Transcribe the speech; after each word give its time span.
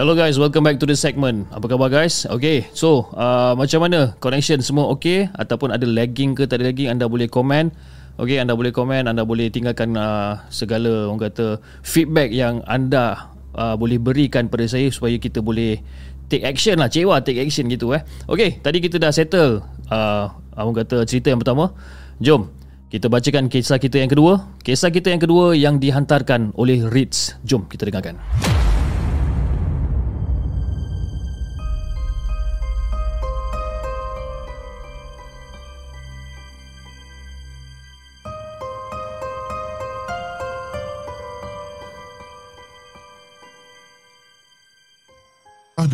Hello 0.00 0.16
guys, 0.16 0.40
welcome 0.40 0.64
back 0.64 0.80
to 0.80 0.88
the 0.88 0.96
segment. 0.96 1.44
Apa 1.52 1.68
khabar 1.68 1.92
guys? 1.92 2.24
Okay, 2.24 2.64
so 2.72 3.12
uh, 3.12 3.52
macam 3.52 3.84
mana 3.84 4.16
connection 4.16 4.56
semua 4.64 4.88
okay 4.88 5.28
ataupun 5.36 5.76
ada 5.76 5.84
lagging 5.84 6.32
ke 6.32 6.48
tak 6.48 6.64
ada 6.64 6.72
lagging 6.72 6.88
anda 6.88 7.04
boleh 7.04 7.28
komen. 7.28 7.68
Okay, 8.16 8.40
anda 8.40 8.56
boleh 8.56 8.72
komen, 8.72 9.12
anda 9.12 9.28
boleh 9.28 9.52
tinggalkan 9.52 9.92
uh, 10.00 10.40
segala 10.48 11.04
orang 11.04 11.28
kata 11.28 11.60
feedback 11.84 12.32
yang 12.32 12.64
anda 12.64 13.28
uh, 13.52 13.76
boleh 13.76 14.00
berikan 14.00 14.48
pada 14.48 14.64
saya 14.64 14.88
supaya 14.88 15.20
kita 15.20 15.44
boleh 15.44 15.84
take 16.32 16.48
action 16.48 16.80
lah, 16.80 16.88
cewa 16.88 17.20
take 17.20 17.36
action 17.36 17.68
gitu 17.68 17.92
eh. 17.92 18.00
Okay, 18.24 18.56
tadi 18.56 18.80
kita 18.80 18.96
dah 18.96 19.12
settle 19.12 19.60
uh, 19.92 20.32
orang 20.56 20.80
kata 20.80 21.04
cerita 21.04 21.28
yang 21.28 21.44
pertama. 21.44 21.76
Jom 22.24 22.48
kita 22.88 23.12
bacakan 23.12 23.52
kisah 23.52 23.76
kita 23.76 24.00
yang 24.00 24.08
kedua. 24.08 24.48
Kisah 24.64 24.88
kita 24.88 25.12
yang 25.12 25.20
kedua 25.20 25.52
yang 25.52 25.76
dihantarkan 25.76 26.56
oleh 26.56 26.88
Ritz. 26.88 27.36
Jom 27.44 27.68
kita 27.68 27.84
dengarkan. 27.84 28.16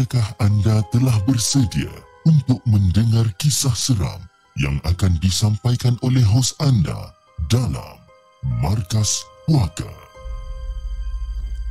Adakah 0.07 0.39
anda 0.39 0.87
telah 0.95 1.19
bersedia 1.27 1.91
untuk 2.31 2.63
mendengar 2.63 3.27
kisah 3.43 3.75
seram 3.75 4.23
yang 4.55 4.79
akan 4.87 5.19
disampaikan 5.19 5.99
oleh 5.99 6.23
hos 6.23 6.55
anda 6.63 7.11
dalam 7.51 7.99
Markas 8.63 9.27
Puaka? 9.51 9.91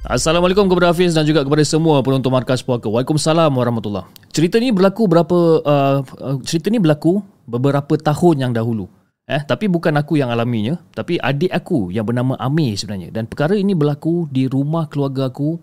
Assalamualaikum 0.03 0.67
kepada 0.67 0.91
Hafiz 0.91 1.15
dan 1.15 1.23
juga 1.23 1.47
kepada 1.47 1.63
semua 1.63 2.03
penonton 2.03 2.27
Markas 2.27 2.59
Puaka. 2.59 2.91
Waalaikumsalam 2.91 3.55
warahmatullahi 3.55 4.03
Cerita 4.35 4.59
ni 4.59 4.75
berlaku 4.75 5.07
berapa 5.07 5.63
uh, 5.63 6.03
uh, 6.03 6.35
cerita 6.43 6.67
ni 6.67 6.83
berlaku 6.83 7.23
beberapa 7.47 7.95
tahun 7.95 8.35
yang 8.43 8.51
dahulu. 8.51 8.91
Eh, 9.31 9.47
tapi 9.47 9.71
bukan 9.71 9.95
aku 9.95 10.19
yang 10.19 10.27
alaminya, 10.27 10.75
tapi 10.91 11.15
adik 11.23 11.55
aku 11.55 11.87
yang 11.87 12.03
bernama 12.03 12.35
Amir 12.43 12.75
sebenarnya. 12.75 13.15
Dan 13.15 13.31
perkara 13.31 13.55
ini 13.55 13.71
berlaku 13.71 14.27
di 14.27 14.43
rumah 14.51 14.91
keluarga 14.91 15.31
aku 15.31 15.55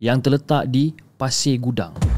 yang 0.00 0.24
terletak 0.24 0.72
di 0.72 0.96
Pasir 1.20 1.60
Gudang. 1.60 2.13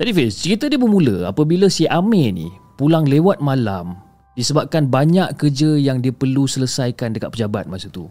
Jadi 0.00 0.16
Fiz, 0.16 0.32
cerita 0.40 0.64
dia 0.64 0.80
bermula 0.80 1.28
apabila 1.28 1.68
si 1.68 1.84
Amir 1.84 2.32
ni 2.32 2.48
pulang 2.80 3.04
lewat 3.04 3.44
malam 3.44 4.00
disebabkan 4.32 4.88
banyak 4.88 5.36
kerja 5.36 5.76
yang 5.76 6.00
dia 6.00 6.08
perlu 6.08 6.48
selesaikan 6.48 7.12
dekat 7.12 7.36
pejabat 7.36 7.68
masa 7.68 7.92
tu. 7.92 8.08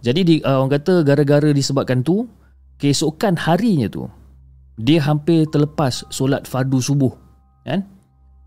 Jadi 0.00 0.20
di, 0.24 0.34
uh, 0.40 0.64
orang 0.64 0.80
kata 0.80 1.04
gara-gara 1.04 1.52
disebabkan 1.52 2.00
tu, 2.00 2.24
keesokan 2.80 3.36
harinya 3.36 3.84
tu, 3.84 4.08
dia 4.80 5.04
hampir 5.04 5.44
terlepas 5.52 6.08
solat 6.08 6.48
fardu 6.48 6.80
subuh. 6.80 7.12
Kan? 7.68 7.84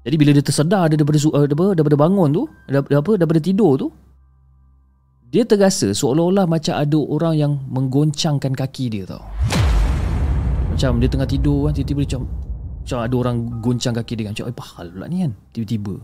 Jadi 0.01 0.15
bila 0.17 0.33
dia 0.33 0.41
tersedar 0.41 0.89
dia 0.89 0.97
daripada, 0.97 1.21
uh, 1.29 1.45
daripada, 1.77 1.93
bangun 1.93 2.29
tu, 2.33 2.43
daripada, 2.65 3.21
daripada 3.21 3.37
tidur 3.37 3.77
tu, 3.77 3.87
dia 5.29 5.45
terasa 5.45 5.93
seolah-olah 5.93 6.49
macam 6.49 6.73
ada 6.73 6.97
orang 6.97 7.37
yang 7.37 7.53
menggoncangkan 7.69 8.57
kaki 8.57 8.89
dia 8.89 9.05
tau. 9.05 9.21
Macam 10.73 10.97
dia 10.97 11.09
tengah 11.09 11.29
tidur 11.29 11.69
kan, 11.69 11.77
tiba-tiba 11.77 12.01
dia 12.01 12.09
macam, 12.17 12.46
macam 12.87 13.03
ada 13.03 13.15
orang 13.19 13.37
goncang 13.59 13.91
kaki 13.99 14.15
dia 14.15 14.31
kan. 14.31 14.39
Macam, 14.39 14.47
apa 14.47 14.63
hal 14.79 14.87
pula 14.95 15.05
ni 15.11 15.27
kan? 15.27 15.35
Tiba-tiba. 15.51 15.99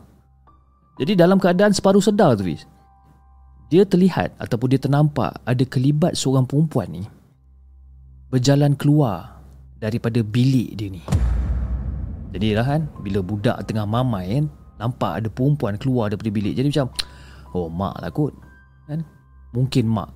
Jadi 1.00 1.16
dalam 1.16 1.40
keadaan 1.40 1.72
separuh 1.72 2.04
sedar 2.04 2.36
tu, 2.36 2.44
dia 3.72 3.88
terlihat 3.88 4.36
ataupun 4.36 4.68
dia 4.68 4.84
ternampak 4.84 5.32
ada 5.48 5.64
kelibat 5.64 6.20
seorang 6.20 6.44
perempuan 6.44 6.92
ni 6.92 7.08
berjalan 8.28 8.76
keluar 8.76 9.40
daripada 9.80 10.20
bilik 10.20 10.76
dia 10.76 10.92
ni. 10.92 11.00
Jadi 12.36 12.52
lah 12.52 12.68
kan, 12.68 12.92
bila 13.00 13.24
budak 13.24 13.64
tengah 13.64 13.88
mamai 13.88 14.44
kan, 14.44 14.46
nampak 14.76 15.24
ada 15.24 15.32
perempuan 15.32 15.80
keluar 15.80 16.12
daripada 16.12 16.36
bilik. 16.36 16.52
Jadi 16.52 16.68
macam, 16.68 16.92
oh 17.56 17.72
mak 17.72 17.96
lah 18.04 18.12
kot 18.12 18.36
kan? 18.92 19.00
Mungkin 19.56 19.88
mak 19.88 20.12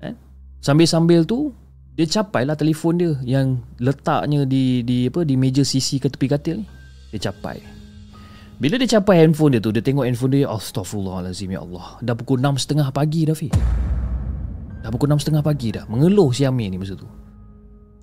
kan? 0.00 0.16
Sambil-sambil 0.64 1.28
tu 1.28 1.52
Dia 1.96 2.04
capai 2.04 2.44
lah 2.44 2.54
telefon 2.60 3.00
dia 3.00 3.16
Yang 3.24 3.64
letaknya 3.80 4.44
di 4.44 4.84
di 4.84 5.08
apa 5.08 5.24
di 5.24 5.34
meja 5.40 5.64
sisi 5.64 5.96
ke 5.96 6.12
tepi 6.12 6.28
katil 6.28 6.60
ni. 6.60 6.66
Dia 7.16 7.32
capai. 7.32 7.56
Bila 8.60 8.76
dia 8.76 9.00
capai 9.00 9.24
handphone 9.24 9.56
dia 9.56 9.60
tu 9.64 9.72
Dia 9.72 9.80
tengok 9.80 10.04
handphone 10.04 10.36
dia 10.36 10.52
Astaghfirullahaladzim 10.52 11.56
ya 11.56 11.64
Allah. 11.64 11.96
Dah 12.04 12.12
pukul 12.12 12.44
6.30 12.44 12.92
pagi 12.92 13.20
dah 13.24 13.36
Fi 13.36 13.48
Dah 14.84 14.88
pukul 14.92 15.08
6.30 15.08 15.40
pagi 15.40 15.68
dah. 15.72 15.84
Mengeluh 15.88 16.30
si 16.36 16.44
Amir 16.44 16.68
ni 16.68 16.76
masa 16.76 17.00
tu. 17.00 17.08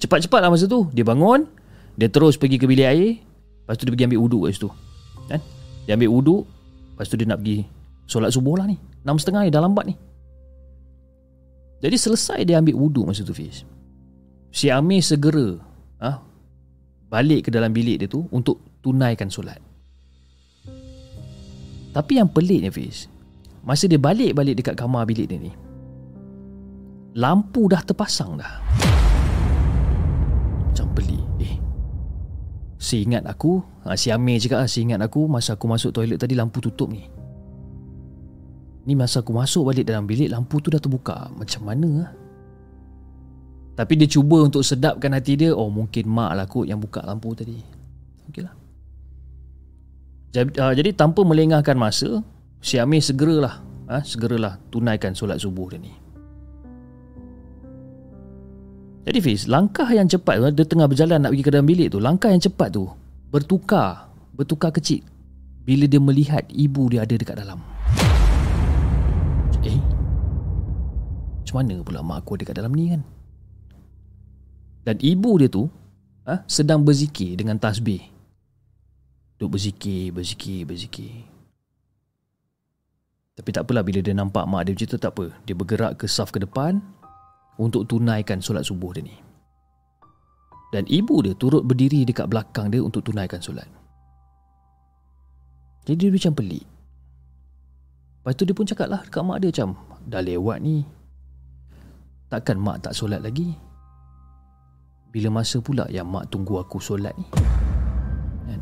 Cepat-cepat 0.01 0.41
lah 0.41 0.49
masa 0.49 0.65
tu 0.65 0.89
Dia 0.89 1.05
bangun 1.05 1.45
Dia 1.93 2.09
terus 2.09 2.33
pergi 2.41 2.57
ke 2.57 2.65
bilik 2.65 2.87
air 2.89 3.21
Lepas 3.63 3.77
tu 3.77 3.85
dia 3.85 3.93
pergi 3.93 4.05
ambil 4.09 4.21
uduk 4.25 4.41
kat 4.49 4.51
situ. 4.57 4.69
Kan? 5.29 5.39
Dia 5.85 5.93
ambil 5.93 6.09
uduk 6.09 6.43
Lepas 6.97 7.07
tu 7.09 7.15
dia 7.15 7.29
nak 7.29 7.39
pergi 7.45 7.61
Solat 8.09 8.33
subuh 8.33 8.57
lah 8.57 8.65
ni. 8.65 8.75
Enam 9.05 9.21
setengah 9.21 9.45
ni 9.45 9.51
dah 9.53 9.63
lambat 9.63 9.85
ni. 9.87 9.95
Jadi 11.83 11.95
selesai 11.99 12.39
dia 12.47 12.63
ambil 12.63 12.79
wuduk 12.79 13.11
masa 13.11 13.27
tu 13.27 13.35
Fiz 13.35 13.67
Si 14.53 14.69
Amir 14.69 15.01
segera 15.01 15.57
ha, 15.97 16.21
Balik 17.09 17.49
ke 17.49 17.49
dalam 17.49 17.73
bilik 17.73 18.05
dia 18.05 18.07
tu 18.07 18.29
Untuk 18.29 18.61
tunaikan 18.85 19.33
solat. 19.33 19.57
Tapi 21.89 22.21
yang 22.21 22.29
peliknya 22.29 22.69
Fiz 22.69 23.09
Masa 23.65 23.89
dia 23.89 23.97
balik-balik 23.97 24.61
dekat 24.61 24.77
kamar 24.77 25.09
bilik 25.09 25.25
dia 25.25 25.41
ni 25.41 25.49
Lampu 27.17 27.69
dah 27.69 27.81
terpasang 27.81 28.37
dah. 28.37 28.61
Macam 30.69 30.87
pelik 30.93 31.25
Eh. 31.41 31.57
Seingat 32.77 33.25
aku 33.25 33.57
ha, 33.89 33.97
Si 33.97 34.13
Amir 34.13 34.37
cakap 34.37 34.61
lah 34.61 34.69
Seingat 34.69 35.01
aku 35.01 35.25
Masa 35.25 35.57
aku 35.57 35.65
masuk 35.65 35.97
toilet 35.97 36.21
tadi 36.21 36.37
Lampu 36.37 36.61
tutup 36.61 36.93
ni. 36.93 37.09
Ni 38.85 38.93
masa 38.93 39.25
aku 39.25 39.33
masuk 39.33 39.73
balik 39.73 39.89
dalam 39.89 40.05
bilik 40.05 40.29
Lampu 40.29 40.61
tu 40.61 40.69
dah 40.69 40.77
terbuka. 40.77 41.31
Macam 41.33 41.61
mana 41.65 41.89
lah 42.05 42.11
Tapi 43.73 43.93
dia 43.97 44.05
cuba 44.05 44.45
untuk 44.45 44.61
sedapkan 44.61 45.17
hati 45.17 45.33
dia 45.33 45.49
Oh 45.49 45.73
mungkin 45.73 46.05
mak 46.05 46.31
lah 46.37 46.45
kot 46.45 46.69
yang 46.69 46.77
buka 46.77 47.01
lampu 47.01 47.33
tadi. 47.33 47.57
Okey 48.29 48.45
lah 48.45 48.53
jadi, 50.33 50.49
uh, 50.57 50.73
jadi 50.73 50.89
tanpa 50.97 51.21
melengahkan 51.21 51.77
masa 51.77 52.25
Si 52.57 52.81
Amir 52.81 53.05
segeralah 53.05 53.61
uh, 53.85 54.01
Segeralah 54.01 54.57
tunaikan 54.73 55.13
solat 55.13 55.37
subuh 55.37 55.69
dia 55.69 55.77
ni. 55.77 55.93
Jadi 59.05 59.19
Fiz 59.21 59.45
Langkah 59.45 59.85
yang 59.93 60.09
cepat 60.09 60.41
tu 60.41 60.49
Dia 60.57 60.65
tengah 60.65 60.87
berjalan 60.89 61.21
nak 61.21 61.37
pergi 61.37 61.45
ke 61.45 61.51
dalam 61.53 61.67
bilik 61.69 61.87
tu 61.93 62.01
Langkah 62.01 62.33
yang 62.33 62.41
cepat 62.41 62.73
tu 62.73 62.89
Bertukar 63.29 64.09
Bertukar 64.33 64.73
kecil 64.73 65.05
Bila 65.61 65.85
dia 65.85 66.01
melihat 66.01 66.43
ibu 66.49 66.89
dia 66.89 67.05
ada 67.05 67.13
dekat 67.13 67.37
dalam. 67.37 67.61
Eh? 69.63 69.79
Macam 71.39 71.55
mana 71.61 71.75
pula 71.85 71.99
mak 72.03 72.25
aku 72.25 72.35
ada 72.35 72.43
kat 72.49 72.55
dalam 72.57 72.73
ni 72.75 72.91
kan 72.91 73.01
Dan 74.83 74.99
ibu 74.99 75.39
dia 75.39 75.47
tu 75.47 75.71
ha, 76.27 76.43
Sedang 76.47 76.83
berzikir 76.83 77.39
dengan 77.39 77.55
tasbih. 77.55 78.03
Duk 79.39 79.55
berzikir, 79.55 80.11
berzikir, 80.11 80.67
berzikir. 80.67 81.27
Tapi 83.33 83.49
tak 83.49 83.65
apalah 83.65 83.81
bila 83.81 83.97
dia 83.97 84.13
nampak 84.13 84.45
mak 84.45 84.69
dia 84.69 84.77
macam 84.77 84.87
tu 84.87 84.99
tak 84.99 85.11
apa. 85.17 85.25
Dia 85.47 85.55
bergerak 85.57 85.97
ke 85.97 86.05
saf 86.05 86.29
ke 86.29 86.37
depan 86.37 86.77
Untuk 87.57 87.89
tunaikan 87.89 88.43
solat 88.43 88.67
subuh 88.67 88.93
dia 88.93 89.03
ni. 89.03 89.15
Dan 90.73 90.85
ibu 90.89 91.21
dia 91.21 91.37
turut 91.37 91.65
berdiri 91.65 92.01
dekat 92.01 92.29
belakang 92.29 92.73
dia 92.73 92.81
untuk 92.81 93.05
tunaikan 93.05 93.37
solat. 93.41 93.69
Jadi 95.85 96.09
dia 96.09 96.13
macam 96.13 96.33
pelik. 96.33 96.65
Lepas 98.23 98.33
tu 98.39 98.43
dia 98.47 98.55
pun 98.55 98.65
cakap 98.65 98.87
lah 98.87 99.01
dekat 99.03 99.21
mak 99.21 99.43
dia 99.43 99.49
macam 99.51 99.69
Dah 100.07 100.23
lewat 100.23 100.57
ni. 100.63 100.81
Takkan 102.31 102.57
mak 102.57 102.81
tak 102.81 102.97
solat 102.97 103.21
lagi 103.21 103.53
Bila 105.13 105.29
masa 105.29 105.61
pula 105.61 105.85
yang 105.93 106.09
mak 106.09 106.33
tunggu 106.33 106.57
aku 106.57 106.81
solat 106.81 107.13
ni 107.13 107.25
kan? 108.49 108.61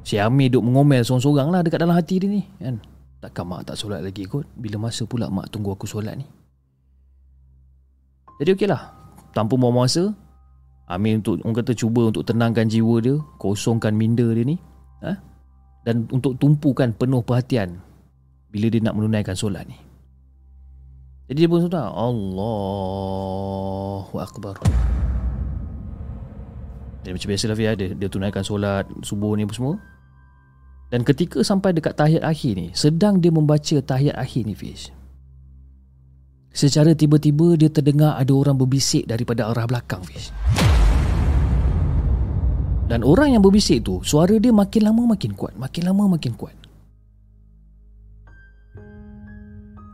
Si 0.00 0.16
Amir 0.16 0.48
duk 0.48 0.64
mengomel 0.64 1.04
sorang-sorang 1.04 1.52
lah 1.52 1.60
dekat 1.60 1.84
dalam 1.84 1.92
hati 1.92 2.16
dia 2.16 2.32
ni 2.32 2.42
kan? 2.56 2.80
Takkan 3.20 3.44
mak 3.44 3.68
tak 3.68 3.76
solat 3.76 4.00
lagi 4.00 4.24
kot 4.24 4.48
Bila 4.56 4.88
masa 4.88 5.04
pula 5.04 5.28
mak 5.28 5.52
tunggu 5.52 5.76
aku 5.76 5.84
solat 5.84 6.16
ni 6.16 6.24
Jadi 8.40 8.56
okey 8.56 8.68
lah 8.70 8.94
Tanpa 9.36 9.60
buang 9.60 9.76
masa 9.76 10.08
Amir 10.88 11.20
untuk 11.20 11.36
orang 11.44 11.52
kata 11.60 11.76
cuba 11.76 12.08
untuk 12.08 12.24
tenangkan 12.24 12.64
jiwa 12.64 12.96
dia 13.04 13.20
Kosongkan 13.36 13.92
minda 13.92 14.24
dia 14.32 14.46
ni 14.46 14.56
ha? 15.04 15.12
Dan 15.84 16.08
untuk 16.08 16.40
tumpukan 16.40 16.96
penuh 16.96 17.20
perhatian 17.20 17.84
bila 18.48 18.66
dia 18.72 18.80
nak 18.80 18.96
menunaikan 18.96 19.36
solat 19.36 19.68
ni. 19.68 19.76
Jadi 21.28 21.44
dia 21.44 21.48
pun 21.52 21.60
sudah 21.60 21.92
Allahu 21.92 23.20
Akbar. 24.16 24.56
Dia 27.04 27.12
macam 27.12 27.28
biasa 27.28 27.52
lah 27.52 27.56
dia, 27.56 27.76
dia 27.76 28.08
tunaikan 28.08 28.40
solat 28.40 28.88
subuh 29.04 29.36
ni 29.36 29.44
apa 29.44 29.52
semua. 29.52 29.76
Dan 30.88 31.04
ketika 31.04 31.44
sampai 31.44 31.76
dekat 31.76 32.00
tahiyat 32.00 32.24
akhir 32.24 32.56
ni, 32.56 32.72
sedang 32.72 33.20
dia 33.20 33.28
membaca 33.28 33.76
tahiyat 33.76 34.16
akhir 34.16 34.48
ni 34.48 34.56
Fiz. 34.56 34.88
Secara 36.48 36.96
tiba-tiba 36.96 37.60
dia 37.60 37.68
terdengar 37.68 38.16
ada 38.16 38.32
orang 38.32 38.56
berbisik 38.56 39.04
daripada 39.04 39.52
arah 39.52 39.68
belakang 39.68 40.00
Fiz. 40.08 40.32
Dan 42.88 43.04
orang 43.04 43.36
yang 43.36 43.44
berbisik 43.44 43.84
tu 43.84 44.00
Suara 44.00 44.40
dia 44.40 44.48
makin 44.48 44.88
lama 44.88 45.12
makin 45.12 45.36
kuat 45.36 45.52
Makin 45.60 45.92
lama 45.92 46.16
makin 46.16 46.32
kuat 46.32 46.56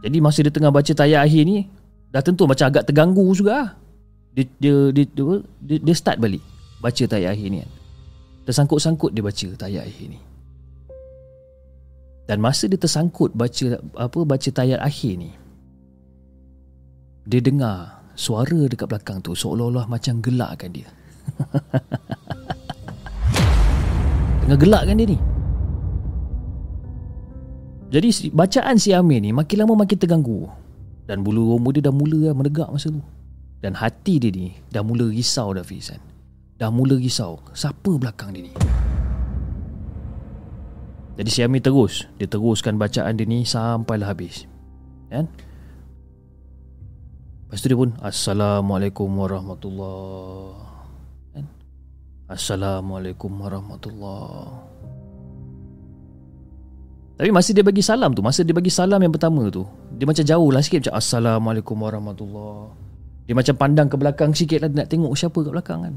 Jadi 0.04 0.20
masa 0.20 0.44
dia 0.44 0.52
tengah 0.52 0.68
baca 0.68 0.92
tayar 0.92 1.24
akhir 1.24 1.48
ni 1.48 1.64
Dah 2.12 2.20
tentu 2.20 2.44
macam 2.46 2.70
agak 2.70 2.86
terganggu 2.86 3.26
juga. 3.34 3.74
Dia, 4.36 4.44
dia, 4.60 4.92
dia, 4.92 5.08
dia, 5.08 5.40
dia, 5.64 5.80
dia 5.80 5.94
start 5.96 6.20
balik 6.20 6.44
Baca 6.84 7.08
tayar 7.08 7.32
akhir 7.32 7.48
ni 7.48 7.64
kan. 7.64 7.72
Tersangkut-sangkut 8.44 9.16
dia 9.16 9.24
baca 9.24 9.48
tayar 9.56 9.88
akhir 9.88 10.06
ni. 10.12 10.20
Dan 12.28 12.44
masa 12.44 12.68
dia 12.68 12.76
tersangkut 12.76 13.32
baca 13.32 13.80
apa 13.96 14.20
baca 14.28 14.48
tayar 14.52 14.84
akhir 14.84 15.16
ni 15.16 15.32
Dia 17.24 17.40
dengar 17.40 18.04
suara 18.12 18.68
dekat 18.68 18.84
belakang 18.88 19.24
tu 19.24 19.32
Seolah-olah 19.32 19.88
macam 19.88 20.20
gelakkan 20.20 20.72
dia. 20.72 20.88
Tengah 24.44 24.60
gelak 24.60 24.84
kan 24.84 25.00
dia 25.00 25.08
ni 25.08 25.16
Jadi 27.94 28.34
bacaan 28.34 28.74
si 28.74 28.90
Amir 28.90 29.22
ni 29.22 29.30
Makin 29.30 29.62
lama 29.62 29.86
makin 29.86 29.94
terganggu. 29.94 30.50
Dan 31.06 31.22
bulu 31.22 31.54
roma 31.54 31.70
dia 31.70 31.86
dah 31.86 31.94
mula 31.94 32.26
lah 32.26 32.34
menegak 32.34 32.66
masa 32.66 32.90
tu. 32.90 32.98
Dan 33.62 33.78
hati 33.78 34.18
dia 34.18 34.34
ni 34.34 34.58
Dah 34.74 34.82
mula 34.82 35.06
risau 35.06 35.54
dah 35.54 35.62
Fizan 35.62 36.02
Dah 36.58 36.74
mula 36.74 36.98
risau. 36.98 37.38
Siapa 37.54 37.94
belakang 37.94 38.34
dia 38.34 38.50
ni? 38.50 38.52
Jadi 41.14 41.30
si 41.30 41.46
Amir 41.46 41.62
terus. 41.62 42.10
Dia 42.18 42.26
teruskan 42.26 42.74
bacaan 42.74 43.14
dia 43.14 43.30
ni 43.30 43.46
Sampailah 43.46 44.10
habis. 44.10 44.50
Kan? 45.14 45.30
Lepas 47.46 47.62
tu 47.62 47.70
dia 47.70 47.78
pun 47.78 47.94
Assalamualaikum 48.02 49.06
warahmatullahi 49.14 50.58
Assalamualaikum 52.26 53.30
warahmatullahi 53.30 54.73
Tapi 57.14 57.30
masa 57.30 57.54
dia 57.54 57.62
bagi 57.62 57.78
salam 57.78 58.10
tu 58.10 58.26
Masa 58.26 58.42
dia 58.42 58.50
bagi 58.50 58.74
salam 58.74 58.98
yang 58.98 59.14
pertama 59.14 59.46
tu 59.46 59.62
Dia 59.94 60.02
macam 60.02 60.24
jauh 60.26 60.50
lah 60.50 60.62
sikit. 60.62 60.86
Macam 60.86 60.94
Assalamualaikum 60.98 61.76
warahmatullahi 61.78 62.74
Dia 63.30 63.34
macam 63.38 63.54
pandang 63.54 63.86
ke 63.86 63.94
belakang 63.94 64.30
sikit 64.34 64.66
lah 64.66 64.70
Nak 64.70 64.90
tengok 64.90 65.14
siapa 65.14 65.38
kat 65.38 65.52
belakang 65.54 65.80
kan. 65.86 65.94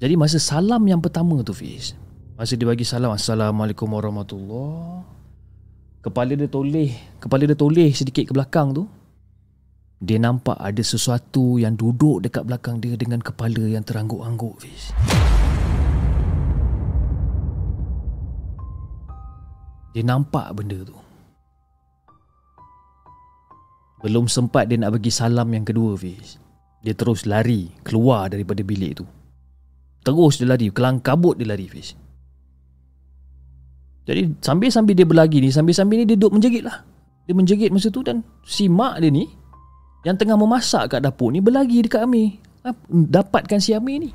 Jadi 0.00 0.14
masa 0.16 0.40
salam 0.40 0.82
yang 0.88 1.04
pertama 1.04 1.44
tu 1.44 1.52
Fiz 1.52 1.92
Masa 2.40 2.56
dia 2.56 2.64
bagi 2.64 2.88
salam 2.88 3.12
Assalamualaikum 3.12 3.86
warahmatullahi 3.92 5.04
Kepala 6.02 6.32
dia 6.34 6.48
toleh 6.48 6.90
Kepala 7.20 7.44
dia 7.44 7.54
toleh 7.54 7.92
sedikit 7.92 8.26
ke 8.26 8.32
belakang 8.32 8.72
tu 8.72 8.88
dia 10.02 10.18
nampak 10.18 10.58
ada 10.58 10.82
sesuatu 10.82 11.62
yang 11.62 11.78
duduk 11.78 12.26
dekat 12.26 12.42
belakang 12.42 12.82
dia 12.82 12.98
dengan 12.98 13.22
kepala 13.22 13.70
yang 13.70 13.86
terangguk-angguk 13.86 14.58
Fiz. 14.58 14.90
Dia 19.92 20.02
nampak 20.04 20.52
benda 20.56 20.80
tu. 20.84 20.96
Belum 24.02 24.26
sempat 24.26 24.66
dia 24.66 24.80
nak 24.80 24.98
bagi 24.98 25.12
salam 25.12 25.46
yang 25.52 25.62
kedua 25.62 25.94
Fiz. 25.94 26.40
Dia 26.82 26.96
terus 26.96 27.22
lari 27.28 27.70
keluar 27.86 28.32
daripada 28.32 28.64
bilik 28.66 28.98
tu. 28.98 29.06
Terus 30.02 30.42
dia 30.42 30.50
lari, 30.50 30.72
kelang 30.74 30.98
kabut 30.98 31.38
dia 31.38 31.46
lari 31.46 31.70
Fiz. 31.70 31.94
Jadi 34.02 34.42
sambil-sambil 34.42 34.98
dia 34.98 35.06
berlagi 35.06 35.38
ni, 35.38 35.54
sambil-sambil 35.54 36.02
ni 36.02 36.04
dia 36.10 36.18
duduk 36.18 36.34
menjerit 36.34 36.66
lah. 36.66 36.82
Dia 37.22 37.38
menjerit 37.38 37.70
masa 37.70 37.86
tu 37.86 38.02
dan 38.02 38.26
si 38.42 38.66
mak 38.66 38.98
dia 38.98 39.14
ni 39.14 39.30
yang 40.02 40.18
tengah 40.18 40.34
memasak 40.34 40.90
kat 40.90 41.00
dapur 41.02 41.30
ni 41.30 41.38
berlagi 41.38 41.86
dekat 41.86 42.02
Amir 42.02 42.42
dapatkan 42.90 43.58
si 43.62 43.70
Amir 43.74 44.02
ni 44.02 44.10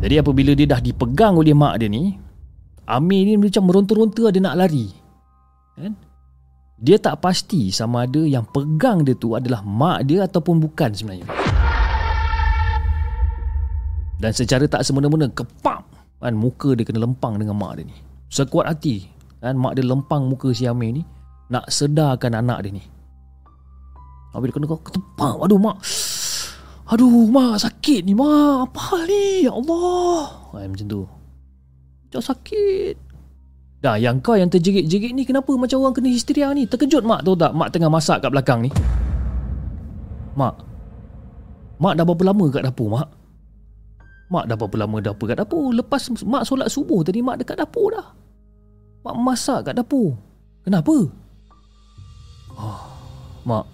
jadi 0.00 0.20
apabila 0.20 0.52
dia 0.56 0.68
dah 0.68 0.80
dipegang 0.80 1.36
oleh 1.36 1.52
mak 1.52 1.80
dia 1.80 1.88
ni 1.88 2.16
Amir 2.84 3.24
ni 3.24 3.40
macam 3.40 3.64
meronta-ronta 3.64 4.28
dia 4.28 4.44
nak 4.44 4.60
lari. 4.60 4.92
Kan? 5.80 5.96
Dia 6.76 7.00
tak 7.00 7.24
pasti 7.24 7.72
sama 7.72 8.04
ada 8.04 8.20
yang 8.20 8.44
pegang 8.44 9.08
dia 9.08 9.16
tu 9.16 9.32
adalah 9.32 9.64
mak 9.64 10.04
dia 10.04 10.28
ataupun 10.28 10.60
bukan 10.60 10.92
sebenarnya. 10.92 11.24
Dan 14.20 14.30
secara 14.36 14.68
tak 14.68 14.84
semena-mena 14.84 15.32
kepap 15.32 15.88
kan 16.20 16.32
muka 16.36 16.76
dia 16.76 16.84
kena 16.84 17.08
lempang 17.08 17.40
dengan 17.40 17.56
mak 17.56 17.80
dia 17.80 17.88
ni. 17.88 17.96
Sekuat 18.28 18.68
hati 18.68 19.08
kan 19.40 19.56
mak 19.56 19.80
dia 19.80 19.84
lempang 19.84 20.28
muka 20.28 20.52
si 20.52 20.68
Amir 20.68 21.00
ni 21.00 21.02
nak 21.48 21.72
sedarkan 21.72 22.36
anak 22.36 22.68
dia 22.68 22.76
ni. 22.76 22.84
Habis 24.36 24.52
dia 24.52 24.56
kena 24.60 24.66
ketepak 24.68 25.34
Aduh 25.40 25.56
mak. 25.56 25.80
Aduh 26.92 27.32
mak 27.32 27.64
sakit 27.64 28.04
ni 28.04 28.12
mak. 28.12 28.68
Apa 28.68 28.80
hal 28.92 29.02
ni? 29.08 29.48
Ya 29.48 29.56
Allah. 29.56 30.52
Ay, 30.52 30.68
Macam 30.68 30.84
tu 30.84 31.23
Macam 32.14 32.30
sakit. 32.30 32.94
Dah 33.82 33.98
yang 33.98 34.22
kau 34.22 34.38
yang 34.38 34.46
terjerit-jerit 34.46 35.10
ni 35.18 35.26
Kenapa 35.26 35.50
macam 35.58 35.82
orang 35.82 35.98
kena 35.98 36.14
histeria 36.14 36.54
ni? 36.54 36.62
Terkejut 36.62 37.02
mak 37.02 37.26
tahu 37.26 37.34
tak? 37.34 37.50
Mak 37.50 37.74
tengah 37.74 37.90
masak 37.90 38.22
kat 38.22 38.30
belakang 38.30 38.62
ni. 38.62 38.70
Mak. 40.38 40.54
Mak 41.82 41.98
dah 41.98 42.06
berapa 42.06 42.22
lama 42.30 42.46
kat 42.54 42.62
dapur 42.70 42.86
mak? 42.94 43.10
Mak 44.30 44.46
dah 44.46 44.54
berapa 44.54 44.76
lama 44.78 45.02
dapur 45.02 45.26
kat 45.26 45.42
dapur? 45.42 45.74
Lepas 45.74 46.06
mak 46.22 46.46
solat 46.46 46.70
subuh 46.70 47.02
tadi 47.02 47.18
Mak 47.18 47.42
dekat 47.42 47.58
dapur 47.58 47.90
dah. 47.90 48.14
Mak 49.02 49.14
masak 49.18 49.66
kat 49.66 49.74
dapur. 49.74 50.14
Kenapa? 50.62 50.94
Oh, 52.54 52.82
Mak. 53.42 53.66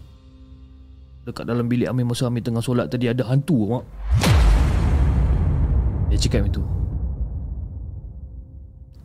Dekat 1.29 1.45
dalam 1.45 1.69
bilik 1.69 1.93
Amir 1.93 2.09
masa 2.09 2.25
Amir 2.25 2.41
tengah 2.41 2.65
solat 2.65 2.89
tadi 2.89 3.05
ada 3.05 3.21
hantu 3.29 3.69
mak. 3.69 3.85
Dia 6.09 6.17
cakap 6.17 6.49
macam 6.49 6.57
tu. 6.57 6.80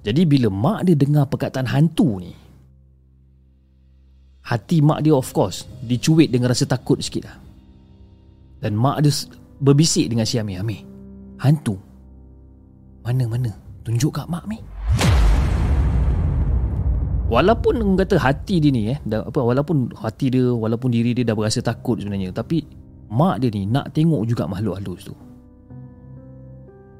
Jadi 0.05 0.21
bila 0.29 0.53
mak 0.53 0.85
dia 0.85 0.93
dengar 0.93 1.25
perkataan 1.25 1.65
hantu 1.65 2.21
ni 2.21 2.29
Hati 4.45 4.77
mak 4.85 5.01
dia 5.01 5.17
of 5.17 5.25
course 5.33 5.65
Dicuit 5.81 6.29
dengan 6.29 6.53
rasa 6.53 6.69
takut 6.69 7.01
sikit 7.01 7.25
lah 7.25 7.37
Dan 8.61 8.77
mak 8.77 9.01
dia 9.01 9.09
berbisik 9.57 10.13
dengan 10.13 10.29
si 10.29 10.37
Amir 10.37 10.61
Amir 10.61 10.85
Hantu 11.41 11.73
Mana-mana 13.01 13.49
Tunjuk 13.81 14.13
kat 14.13 14.29
mak 14.29 14.45
Amir 14.45 14.61
Walaupun 17.25 17.97
kata 17.97 18.21
hati 18.21 18.61
dia 18.61 18.69
ni 18.69 18.93
eh 18.93 19.01
dah, 19.01 19.25
apa 19.25 19.41
walaupun 19.41 19.89
hati 19.97 20.29
dia 20.29 20.45
walaupun 20.45 20.93
diri 20.93 21.17
dia 21.17 21.25
dah 21.25 21.33
berasa 21.33 21.57
takut 21.57 21.97
sebenarnya 21.97 22.29
tapi 22.29 22.61
mak 23.09 23.41
dia 23.41 23.49
ni 23.49 23.65
nak 23.65 23.97
tengok 23.97 24.29
juga 24.29 24.45
makhluk 24.45 24.77
halus 24.77 25.09
tu. 25.09 25.15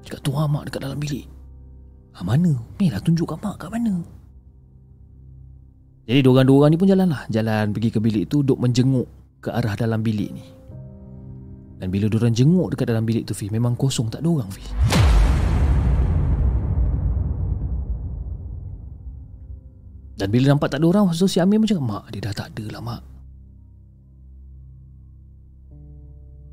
Cakap 0.01 0.19
tu 0.25 0.33
ha, 0.33 0.49
mak 0.49 0.65
dekat 0.65 0.81
dalam 0.81 0.97
bilik. 0.97 1.34
Ha, 2.15 2.23
mana? 2.23 2.55
Ni 2.79 2.87
lah 2.87 3.03
tunjuk 3.03 3.27
kat 3.27 3.39
mak 3.43 3.59
kat 3.59 3.69
mana. 3.69 3.99
Jadi 6.05 6.21
dua 6.21 6.45
orang 6.45 6.71
ni 6.71 6.79
pun 6.79 6.87
jalan 6.87 7.11
lah. 7.11 7.27
Jalan 7.27 7.75
pergi 7.75 7.89
ke 7.91 7.99
bilik 7.99 8.31
tu 8.31 8.45
duk 8.45 8.61
menjenguk 8.61 9.09
ke 9.43 9.51
arah 9.51 9.75
dalam 9.75 9.99
bilik 9.99 10.31
ni. 10.31 10.45
Dan 11.75 11.91
bila 11.91 12.07
diorang 12.07 12.31
jenguk 12.31 12.71
dekat 12.71 12.87
dalam 12.87 13.03
bilik 13.03 13.27
tu 13.27 13.35
Fi 13.35 13.51
Memang 13.51 13.75
kosong 13.75 14.07
tak 14.07 14.23
ada 14.23 14.29
orang 14.31 14.47
Fi 14.47 14.63
Dan 20.15 20.31
bila 20.31 20.55
nampak 20.55 20.71
tak 20.71 20.79
ada 20.79 20.87
orang 20.87 21.11
So 21.11 21.27
si 21.27 21.43
Amir 21.43 21.59
macam 21.59 21.83
Mak 21.83 22.15
dia 22.15 22.23
dah 22.23 22.33
tak 22.33 22.55
ada 22.55 22.65
lah 22.71 22.81
mak 22.81 23.01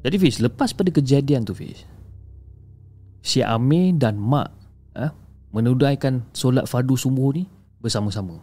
Jadi 0.03 0.17
Fiz 0.19 0.43
Lepas 0.43 0.75
pada 0.75 0.91
kejadian 0.91 1.47
tu 1.47 1.55
Fiz 1.55 1.87
Si 3.23 3.39
Amir 3.39 3.95
dan 3.95 4.19
mak 4.19 4.51
eh, 4.99 5.15
Menudaikan 5.53 6.25
solat 6.33 6.65
fardu 6.65 6.97
sumbuh 6.97 7.37
ni 7.37 7.45
Bersama-sama. 7.77 8.41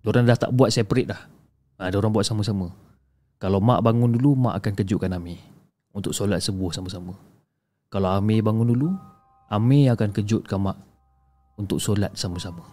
Diorang 0.00 0.24
dah 0.24 0.34
tak 0.34 0.50
buat 0.56 0.72
separate 0.72 1.12
dah. 1.12 1.22
Ha, 1.78 1.92
Diorang 1.92 2.10
buat 2.10 2.24
sama-sama. 2.24 2.72
Kalau 3.36 3.60
mak 3.60 3.84
bangun 3.84 4.16
dulu 4.16 4.34
Mak 4.34 4.64
akan 4.64 4.72
kejutkan 4.80 5.12
Amir 5.12 5.38
Untuk 5.92 6.16
solat 6.16 6.40
subuh 6.40 6.72
sama-sama. 6.72 7.12
Kalau 7.92 8.08
Amir 8.08 8.40
bangun 8.40 8.72
dulu 8.72 8.96
Amir 9.52 9.92
akan 9.92 10.08
kejutkan 10.16 10.58
mak 10.64 10.80
Untuk 11.60 11.76
solat 11.76 12.16
sama-sama. 12.16 12.64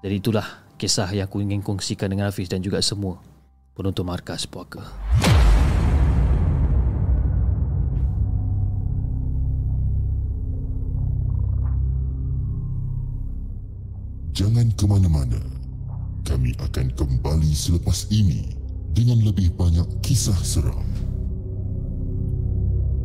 Jadi 0.00 0.16
itulah 0.16 0.64
kisah 0.80 1.12
yang 1.12 1.28
aku 1.28 1.44
ingin 1.44 1.60
kongsikan 1.60 2.08
dengan 2.08 2.32
Hafiz 2.32 2.48
dan 2.48 2.64
juga 2.64 2.80
semua 2.80 3.20
penonton 3.76 4.08
markas 4.08 4.48
puaka. 4.48 4.80
Jangan 14.40 14.72
ke 14.72 14.88
mana-mana. 14.88 15.36
Kami 16.24 16.56
akan 16.56 16.96
kembali 16.96 17.52
selepas 17.52 18.08
ini 18.08 18.56
dengan 18.96 19.20
lebih 19.20 19.52
banyak 19.52 19.84
kisah 20.00 20.40
seram. 20.40 20.88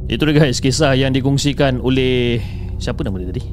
Itu 0.08 0.24
dia 0.24 0.32
guys, 0.32 0.64
kisah 0.64 0.96
yang 0.96 1.12
dikongsikan 1.12 1.84
oleh 1.84 2.40
siapa 2.80 3.04
nama 3.04 3.20
dia 3.20 3.36
tadi? 3.36 3.44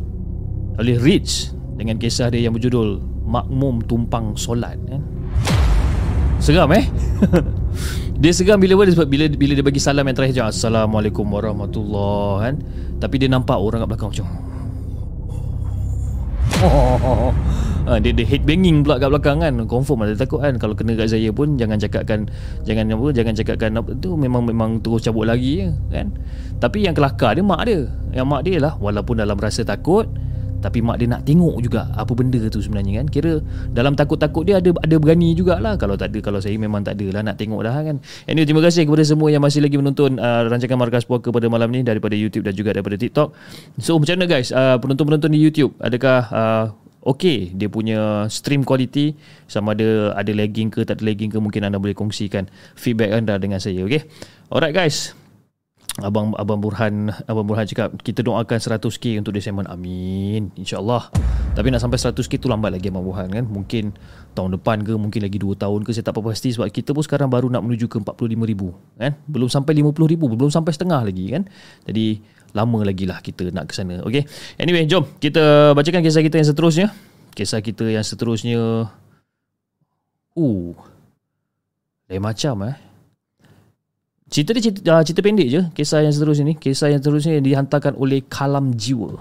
Oleh 0.78 0.94
Rich 0.94 1.50
dengan 1.74 1.98
kisah 1.98 2.30
dia 2.30 2.46
yang 2.46 2.54
berjudul 2.54 3.02
makmum 3.26 3.82
tumpang 3.82 4.38
solat 4.38 4.78
kan 4.86 5.02
seram 6.42 6.70
eh 6.74 6.86
dia 8.22 8.30
seram 8.34 8.60
bila 8.62 8.78
bila 8.78 9.06
bila, 9.08 9.24
bila 9.30 9.52
dia 9.56 9.64
bagi 9.64 9.80
salam 9.80 10.04
yang 10.04 10.14
terakhir 10.14 10.46
assalamualaikum 10.46 11.24
warahmatullahi 11.26 12.38
kan 12.44 12.54
tapi 13.00 13.14
dia 13.18 13.30
nampak 13.30 13.56
orang 13.56 13.82
kat 13.82 13.88
belakang 13.88 14.10
macam 14.12 14.26
oh, 16.66 17.32
ha, 17.86 17.98
dia, 17.98 18.12
dia 18.14 18.26
head 18.26 18.42
banging 18.46 18.86
pula 18.86 18.98
kat 18.98 19.08
belakang 19.10 19.38
kan. 19.42 19.52
Confirm 19.66 20.06
ada 20.06 20.14
takut 20.14 20.42
kan. 20.42 20.54
Kalau 20.58 20.74
kena 20.76 20.94
kat 20.94 21.10
saya 21.10 21.30
pun 21.34 21.58
jangan 21.58 21.78
cakapkan 21.78 22.28
jangan 22.66 22.92
apa 22.92 23.06
jangan 23.14 23.34
cakapkan 23.34 23.70
apa 23.78 23.90
tu. 23.98 24.14
Memang 24.14 24.42
memang 24.46 24.78
terus 24.82 25.02
cabut 25.02 25.26
lagi 25.26 25.66
kan. 25.90 26.12
Tapi 26.62 26.86
yang 26.86 26.94
kelakar 26.94 27.34
dia 27.34 27.44
mak 27.44 27.62
dia. 27.66 27.88
Yang 28.14 28.26
mak 28.26 28.42
dia 28.46 28.56
lah 28.62 28.74
walaupun 28.78 29.18
dalam 29.18 29.36
rasa 29.38 29.66
takut 29.66 30.06
tapi 30.62 30.78
mak 30.78 31.02
dia 31.02 31.10
nak 31.10 31.26
tengok 31.26 31.58
juga 31.58 31.90
apa 31.90 32.14
benda 32.14 32.38
tu 32.46 32.62
sebenarnya 32.62 33.02
kan. 33.02 33.06
Kira 33.10 33.42
dalam 33.74 33.98
takut-takut 33.98 34.46
dia 34.46 34.62
ada 34.62 34.70
ada 34.78 34.96
berani 35.02 35.34
jugalah. 35.34 35.74
Kalau 35.74 35.98
tak 35.98 36.14
ada 36.14 36.22
kalau 36.22 36.38
saya 36.38 36.54
memang 36.54 36.86
tak 36.86 37.02
ada 37.02 37.18
lah 37.18 37.22
nak 37.26 37.36
tengok 37.36 37.66
dah 37.66 37.74
kan. 37.82 37.98
Anyway 38.30 38.46
terima 38.46 38.62
kasih 38.62 38.86
kepada 38.86 39.02
semua 39.02 39.34
yang 39.34 39.42
masih 39.42 39.58
lagi 39.58 39.74
menonton 39.74 40.22
uh, 40.22 40.46
rancangan 40.46 40.78
Markas 40.78 41.02
Puaka 41.02 41.34
pada 41.34 41.50
malam 41.50 41.66
ni 41.74 41.82
daripada 41.82 42.14
YouTube 42.14 42.46
dan 42.46 42.54
juga 42.54 42.78
daripada 42.78 42.94
TikTok. 42.94 43.34
So 43.82 43.98
macam 43.98 44.22
mana 44.22 44.30
guys? 44.30 44.54
Uh, 44.54 44.78
penonton-penonton 44.78 45.34
di 45.34 45.42
YouTube 45.42 45.74
adakah 45.82 46.18
uh, 46.30 46.64
okay 47.02 47.50
dia 47.52 47.68
punya 47.68 48.26
stream 48.30 48.62
quality 48.62 49.18
sama 49.50 49.74
ada 49.74 50.16
ada 50.16 50.32
lagging 50.32 50.70
ke 50.70 50.86
tak 50.86 51.02
ada 51.02 51.10
lagging 51.10 51.30
ke 51.30 51.38
mungkin 51.38 51.66
anda 51.66 51.78
boleh 51.78 51.94
kongsikan 51.94 52.46
feedback 52.78 53.12
anda 53.12 53.36
dengan 53.36 53.58
saya 53.58 53.82
okay 53.82 54.06
alright 54.48 54.74
guys 54.74 55.14
Abang 56.00 56.32
Abang 56.40 56.56
Burhan 56.56 57.12
Abang 57.28 57.44
Burhan 57.44 57.68
cakap 57.68 57.92
kita 58.00 58.24
doakan 58.24 58.56
100k 58.56 59.20
untuk 59.20 59.36
Disember. 59.36 59.68
Amin. 59.68 60.48
Insya-Allah. 60.56 61.12
Tapi 61.52 61.68
nak 61.68 61.84
sampai 61.84 62.00
100k 62.00 62.40
tu 62.40 62.48
lambat 62.48 62.72
lagi 62.72 62.88
Abang 62.88 63.04
Burhan 63.04 63.28
kan. 63.28 63.44
Mungkin 63.44 63.92
tahun 64.32 64.56
depan 64.56 64.80
ke 64.88 64.96
mungkin 64.96 65.20
lagi 65.20 65.36
2 65.36 65.52
tahun 65.52 65.84
ke 65.84 65.92
saya 65.92 66.08
tak 66.08 66.16
pasti 66.16 66.56
sebab 66.56 66.72
kita 66.72 66.96
pun 66.96 67.04
sekarang 67.04 67.28
baru 67.28 67.52
nak 67.52 67.68
menuju 67.68 67.92
ke 67.92 68.00
45000 68.00 68.72
kan. 68.96 69.12
Belum 69.28 69.52
sampai 69.52 69.84
50000, 69.84 70.16
belum 70.16 70.48
sampai 70.48 70.72
setengah 70.72 71.00
lagi 71.04 71.28
kan. 71.28 71.42
Jadi 71.84 72.24
lama 72.52 72.78
lagi 72.84 73.08
lah 73.08 73.20
kita 73.24 73.48
nak 73.52 73.68
ke 73.68 73.74
sana. 73.76 74.00
Okay. 74.04 74.28
Anyway, 74.60 74.84
jom 74.84 75.08
kita 75.20 75.72
bacakan 75.72 76.04
kisah 76.04 76.22
kita 76.24 76.36
yang 76.40 76.48
seterusnya. 76.48 76.88
Kisah 77.32 77.64
kita 77.64 77.88
yang 77.88 78.04
seterusnya 78.04 78.88
Uh. 80.32 80.72
Lain 82.08 82.24
macam 82.24 82.72
eh. 82.72 82.76
Cerita 84.32 84.56
dia 84.56 84.64
cerita, 84.64 84.80
uh, 84.96 85.04
cerita 85.04 85.20
pendek 85.20 85.48
je 85.52 85.60
Kisah 85.76 86.08
yang 86.08 86.14
seterusnya 86.16 86.44
ni 86.48 86.54
Kisah 86.56 86.88
yang 86.88 87.04
seterusnya 87.04 87.36
dihantarkan 87.44 88.00
oleh 88.00 88.24
Kalam 88.32 88.72
Jiwa 88.72 89.20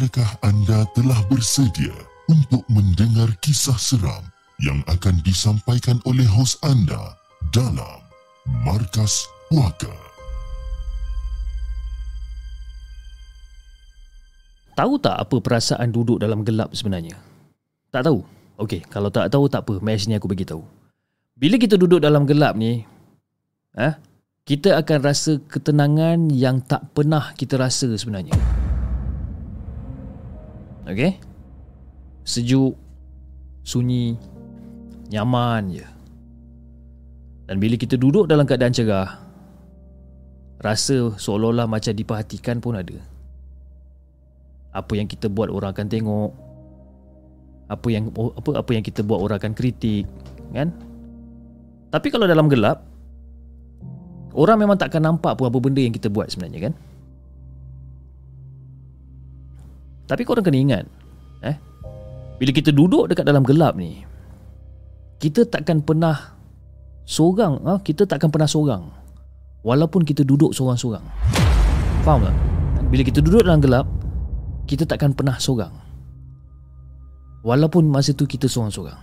Adakah 0.00 0.32
anda 0.40 0.88
telah 0.96 1.20
bersedia 1.28 1.92
untuk 2.24 2.64
mendengar 2.72 3.28
kisah 3.44 3.76
seram 3.76 4.24
yang 4.56 4.80
akan 4.88 5.20
disampaikan 5.20 6.00
oleh 6.08 6.24
hos 6.24 6.56
anda 6.64 7.20
dalam 7.52 8.00
Markas 8.64 9.28
Puaka. 9.52 9.92
Tahu 14.72 14.96
tak 15.04 15.20
apa 15.20 15.36
perasaan 15.36 15.92
duduk 15.92 16.16
dalam 16.16 16.48
gelap 16.48 16.72
sebenarnya? 16.72 17.20
Tak 17.92 18.08
tahu? 18.08 18.24
Okey, 18.56 18.80
kalau 18.88 19.12
tak 19.12 19.28
tahu 19.28 19.52
tak 19.52 19.68
apa, 19.68 19.84
mari 19.84 20.00
sini 20.00 20.16
aku 20.16 20.32
bagi 20.32 20.48
tahu. 20.48 20.64
Bila 21.36 21.60
kita 21.60 21.76
duduk 21.76 22.00
dalam 22.00 22.24
gelap 22.24 22.56
ni, 22.56 22.88
eh, 23.76 23.92
kita 24.48 24.80
akan 24.80 24.98
rasa 25.04 25.36
ketenangan 25.44 26.32
yang 26.32 26.64
tak 26.64 26.88
pernah 26.96 27.36
kita 27.36 27.60
rasa 27.60 27.92
sebenarnya. 28.00 28.59
Okey? 30.90 31.22
Sejuk, 32.26 32.74
sunyi, 33.62 34.18
nyaman 35.08 35.70
je. 35.70 35.86
Dan 37.50 37.58
bila 37.58 37.74
kita 37.74 37.98
duduk 37.98 38.30
dalam 38.30 38.46
keadaan 38.46 38.70
cerah 38.70 39.18
Rasa 40.62 41.18
seolah-olah 41.18 41.66
macam 41.66 41.90
diperhatikan 41.90 42.62
pun 42.62 42.78
ada 42.78 42.94
Apa 44.70 44.94
yang 44.94 45.10
kita 45.10 45.26
buat 45.26 45.50
orang 45.50 45.74
akan 45.74 45.90
tengok 45.90 46.30
Apa 47.66 47.86
yang 47.90 48.06
apa 48.14 48.50
apa 48.54 48.70
yang 48.70 48.86
kita 48.86 49.02
buat 49.02 49.18
orang 49.18 49.42
akan 49.42 49.54
kritik 49.58 50.06
Kan? 50.54 50.70
Tapi 51.90 52.06
kalau 52.06 52.30
dalam 52.30 52.46
gelap 52.46 52.86
Orang 54.30 54.62
memang 54.62 54.78
tak 54.78 54.94
akan 54.94 55.10
nampak 55.10 55.34
pun 55.34 55.50
apa 55.50 55.58
benda 55.58 55.82
yang 55.82 55.90
kita 55.90 56.06
buat 56.06 56.30
sebenarnya 56.30 56.70
kan 56.70 56.74
Tapi 60.10 60.26
korang 60.26 60.42
kena 60.42 60.58
ingat 60.58 60.84
eh? 61.46 61.54
Bila 62.42 62.50
kita 62.50 62.74
duduk 62.74 63.06
dekat 63.06 63.22
dalam 63.22 63.46
gelap 63.46 63.78
ni 63.78 64.02
Kita 65.22 65.46
takkan 65.46 65.78
pernah 65.86 66.34
Seorang 67.06 67.62
ha, 67.62 67.78
Kita 67.78 68.10
takkan 68.10 68.34
pernah 68.34 68.50
seorang 68.50 68.90
Walaupun 69.62 70.02
kita 70.02 70.26
duduk 70.26 70.50
seorang-seorang 70.50 71.06
Faham 72.02 72.26
tak? 72.26 72.34
Bila 72.90 73.06
kita 73.06 73.22
duduk 73.22 73.46
dalam 73.46 73.62
gelap 73.62 73.86
Kita 74.66 74.82
takkan 74.82 75.14
pernah 75.14 75.38
seorang 75.38 75.70
Walaupun 77.46 77.86
masa 77.86 78.10
tu 78.10 78.26
kita 78.26 78.50
seorang-seorang 78.50 78.98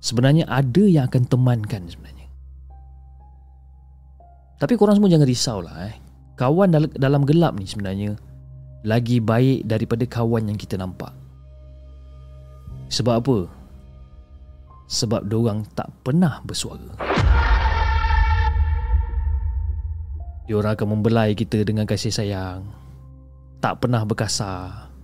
Sebenarnya 0.00 0.48
ada 0.48 0.84
yang 0.88 1.04
akan 1.10 1.28
temankan 1.28 1.84
sebenarnya 1.84 2.32
Tapi 4.56 4.72
korang 4.80 4.96
semua 4.96 5.12
jangan 5.12 5.28
risau 5.28 5.60
lah 5.60 5.84
eh. 5.84 5.96
Kawan 6.40 6.72
dalam 6.96 7.22
gelap 7.28 7.56
ni 7.60 7.64
sebenarnya 7.68 8.16
Lagi 8.84 9.22
baik 9.22 9.64
daripada 9.64 10.04
kawan 10.04 10.52
yang 10.52 10.58
kita 10.60 10.76
nampak 10.76 11.14
Sebab 12.92 13.14
apa? 13.22 13.38
sebab 14.86 15.26
diorang 15.26 15.66
tak 15.74 15.90
pernah 16.06 16.38
bersuara. 16.46 16.94
Diorang 20.46 20.78
akan 20.78 20.88
membelai 20.98 21.34
kita 21.34 21.66
dengan 21.66 21.84
kasih 21.90 22.14
sayang. 22.14 22.62
Tak 23.58 23.82
pernah 23.82 24.06
berkasar. 24.06 24.94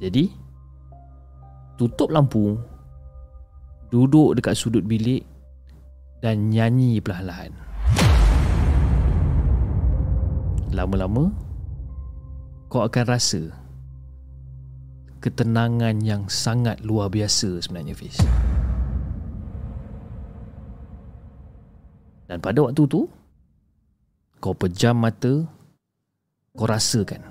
Jadi, 0.00 0.32
tutup 1.76 2.08
lampu, 2.08 2.56
duduk 3.92 4.40
dekat 4.40 4.56
sudut 4.56 4.80
bilik 4.80 5.20
dan 6.24 6.48
nyanyi 6.48 6.96
perlahan-lahan. 7.04 7.52
Lama-lama, 10.72 11.28
kau 12.68 12.84
akan 12.84 13.04
rasa 13.08 13.48
ketenangan 15.24 15.98
yang 16.04 16.28
sangat 16.28 16.78
luar 16.84 17.08
biasa 17.08 17.64
sebenarnya 17.64 17.96
Fiz. 17.96 18.20
Dan 22.28 22.44
pada 22.44 22.60
waktu 22.60 22.84
tu 22.84 23.08
kau 24.38 24.52
pejam 24.52 25.00
mata 25.00 25.48
kau 26.52 26.68
rasakan 26.68 27.24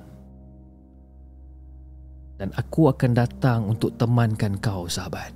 dan 2.38 2.50
aku 2.53 2.89
akan 2.89 3.12
datang 3.17 3.65
untuk 3.65 3.94
temankan 3.98 4.58
kau 4.62 4.86
sahabat. 4.89 5.34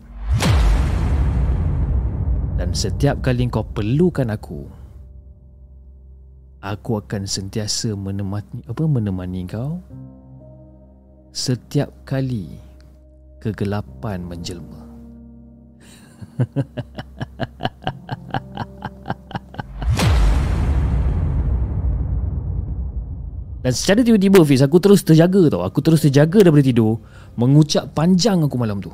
Dan 2.58 2.78
setiap 2.78 3.26
kali 3.26 3.50
kau 3.50 3.66
perlukan 3.66 4.30
aku 4.34 4.81
aku 6.62 7.02
akan 7.02 7.26
sentiasa 7.26 7.98
menemani 7.98 8.62
apa 8.70 8.84
menemani 8.86 9.50
kau. 9.50 9.82
Setiap 11.34 11.90
kali 12.06 12.54
kegelapan 13.42 14.22
menjelma. 14.22 14.82
Dan 23.62 23.78
secara 23.78 24.02
tiba-tiba 24.02 24.42
Fiz 24.42 24.66
Aku 24.66 24.82
terus 24.82 25.06
terjaga 25.06 25.54
tau. 25.54 25.62
Aku 25.62 25.86
terus 25.86 26.02
terjaga 26.02 26.42
daripada 26.42 26.66
tidur 26.66 26.98
Mengucap 27.38 27.94
panjang 27.94 28.42
aku 28.42 28.58
malam 28.58 28.82
tu. 28.82 28.90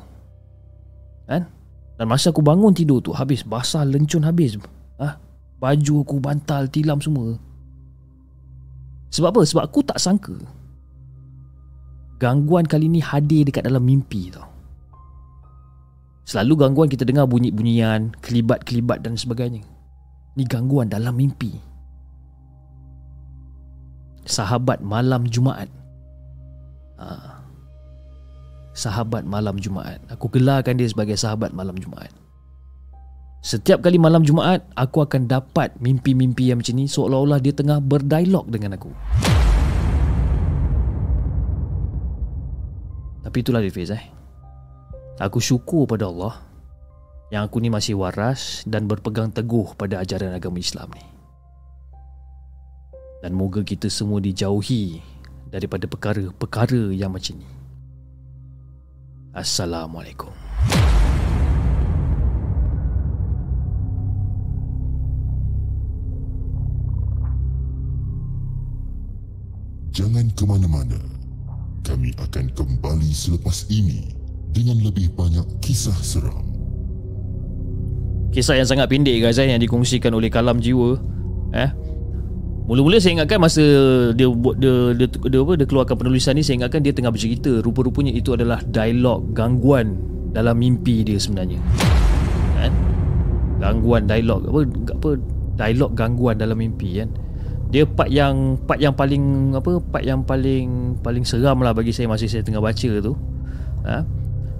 Kan? 1.24 1.48
Dan 1.96 2.04
masa 2.04 2.36
aku 2.36 2.44
bangun 2.44 2.76
tidur 2.76 3.00
tu 3.00 3.16
Habis 3.16 3.48
basah 3.48 3.88
lencun 3.88 4.28
habis. 4.28 4.60
Ah, 5.00 5.16
Baju 5.56 6.04
aku 6.04 6.20
bantal 6.20 6.68
tilam 6.68 7.00
semua 7.00 7.40
Sebab 9.08 9.28
apa? 9.32 9.40
Sebab 9.44 9.62
aku 9.64 9.80
tak 9.84 9.98
sangka 10.00 10.36
Gangguan 12.18 12.66
kali 12.66 12.90
ni 12.90 12.98
hadir 12.98 13.46
dekat 13.46 13.62
dalam 13.64 13.86
mimpi 13.86 14.28
tau. 14.34 14.44
Selalu 16.28 16.60
gangguan 16.60 16.90
kita 16.92 17.08
dengar 17.08 17.24
bunyi-bunyian 17.24 18.12
Kelibat-kelibat 18.20 19.00
dan 19.00 19.16
sebagainya. 19.16 19.64
Ni 20.36 20.44
gangguan 20.44 20.90
dalam 20.90 21.14
mimpi. 21.16 21.56
Sahabat 24.28 24.84
malam 24.84 25.24
Jumaat. 25.24 25.70
Ha. 27.00 27.40
Sahabat 28.76 29.24
malam 29.24 29.56
Jumaat. 29.56 30.04
Aku 30.12 30.28
gelarkan 30.28 30.76
dia 30.76 30.90
sebagai 30.90 31.16
sahabat 31.16 31.56
malam 31.56 31.80
Jumaat 31.80 32.12
Setiap 33.38 33.86
kali 33.86 34.02
malam 34.02 34.26
Jumaat 34.26 34.66
Aku 34.74 34.98
akan 34.98 35.30
dapat 35.30 35.78
mimpi-mimpi 35.78 36.50
yang 36.50 36.58
macam 36.58 36.74
ni 36.74 36.90
Seolah-olah 36.90 37.38
dia 37.38 37.54
tengah 37.54 37.78
berdialog 37.78 38.50
dengan 38.50 38.74
aku. 38.74 38.90
Tapi 43.22 43.36
itulah 43.38 43.62
dia 43.62 43.70
Fiz 43.70 43.94
eh. 43.94 44.04
Aku 45.22 45.38
syukur 45.38 45.86
pada 45.86 46.10
Allah 46.10 46.34
Yang 47.30 47.42
aku 47.46 47.56
ni 47.62 47.70
masih 47.70 47.94
waras 47.94 48.66
Dan 48.66 48.90
berpegang 48.90 49.30
teguh 49.30 49.74
pada 49.78 50.02
ajaran 50.02 50.34
agama 50.34 50.58
Islam 50.58 50.90
ni. 50.98 51.04
Dan 53.22 53.38
moga 53.38 53.62
kita 53.62 53.86
semua 53.86 54.18
dijauhi 54.18 54.98
Daripada 55.48 55.86
perkara-perkara 55.86 56.90
yang 56.90 57.14
macam 57.14 57.38
ni. 57.38 57.48
Assalamualaikum 59.32 60.34
Jangan 69.98 70.30
ke 70.30 70.46
mana-mana. 70.46 70.94
Kami 71.82 72.14
akan 72.22 72.54
kembali 72.54 73.10
selepas 73.10 73.66
ini 73.66 74.14
dengan 74.54 74.78
lebih 74.78 75.10
banyak 75.10 75.42
kisah 75.58 75.98
seram. 76.06 76.46
Kisah 78.30 78.54
yang 78.54 78.68
sangat 78.70 78.86
pendek 78.86 79.18
guys 79.18 79.42
eh, 79.42 79.50
Yang 79.50 79.66
dikongsikan 79.66 80.12
oleh 80.12 80.28
Kalam 80.28 80.60
Jiwa 80.60 81.00
Eh 81.56 81.72
Mula-mula 82.68 83.00
saya 83.00 83.16
ingatkan 83.16 83.40
masa 83.40 83.64
dia 84.12 84.28
buat 84.28 84.60
dia, 84.60 84.92
dia, 84.92 85.08
dia, 85.08 85.32
dia, 85.32 85.40
apa, 85.40 85.56
dia 85.56 85.66
keluarkan 85.66 85.96
penulisan 85.96 86.36
ni 86.36 86.44
saya 86.44 86.62
ingatkan 86.62 86.84
dia 86.84 86.92
tengah 86.92 87.08
bercerita 87.08 87.64
rupa-rupanya 87.64 88.12
itu 88.12 88.36
adalah 88.36 88.60
dialog 88.68 89.32
gangguan 89.32 89.96
dalam 90.36 90.60
mimpi 90.60 91.00
dia 91.02 91.16
sebenarnya. 91.16 91.56
Kan? 92.60 92.72
Gangguan 93.64 94.04
dialog 94.04 94.44
apa 94.52 94.60
apa 94.94 95.10
dialog 95.56 95.90
gangguan 95.96 96.36
dalam 96.36 96.60
mimpi 96.60 97.00
kan. 97.00 97.08
Dia 97.68 97.84
part 97.84 98.08
yang 98.08 98.56
part 98.64 98.80
yang 98.80 98.96
paling 98.96 99.52
apa 99.52 99.76
part 99.80 100.04
yang 100.04 100.24
paling 100.24 100.96
paling 101.04 101.24
seram 101.24 101.60
lah 101.60 101.76
bagi 101.76 101.92
saya 101.92 102.08
masa 102.08 102.24
saya 102.24 102.40
tengah 102.40 102.64
baca 102.64 102.90
tu. 103.04 103.12
Ha? 103.84 104.04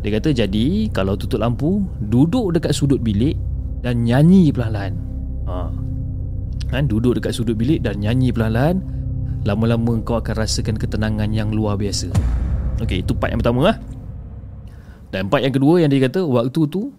Dia 0.04 0.10
kata 0.20 0.36
jadi 0.36 0.66
kalau 0.92 1.16
tutup 1.16 1.40
lampu 1.40 1.82
duduk 1.98 2.52
dekat 2.52 2.76
sudut 2.76 3.00
bilik 3.00 3.34
dan 3.80 4.04
nyanyi 4.04 4.52
perlahan-lahan. 4.52 4.94
Ha 5.48 5.88
kan 6.68 6.84
duduk 6.84 7.16
dekat 7.18 7.32
sudut 7.32 7.56
bilik 7.56 7.80
dan 7.80 7.98
nyanyi 7.98 8.30
perlahan-lahan 8.30 8.84
lama-lama 9.48 9.96
kau 10.04 10.20
akan 10.20 10.34
rasakan 10.36 10.76
ketenangan 10.76 11.32
yang 11.32 11.48
luar 11.50 11.80
biasa 11.80 12.12
Okey, 12.78 13.02
itu 13.02 13.16
part 13.16 13.34
yang 13.34 13.40
pertama 13.40 13.72
lah 13.72 13.76
dan 15.08 15.32
part 15.32 15.40
yang 15.40 15.56
kedua 15.56 15.80
yang 15.80 15.90
dia 15.90 16.04
kata 16.04 16.22
waktu 16.28 16.60
tu 16.68 16.92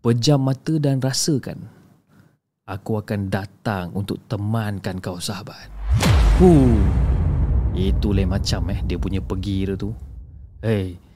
pejam 0.00 0.40
mata 0.40 0.80
dan 0.80 0.98
rasakan 0.98 1.68
aku 2.70 3.02
akan 3.02 3.26
datang 3.26 3.90
untuk 3.98 4.22
temankan 4.30 5.02
kau 5.02 5.18
sahabat 5.18 5.66
huh. 6.38 6.78
itu 7.74 8.14
lain 8.14 8.30
macam 8.30 8.70
eh 8.70 8.78
dia 8.86 8.96
punya 8.96 9.18
pergi 9.18 9.66
tu 9.74 9.90
hey 10.62 11.10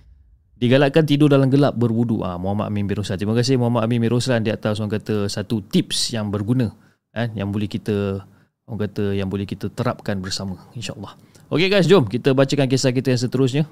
Digalakkan 0.55 1.03
tidur 1.03 1.27
dalam 1.27 1.51
gelap 1.51 1.75
berwudu 1.75 2.23
ah 2.23 2.39
Muhammad 2.39 2.71
Amin 2.71 2.87
Biroslan. 2.87 3.19
Terima 3.19 3.35
kasih 3.35 3.59
Muhammad 3.59 3.91
Amin 3.91 3.99
Biroslan 3.99 4.47
di 4.47 4.55
atas 4.55 4.79
orang 4.79 4.97
kata 4.97 5.27
satu 5.27 5.61
tips 5.67 6.15
yang 6.15 6.31
berguna 6.31 6.71
eh, 7.11 7.27
yang 7.35 7.51
boleh 7.51 7.67
kita 7.67 8.23
orang 8.71 8.81
kata 8.87 9.19
yang 9.19 9.27
boleh 9.27 9.51
kita 9.51 9.67
terapkan 9.75 10.23
bersama 10.23 10.57
insyaallah. 10.79 11.19
Okey 11.51 11.69
guys, 11.69 11.91
jom 11.91 12.07
kita 12.07 12.33
bacakan 12.33 12.71
kisah 12.71 12.95
kita 12.95 13.13
yang 13.13 13.21
seterusnya. 13.21 13.65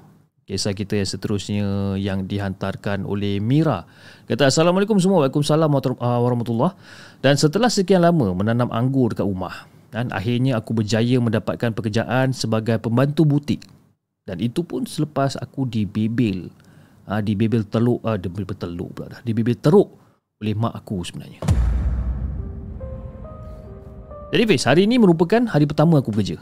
Kisah 0.43 0.75
kita 0.75 0.99
yang 0.99 1.07
seterusnya 1.07 1.67
yang 1.95 2.27
dihantarkan 2.27 3.07
oleh 3.07 3.39
Mira. 3.39 3.87
Kata 4.27 4.51
Assalamualaikum 4.51 4.99
semua. 4.99 5.23
Waalaikumsalam 5.23 5.71
ah, 6.03 6.19
warahmatullahi 6.19 6.75
Dan 7.23 7.39
setelah 7.39 7.71
sekian 7.71 8.03
lama 8.03 8.35
menanam 8.35 8.67
anggur 8.67 9.15
dekat 9.15 9.23
rumah 9.23 9.71
dan 9.93 10.11
akhirnya 10.11 10.59
aku 10.59 10.75
berjaya 10.75 11.21
mendapatkan 11.23 11.71
pekerjaan 11.71 12.35
sebagai 12.35 12.75
pembantu 12.81 13.23
butik. 13.23 13.63
Dan 14.27 14.43
itu 14.43 14.67
pun 14.67 14.83
selepas 14.83 15.39
aku 15.39 15.63
dibebel. 15.63 16.51
Ha, 17.07 17.23
dibebel 17.23 17.63
teluk. 17.63 18.03
Ha, 18.03 18.19
dibebel 18.19 18.57
teluk 18.57 18.89
pula 18.97 19.15
dah. 19.15 19.21
Dibebel 19.23 19.55
teruk 19.55 19.95
oleh 20.43 20.57
mak 20.57 20.75
aku 20.75 21.07
sebenarnya. 21.07 21.39
Jadi 24.33 24.43
Fiz, 24.49 24.65
hari 24.65 24.89
ini 24.89 24.97
merupakan 24.99 25.45
hari 25.45 25.69
pertama 25.69 26.01
aku 26.01 26.09
bekerja. 26.09 26.41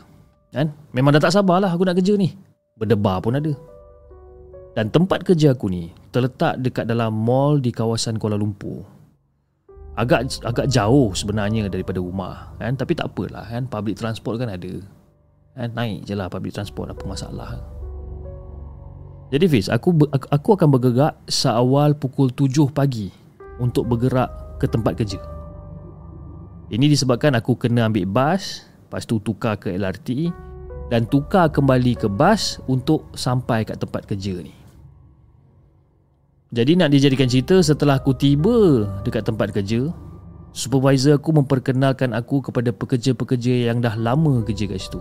Kan? 0.56 0.72
Memang 0.96 1.14
dah 1.14 1.22
tak 1.22 1.36
sabarlah 1.36 1.70
aku 1.70 1.86
nak 1.86 2.00
kerja 2.00 2.16
ni. 2.16 2.34
Berdebar 2.80 3.20
pun 3.20 3.36
ada. 3.36 3.52
Dan 4.72 4.88
tempat 4.88 5.28
kerja 5.28 5.52
aku 5.52 5.68
ni 5.68 5.92
terletak 6.16 6.64
dekat 6.64 6.88
dalam 6.88 7.12
mall 7.12 7.60
di 7.60 7.76
kawasan 7.76 8.16
Kuala 8.16 8.40
Lumpur. 8.40 8.88
Agak 10.00 10.40
agak 10.48 10.72
jauh 10.72 11.12
sebenarnya 11.12 11.68
daripada 11.68 12.00
rumah, 12.00 12.56
kan? 12.56 12.80
Tapi 12.80 12.96
tak 12.96 13.12
apalah 13.12 13.44
kan, 13.44 13.68
public 13.68 14.00
transport 14.00 14.40
kan 14.40 14.48
ada. 14.48 14.80
Kan 15.52 15.76
naik 15.76 16.08
je 16.08 16.16
lah 16.16 16.32
public 16.32 16.56
transport 16.56 16.88
apa 16.88 17.04
masalah. 17.04 17.60
Jadi 19.36 19.46
Fiz, 19.52 19.68
aku 19.68 19.96
aku 20.08 20.56
akan 20.56 20.68
bergerak 20.72 21.20
seawal 21.28 21.96
pukul 22.00 22.32
7 22.32 22.72
pagi 22.72 23.12
untuk 23.60 23.92
bergerak 23.92 24.60
ke 24.64 24.72
tempat 24.72 24.96
kerja. 24.96 25.20
Ini 26.72 26.88
disebabkan 26.88 27.36
aku 27.36 27.60
kena 27.60 27.92
ambil 27.92 28.08
bas 28.08 28.64
Lepas 28.88 29.04
tu 29.04 29.20
tukar 29.20 29.60
ke 29.60 29.76
LRT 29.76 30.32
Dan 30.88 31.04
tukar 31.04 31.52
kembali 31.52 32.00
ke 32.00 32.08
bas 32.08 32.64
Untuk 32.64 33.12
sampai 33.12 33.68
kat 33.68 33.76
tempat 33.76 34.08
kerja 34.08 34.40
ni 34.40 34.61
Jadi 36.52 36.76
nak 36.76 36.92
dijadikan 36.92 37.32
cerita 37.32 37.64
Setelah 37.64 38.04
aku 38.04 38.12
tiba 38.12 38.84
dekat 39.08 39.24
tempat 39.24 39.56
kerja 39.56 39.88
Supervisor 40.52 41.16
aku 41.16 41.32
memperkenalkan 41.32 42.12
aku 42.12 42.44
Kepada 42.44 42.76
pekerja-pekerja 42.76 43.72
yang 43.72 43.80
dah 43.80 43.96
lama 43.96 44.44
kerja 44.44 44.68
kat 44.68 44.84
situ. 44.84 45.00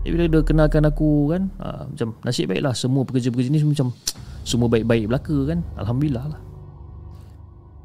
Jadi 0.00 0.08
bila 0.08 0.24
dia 0.28 0.40
kenalkan 0.40 0.88
aku 0.88 1.36
kan 1.36 1.42
ha, 1.60 1.84
Macam 1.84 2.16
nasib 2.24 2.48
baiklah 2.48 2.72
Semua 2.72 3.04
pekerja-pekerja 3.04 3.52
ni 3.52 3.60
macam 3.60 3.92
Semua 4.48 4.72
baik-baik 4.72 5.04
belaka 5.08 5.36
kan 5.52 5.60
Alhamdulillah 5.76 6.24
lah. 6.32 6.40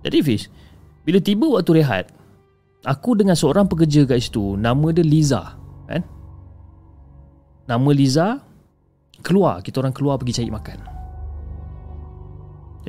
Jadi 0.08 0.20
Fish 0.24 0.48
bila 1.04 1.20
tiba 1.20 1.48
waktu 1.52 1.84
rehat 1.84 2.12
Aku 2.88 3.12
dengan 3.16 3.36
seorang 3.36 3.68
pekerja 3.68 4.08
kat 4.08 4.24
situ 4.24 4.56
Nama 4.56 4.88
dia 4.96 5.04
Liza 5.04 5.44
kan? 5.84 6.04
Nama 7.68 7.90
Liza 7.92 8.28
Keluar. 9.20 9.60
Kita 9.60 9.84
orang 9.84 9.92
keluar 9.92 10.16
pergi 10.16 10.40
cari 10.40 10.48
makan 10.48 10.89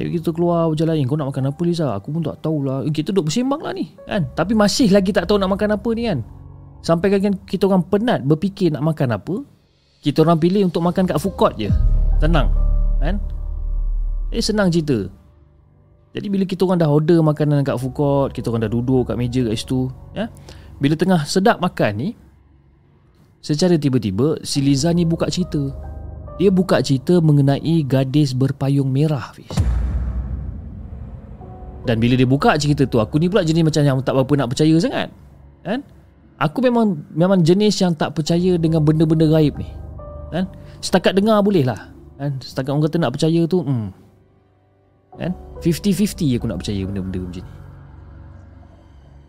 Jadi 0.00 0.16
kita 0.16 0.32
keluar 0.32 0.72
berjalan 0.72 1.04
Kau 1.04 1.20
nak 1.20 1.28
makan 1.28 1.52
apa 1.52 1.60
Liza 1.60 1.92
Aku 1.92 2.08
pun 2.08 2.24
tak 2.24 2.40
tahulah 2.40 2.88
eh, 2.88 2.92
Kita 2.92 3.12
duduk 3.12 3.28
bersembang 3.28 3.60
lah 3.60 3.76
ni 3.76 3.92
kan? 4.08 4.24
Tapi 4.32 4.56
masih 4.56 4.88
lagi 4.88 5.12
tak 5.12 5.28
tahu 5.28 5.36
nak 5.36 5.52
makan 5.52 5.76
apa 5.76 5.88
ni 5.92 6.08
kan 6.08 6.24
Sampai 6.80 7.12
kan 7.12 7.36
kita 7.44 7.68
orang 7.68 7.84
penat 7.84 8.24
Berfikir 8.24 8.72
nak 8.72 8.80
makan 8.80 9.12
apa 9.12 9.44
Kita 10.00 10.24
orang 10.24 10.40
pilih 10.40 10.64
untuk 10.64 10.80
makan 10.80 11.04
kat 11.04 11.20
food 11.20 11.36
court 11.36 11.52
je 11.60 11.68
Tenang 12.16 12.48
kan? 12.96 13.20
Eh 14.32 14.40
senang 14.40 14.72
cerita 14.72 15.20
jadi 16.10 16.26
bila 16.26 16.42
kita 16.42 16.66
orang 16.66 16.82
dah 16.82 16.90
order 16.90 17.22
makanan 17.22 17.62
kat 17.62 17.78
food 17.78 17.94
court, 17.94 18.34
kita 18.34 18.50
orang 18.50 18.66
dah 18.66 18.72
duduk 18.72 19.06
kat 19.06 19.14
meja 19.14 19.46
kat 19.46 19.54
situ, 19.54 19.86
ya. 20.10 20.26
Bila 20.82 20.98
tengah 20.98 21.22
sedap 21.22 21.62
makan 21.62 21.92
ni, 21.94 22.08
secara 23.38 23.78
tiba-tiba 23.78 24.42
si 24.42 24.58
Liza 24.58 24.90
ni 24.90 25.06
buka 25.06 25.30
cerita. 25.30 25.70
Dia 26.40 26.50
buka 26.50 26.82
cerita 26.82 27.22
mengenai 27.22 27.84
gadis 27.86 28.34
berpayung 28.34 28.90
merah, 28.90 29.30
Fiz. 29.36 29.69
Dan 31.88 31.96
bila 31.96 32.14
dia 32.16 32.28
buka 32.28 32.56
cerita 32.60 32.84
tu, 32.84 33.00
aku 33.00 33.16
ni 33.16 33.32
pula 33.32 33.40
jenis 33.40 33.64
macam 33.64 33.82
yang 33.82 33.96
tak 34.04 34.12
berapa 34.16 34.32
nak 34.44 34.48
percaya 34.52 34.74
sangat. 34.76 35.08
Kan? 35.64 35.80
Aku 36.40 36.64
memang 36.64 37.04
memang 37.12 37.40
jenis 37.40 37.80
yang 37.80 37.92
tak 37.96 38.16
percaya 38.16 38.56
dengan 38.56 38.84
benda-benda 38.84 39.28
gaib 39.28 39.56
ni. 39.56 39.68
Kan? 40.32 40.48
Setakat 40.80 41.16
dengar 41.16 41.40
boleh 41.40 41.64
lah. 41.64 41.92
Kan? 42.20 42.36
Setakat 42.40 42.70
orang 42.72 42.84
kata 42.84 42.96
nak 43.00 43.12
percaya 43.16 43.40
tu, 43.48 43.64
hmm, 43.64 43.88
Kan 45.18 45.34
50-50 45.60 46.38
aku 46.38 46.46
nak 46.46 46.58
percaya 46.62 46.82
benda-benda 46.86 47.20
macam 47.20 47.42
ni 47.42 47.54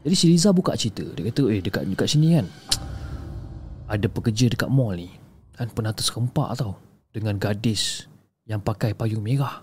Jadi 0.05 0.15
si 0.15 0.25
Liza 0.29 0.49
buka 0.53 0.77
cerita 0.77 1.03
Dia 1.03 1.27
kata 1.27 1.43
eh 1.49 1.59
dekat, 1.59 1.83
dekat 1.89 2.07
sini 2.07 2.37
kan 2.37 2.45
Ada 3.93 4.07
pekerja 4.07 4.45
dekat 4.47 4.69
mall 4.69 4.95
ni 4.95 5.09
Kan 5.57 5.73
pernah 5.73 5.91
terserempak 5.91 6.55
tau 6.55 6.77
Dengan 7.09 7.35
gadis 7.41 8.05
Yang 8.45 8.61
pakai 8.63 8.93
payung 8.93 9.25
merah 9.25 9.59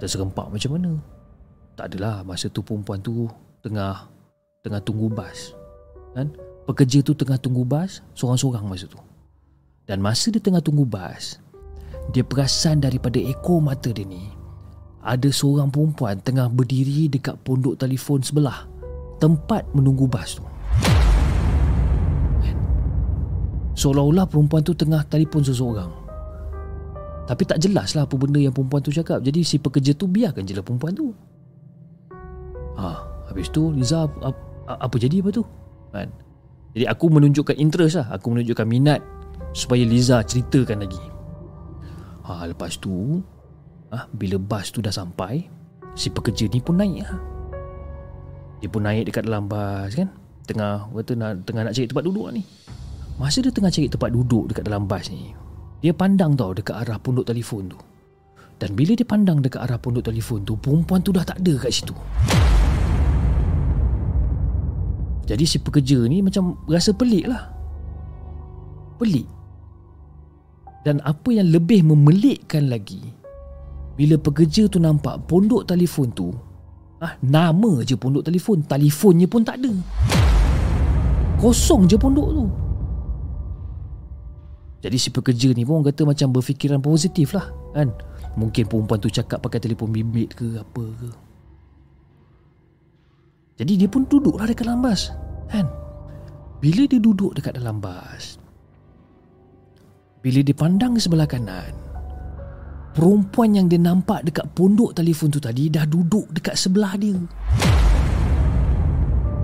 Terserempak 0.00 0.48
macam 0.48 0.70
mana? 0.74 0.92
Tak 1.76 1.92
adalah 1.94 2.24
masa 2.24 2.48
tu 2.48 2.64
perempuan 2.64 2.98
tu 3.04 3.28
Tengah 3.60 4.08
Tengah 4.64 4.80
tunggu 4.80 5.12
bas. 5.12 5.52
Kan? 6.16 6.32
Pekerja 6.64 7.04
tu 7.04 7.12
tengah 7.12 7.36
tunggu 7.36 7.62
bas 7.62 8.00
Sorang-sorang 8.16 8.64
masa 8.64 8.88
tu. 8.88 8.98
Dan 9.84 10.00
masa 10.00 10.32
dia 10.32 10.40
tengah 10.40 10.64
tunggu 10.64 10.88
bas 10.88 11.38
dia 12.10 12.26
perasan 12.26 12.82
daripada 12.82 13.22
ekor 13.22 13.62
mata 13.62 13.94
dia 13.94 14.02
ni 14.02 14.34
ada 15.00 15.30
seorang 15.32 15.72
perempuan 15.72 16.18
tengah 16.20 16.50
berdiri 16.50 17.08
dekat 17.08 17.38
pondok 17.40 17.78
telefon 17.80 18.20
sebelah 18.20 18.68
tempat 19.16 19.64
menunggu 19.72 20.04
bas 20.04 20.36
tu. 20.36 20.44
Seolah-olah 23.80 24.28
perempuan 24.28 24.60
tu 24.60 24.76
tengah 24.76 25.00
telefon 25.08 25.40
seseorang 25.40 25.88
Tapi 27.30 27.46
tak 27.46 27.62
jelas 27.62 27.94
lah 27.94 28.10
apa 28.10 28.18
benda 28.18 28.42
yang 28.42 28.50
perempuan 28.50 28.82
tu 28.82 28.90
cakap. 28.90 29.22
Jadi 29.22 29.46
si 29.46 29.62
pekerja 29.62 29.94
tu 29.94 30.10
biarkan 30.10 30.42
je 30.42 30.58
lah 30.58 30.66
perempuan 30.66 30.90
tu. 30.90 31.14
Ha, 32.74 33.06
Habis 33.30 33.54
tu 33.54 33.70
Liza 33.70 34.10
apa, 34.10 34.34
apa 34.66 34.96
jadi 34.98 35.22
apa 35.22 35.30
tu? 35.30 35.46
Kan? 35.94 36.10
Jadi 36.74 36.90
aku 36.90 37.06
menunjukkan 37.06 37.54
interest 37.54 38.02
lah. 38.02 38.18
Aku 38.18 38.34
menunjukkan 38.34 38.66
minat 38.66 38.98
Supaya 39.54 39.86
Liza 39.86 40.26
ceritakan 40.26 40.82
lagi. 40.82 40.98
Ha, 42.26 42.50
Lepas 42.50 42.82
tu 42.82 43.22
ha, 43.94 44.10
Bila 44.10 44.34
bas 44.42 44.74
tu 44.74 44.82
dah 44.82 44.90
sampai 44.90 45.46
Si 45.94 46.10
pekerja 46.10 46.50
ni 46.50 46.58
pun 46.58 46.82
naik 46.82 47.06
lah. 47.06 47.14
Dia 48.58 48.66
pun 48.66 48.82
naik 48.82 49.06
dekat 49.06 49.30
dalam 49.30 49.46
bas 49.46 49.94
kan? 49.94 50.10
Tengah 50.50 50.90
kata 50.90 51.14
Tengah 51.46 51.62
nak 51.62 51.74
cari 51.78 51.86
tempat 51.86 52.02
duduk 52.02 52.26
lah 52.26 52.34
ni. 52.34 52.42
Masa 53.22 53.38
dia 53.38 53.54
tengah 53.54 53.70
cari 53.70 53.86
tempat 53.86 54.10
duduk 54.10 54.50
dekat 54.50 54.66
dalam 54.66 54.90
bas 54.90 55.06
ni 55.06 55.30
Dia 55.80 55.96
pandang 55.96 56.36
tau 56.36 56.52
dekat 56.52 56.76
arah 56.76 57.00
pondok 57.00 57.24
telefon 57.24 57.72
tu. 57.72 57.80
Dan 58.60 58.76
bila 58.76 58.92
dia 58.92 59.08
pandang 59.08 59.40
dekat 59.40 59.64
arah 59.64 59.80
pondok 59.80 60.04
telefon 60.12 60.44
tu 60.44 60.52
Perempuan 60.60 61.00
tu 61.00 61.16
dah 61.16 61.24
tak 61.24 61.40
ada 61.40 61.56
kat 61.56 61.72
situ. 61.72 61.96
Jadi 65.24 65.44
si 65.48 65.56
pekerja 65.56 66.04
ni 66.04 66.20
macam 66.20 66.60
rasa 66.68 66.92
pelik 66.92 67.24
lah. 67.24 67.48
Pelik. 69.00 69.24
Dan 70.84 71.00
apa 71.00 71.28
yang 71.32 71.48
lebih 71.48 71.84
memelikkan 71.84 72.72
lagi 72.72 73.04
Bila 74.00 74.16
pekerja 74.16 74.64
tu 74.64 74.80
nampak 74.80 75.28
pondok 75.28 75.68
telefon 75.68 76.08
tu 76.08 76.32
ah, 77.04 77.20
Nama 77.20 77.84
je 77.84 78.00
pondok 78.00 78.24
telefon 78.24 78.64
Telefonnya 78.64 79.28
pun 79.28 79.44
tak 79.44 79.60
ada. 79.60 79.72
Kosong 81.36 81.84
je 81.84 81.96
pondok 82.00 82.28
tu 82.32 82.44
jadi 84.80 84.96
si 84.96 85.12
pekerja 85.12 85.52
ni 85.52 85.68
pun 85.68 85.84
kata 85.84 86.08
macam 86.08 86.32
berfikiran 86.32 86.80
positif 86.80 87.36
lah 87.36 87.52
kan. 87.76 87.92
Mungkin 88.40 88.64
perempuan 88.64 88.96
tu 88.96 89.12
cakap 89.12 89.44
pakai 89.44 89.60
telefon 89.60 89.92
bimbit 89.92 90.32
ke 90.32 90.56
apa 90.56 90.84
ke. 90.96 91.10
Jadi 93.60 93.72
dia 93.76 93.88
pun 93.92 94.08
duduk 94.08 94.40
lah 94.40 94.48
dekat 94.48 94.64
dalam 94.64 94.80
bas 94.80 95.12
kan. 95.52 95.68
Bila 96.64 96.88
dia 96.88 96.96
duduk 96.96 97.36
dekat 97.36 97.60
dalam 97.60 97.76
bas. 97.76 98.40
Bila 100.24 100.40
dia 100.40 100.56
pandang 100.56 100.96
sebelah 100.96 101.28
kanan. 101.28 101.76
Perempuan 102.96 103.56
yang 103.56 103.66
dia 103.68 103.80
nampak 103.80 104.24
dekat 104.24 104.48
pondok 104.56 104.96
telefon 104.96 105.28
tu 105.28 105.40
tadi 105.40 105.68
dah 105.68 105.84
duduk 105.84 106.24
dekat 106.32 106.56
sebelah 106.56 106.96
dia. 106.96 107.16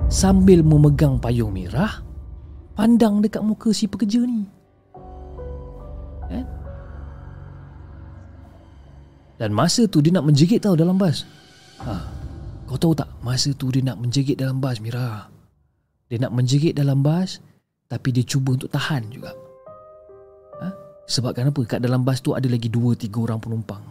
Sambil 0.09 0.65
memegang 0.65 1.21
payung 1.21 1.53
merah. 1.53 2.01
Pandang 2.77 3.21
dekat 3.21 3.45
muka 3.45 3.73
si 3.73 3.89
pekerja 3.89 4.25
ni. 4.25 4.56
Dan 9.37 9.53
masa 9.53 9.85
tu 9.85 10.01
dia 10.01 10.13
nak 10.17 10.25
menjegit 10.25 10.65
tau 10.65 10.73
dalam 10.73 10.97
bas 10.97 11.29
ha. 11.85 12.01
Kau 12.67 12.77
tahu 12.81 12.97
tak 12.97 13.09
Masa 13.21 13.53
tu 13.53 13.69
dia 13.69 13.85
nak 13.85 14.01
menjegit 14.01 14.41
dalam 14.41 14.59
bas 14.59 14.81
Mira 14.81 15.29
Dia 16.09 16.19
nak 16.19 16.33
menjegit 16.33 16.73
dalam 16.73 17.05
bas 17.05 17.39
Tapi 17.87 18.09
dia 18.17 18.25
cuba 18.25 18.57
untuk 18.57 18.73
tahan 18.73 19.07
juga 19.13 19.37
ha? 20.65 20.73
Sebab 21.07 21.37
kenapa 21.37 21.61
Kat 21.69 21.81
dalam 21.85 22.03
bas 22.03 22.19
tu 22.25 22.33
ada 22.33 22.49
lagi 22.49 22.73
2-3 22.73 23.13
orang 23.13 23.39
penumpang 23.39 23.85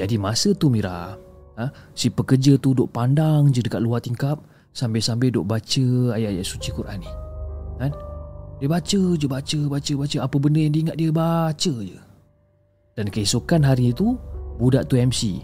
Jadi 0.00 0.16
masa 0.16 0.56
tu 0.56 0.72
Mira 0.72 1.14
ha? 1.60 1.64
Si 1.92 2.08
pekerja 2.08 2.56
tu 2.56 2.72
duduk 2.72 2.90
pandang 2.90 3.52
je 3.52 3.62
dekat 3.62 3.84
luar 3.84 4.00
tingkap 4.00 4.42
Sambil-sambil 4.74 5.30
duduk 5.30 5.54
baca 5.54 5.86
ayat-ayat 6.18 6.42
suci 6.42 6.74
Quran 6.74 6.98
ni 7.04 7.10
ha? 7.84 7.86
Dia 8.58 8.66
baca 8.66 9.00
je 9.14 9.26
baca 9.28 9.60
baca 9.70 9.92
baca 9.92 10.16
Apa 10.18 10.36
benda 10.40 10.58
yang 10.58 10.72
dia 10.72 10.82
ingat 10.88 10.96
dia 10.98 11.10
baca 11.14 11.74
je 11.84 12.03
dan 12.94 13.10
keesokan 13.10 13.66
hari 13.66 13.90
itu 13.90 14.14
Budak 14.54 14.86
tu 14.86 14.94
MC 14.94 15.42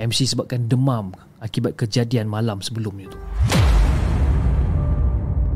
MC 0.00 0.24
sebabkan 0.24 0.64
demam 0.68 1.12
Akibat 1.38 1.78
kejadian 1.78 2.26
malam 2.26 2.58
sebelumnya 2.58 3.06
tu. 3.14 3.18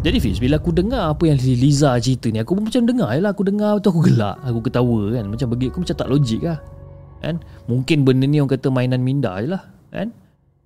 Jadi 0.03 0.19
Fiz 0.19 0.39
Bila 0.39 0.63
aku 0.63 0.71
dengar 0.71 1.11
apa 1.11 1.27
yang 1.27 1.39
Liza 1.41 1.99
cerita 1.99 2.31
ni 2.31 2.39
Aku 2.39 2.55
pun 2.55 2.71
macam 2.71 2.87
dengar 2.87 3.11
lah. 3.19 3.31
Aku 3.35 3.43
dengar 3.43 3.83
tu 3.83 3.91
aku 3.91 4.03
gelak. 4.07 4.39
Aku 4.47 4.63
ketawa 4.63 5.15
kan. 5.15 5.25
Macam 5.27 5.47
bagi 5.51 5.67
aku 5.73 5.79
macam 5.83 5.97
tak 5.99 6.09
logik 6.11 6.43
lah. 6.47 6.59
Kan? 7.23 7.39
Mungkin 7.71 8.03
benda 8.03 8.27
ni 8.27 8.43
orang 8.43 8.51
kata 8.55 8.69
mainan 8.71 9.03
minda 9.03 9.35
je 9.43 9.51
lah. 9.51 9.63
Kan? 9.95 10.11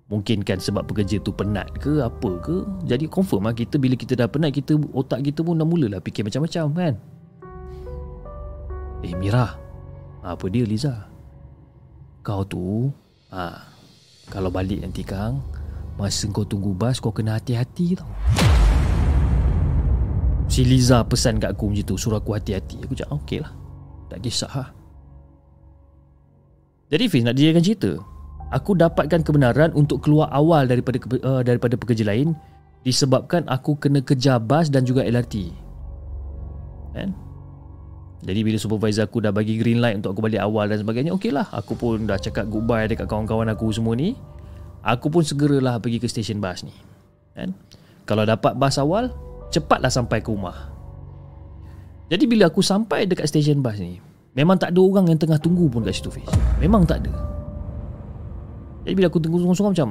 Mungkin 0.09 0.41
kan 0.41 0.57
sebab 0.57 0.85
pekerja 0.89 1.21
tu 1.21 1.33
penat 1.33 1.69
ke 1.77 2.01
apa 2.01 2.31
ke. 2.41 2.65
Jadi 2.85 3.05
confirm 3.09 3.45
lah 3.49 3.53
kita 3.53 3.77
bila 3.77 3.93
kita 3.93 4.17
dah 4.17 4.25
penat 4.29 4.53
kita 4.53 4.77
Otak 4.93 5.21
kita 5.25 5.45
pun 5.45 5.57
dah 5.57 5.65
mulalah 5.65 6.01
fikir 6.01 6.25
macam-macam 6.25 6.65
kan. 6.73 6.93
Eh 9.05 9.13
Mira 9.17 9.66
apa 10.33 10.51
dia 10.51 10.67
Liza? 10.67 11.07
Kau 12.25 12.43
tu 12.43 12.91
ha, 13.31 13.55
Kalau 14.27 14.51
balik 14.51 14.83
nanti 14.83 15.05
Kang 15.05 15.39
Masa 15.95 16.27
kau 16.27 16.43
tunggu 16.43 16.75
bas 16.75 16.99
Kau 16.99 17.15
kena 17.15 17.39
hati-hati 17.39 17.95
tau. 17.95 18.09
Si 20.47 20.67
Liza 20.67 21.03
pesan 21.07 21.39
kat 21.39 21.55
aku 21.55 21.71
macam 21.71 21.85
tu 21.87 21.95
Suruh 21.95 22.19
aku 22.19 22.35
hati-hati. 22.35 22.83
Aku 22.83 22.93
cakap 22.97 23.15
okey 23.23 23.39
lah 23.39 23.51
Tak 24.11 24.19
kisah 24.19 24.51
ha. 24.51 24.65
Jadi 26.87 27.03
Fiz 27.11 27.23
nak 27.23 27.35
dijadikan 27.35 27.63
cerita. 27.63 27.91
Aku 28.51 28.75
dapatkan 28.75 29.23
kebenaran 29.23 29.71
Untuk 29.75 30.03
keluar 30.03 30.31
awal 30.31 30.67
daripada 30.67 30.99
uh, 31.23 31.43
daripada 31.43 31.79
pekerja 31.79 32.03
lain 32.07 32.35
Disebabkan 32.83 33.43
aku 33.47 33.75
kena 33.79 33.99
kejar 34.03 34.39
bas 34.39 34.71
Dan 34.71 34.87
juga 34.87 35.03
LRT 35.03 35.51
Kan 36.95 37.26
jadi 38.27 38.43
bila 38.43 38.59
supervisor 38.59 39.07
aku 39.07 39.23
dah 39.23 39.31
bagi 39.31 39.55
green 39.55 39.79
light 39.79 39.95
untuk 40.03 40.11
aku 40.11 40.19
balik 40.19 40.43
awal 40.43 40.67
dan 40.67 40.83
sebagainya 40.83 41.15
Okey 41.15 41.31
lah 41.31 41.47
aku 41.47 41.79
pun 41.79 42.03
dah 42.03 42.19
cakap 42.19 42.51
goodbye 42.51 42.83
dekat 42.83 43.07
kawan-kawan 43.07 43.47
aku 43.47 43.71
semua 43.71 43.95
ni. 43.95 44.19
Aku 44.83 45.07
pun 45.07 45.23
segeralah 45.23 45.79
pergi 45.79 46.03
ke 46.03 46.11
stesen 46.11 46.43
bas 46.43 46.59
ni 46.67 46.75
kan? 47.31 47.55
Kalau 48.03 48.27
dapat 48.27 48.55
bas 48.59 48.75
awal 48.79 49.11
Cepatlah 49.47 49.87
sampai 49.87 50.19
ke 50.19 50.27
rumah. 50.27 50.75
Jadi 52.11 52.27
bila 52.27 52.51
aku 52.51 52.59
sampai 52.59 53.07
dekat 53.07 53.31
stesen 53.31 53.63
bas 53.63 53.79
ni 53.79 54.03
Memang 54.35 54.59
tak 54.59 54.75
ada 54.75 54.79
orang 54.83 55.07
yang 55.07 55.19
tengah 55.19 55.39
tunggu 55.39 55.71
pun 55.71 55.87
kat 55.87 55.95
situ 55.95 56.11
Fiz. 56.11 56.27
Memang 56.59 56.83
tak 56.83 57.07
ada. 57.07 57.15
Jadi 58.83 58.93
bila 58.95 59.07
aku 59.07 59.23
tunggu 59.23 59.39
sorang-sorang 59.39 59.71
macam 59.71 59.89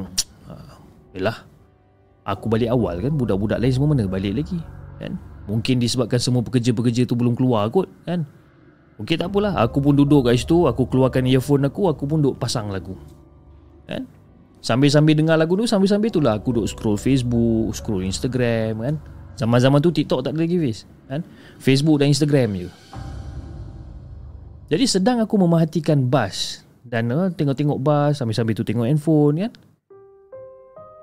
ah, 0.53 0.77
Yelah 1.16 1.40
Aku 2.29 2.53
balik 2.53 2.68
awal 2.68 3.01
kan 3.01 3.12
Budak-budak 3.16 3.64
lain 3.64 3.72
semua 3.72 3.96
mana 3.96 4.05
balik 4.09 4.44
lagi 4.44 4.61
Kan 5.01 5.16
Mungkin 5.47 5.79
disebabkan 5.79 6.19
semua 6.19 6.43
pekerja-pekerja 6.43 7.07
tu 7.07 7.15
belum 7.15 7.39
keluar 7.39 7.71
kot 7.71 7.87
kan? 8.03 8.27
Okey 8.97 9.15
tak 9.15 9.31
apalah. 9.31 9.55
Aku 9.63 9.79
pun 9.79 9.93
duduk 9.93 10.25
kat 10.25 10.41
situ 10.41 10.65
Aku 10.65 10.89
keluarkan 10.89 11.29
earphone 11.29 11.69
aku 11.69 11.93
Aku 11.93 12.09
pun 12.09 12.25
duduk 12.25 12.41
pasang 12.41 12.73
lagu. 12.73 12.97
Kan? 13.85 14.09
Sambil-sambil 14.65 15.13
dengar 15.13 15.37
lagu 15.37 15.53
tu 15.55 15.69
Sambil-sambil 15.69 16.09
tu 16.09 16.19
lah 16.25 16.41
Aku 16.41 16.57
duduk 16.57 16.67
scroll 16.67 16.97
Facebook 16.97 17.77
Scroll 17.77 18.09
Instagram 18.09 18.81
kan? 18.81 18.95
Zaman-zaman 19.37 19.85
tu 19.85 19.93
TikTok 19.93 20.25
tak 20.25 20.33
ada 20.33 20.49
lagi 20.49 20.57
face 20.57 20.89
kan? 21.07 21.21
Facebook 21.61 22.01
dan 22.01 22.09
Instagram 22.09 22.57
je. 22.57 22.71
Jadi 24.73 24.85
sedang 24.89 25.21
aku 25.21 25.37
memerhatikan 25.37 26.09
bas 26.09 26.65
Dan 26.81 27.13
uh, 27.13 27.29
tengok-tengok 27.29 27.79
bas 27.79 28.17
Sambil-sambil 28.17 28.57
tu 28.57 28.65
tengok 28.65 28.89
handphone 28.89 29.45
kan? 29.45 29.53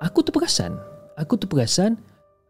Aku 0.02 0.26
terperasan. 0.26 0.76
Aku 1.14 1.38
terperasan 1.38 1.94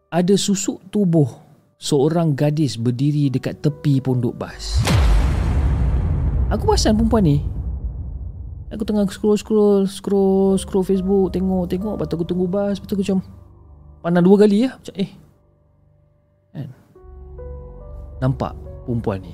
Ada 0.08 0.40
susuk 0.40 0.80
tubuh 0.88 1.43
seorang 1.78 2.38
gadis 2.38 2.80
berdiri 2.80 3.28
dekat 3.28 3.60
tepi 3.60 4.00
pondok 4.00 4.36
bas. 4.38 4.80
Aku 6.54 6.70
perasan 6.70 6.94
perempuan 6.94 7.26
ni. 7.26 7.38
Aku 8.74 8.86
tengah 8.86 9.06
scroll 9.10 9.38
scroll 9.38 9.86
scroll 9.86 10.58
scroll 10.58 10.86
Facebook 10.86 11.34
tengok 11.34 11.70
tengok. 11.70 11.94
Lepas 11.98 12.14
aku 12.14 12.26
tunggu 12.26 12.46
bas. 12.50 12.78
Lepas 12.78 12.90
aku 12.94 13.02
macam 13.06 13.20
pandang 14.02 14.26
dua 14.26 14.36
kali 14.46 14.66
ya. 14.66 14.78
Macam 14.78 14.96
eh. 14.98 15.12
Kan? 16.54 16.70
Nampak 18.22 18.54
perempuan 18.86 19.22
ni. 19.22 19.34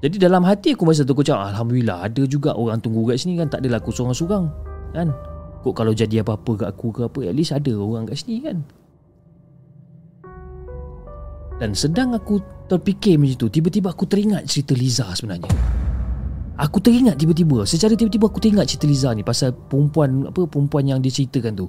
Jadi 0.00 0.16
dalam 0.16 0.42
hati 0.46 0.72
aku 0.72 0.88
masa 0.88 1.04
tu 1.04 1.12
aku 1.12 1.20
cakap 1.20 1.52
Alhamdulillah 1.52 2.08
ada 2.08 2.22
juga 2.24 2.56
orang 2.56 2.80
tunggu 2.80 3.04
kat 3.10 3.20
sini 3.20 3.38
kan. 3.38 3.50
Tak 3.50 3.62
adalah 3.62 3.78
aku 3.82 3.90
seorang-seorang. 3.94 4.44
Kan? 4.94 5.08
Kok 5.60 5.74
kalau 5.76 5.92
jadi 5.92 6.24
apa-apa 6.24 6.64
kat 6.64 6.68
aku 6.72 6.88
ke 6.88 7.00
apa 7.04 7.18
At 7.28 7.36
least 7.36 7.52
ada 7.52 7.76
orang 7.76 8.08
kat 8.08 8.24
sini 8.24 8.40
kan 8.40 8.64
dan 11.60 11.76
sedang 11.76 12.16
aku 12.16 12.40
terfikir 12.72 13.20
macam 13.20 13.36
tu 13.36 13.48
Tiba-tiba 13.52 13.92
aku 13.92 14.08
teringat 14.08 14.48
cerita 14.48 14.72
Liza 14.72 15.04
sebenarnya. 15.12 15.52
Aku 16.56 16.80
teringat 16.80 17.20
tiba-tiba 17.20 17.68
Secara 17.68 17.92
tiba-tiba 17.92 18.32
aku 18.32 18.40
teringat 18.40 18.64
cerita 18.64 18.88
Liza 18.88 19.12
ni 19.12 19.20
Pasal 19.20 19.52
perempuan 19.52 20.32
apa 20.32 20.48
perempuan 20.48 20.88
yang 20.88 21.04
dia 21.04 21.12
ceritakan 21.12 21.52
tu. 21.60 21.68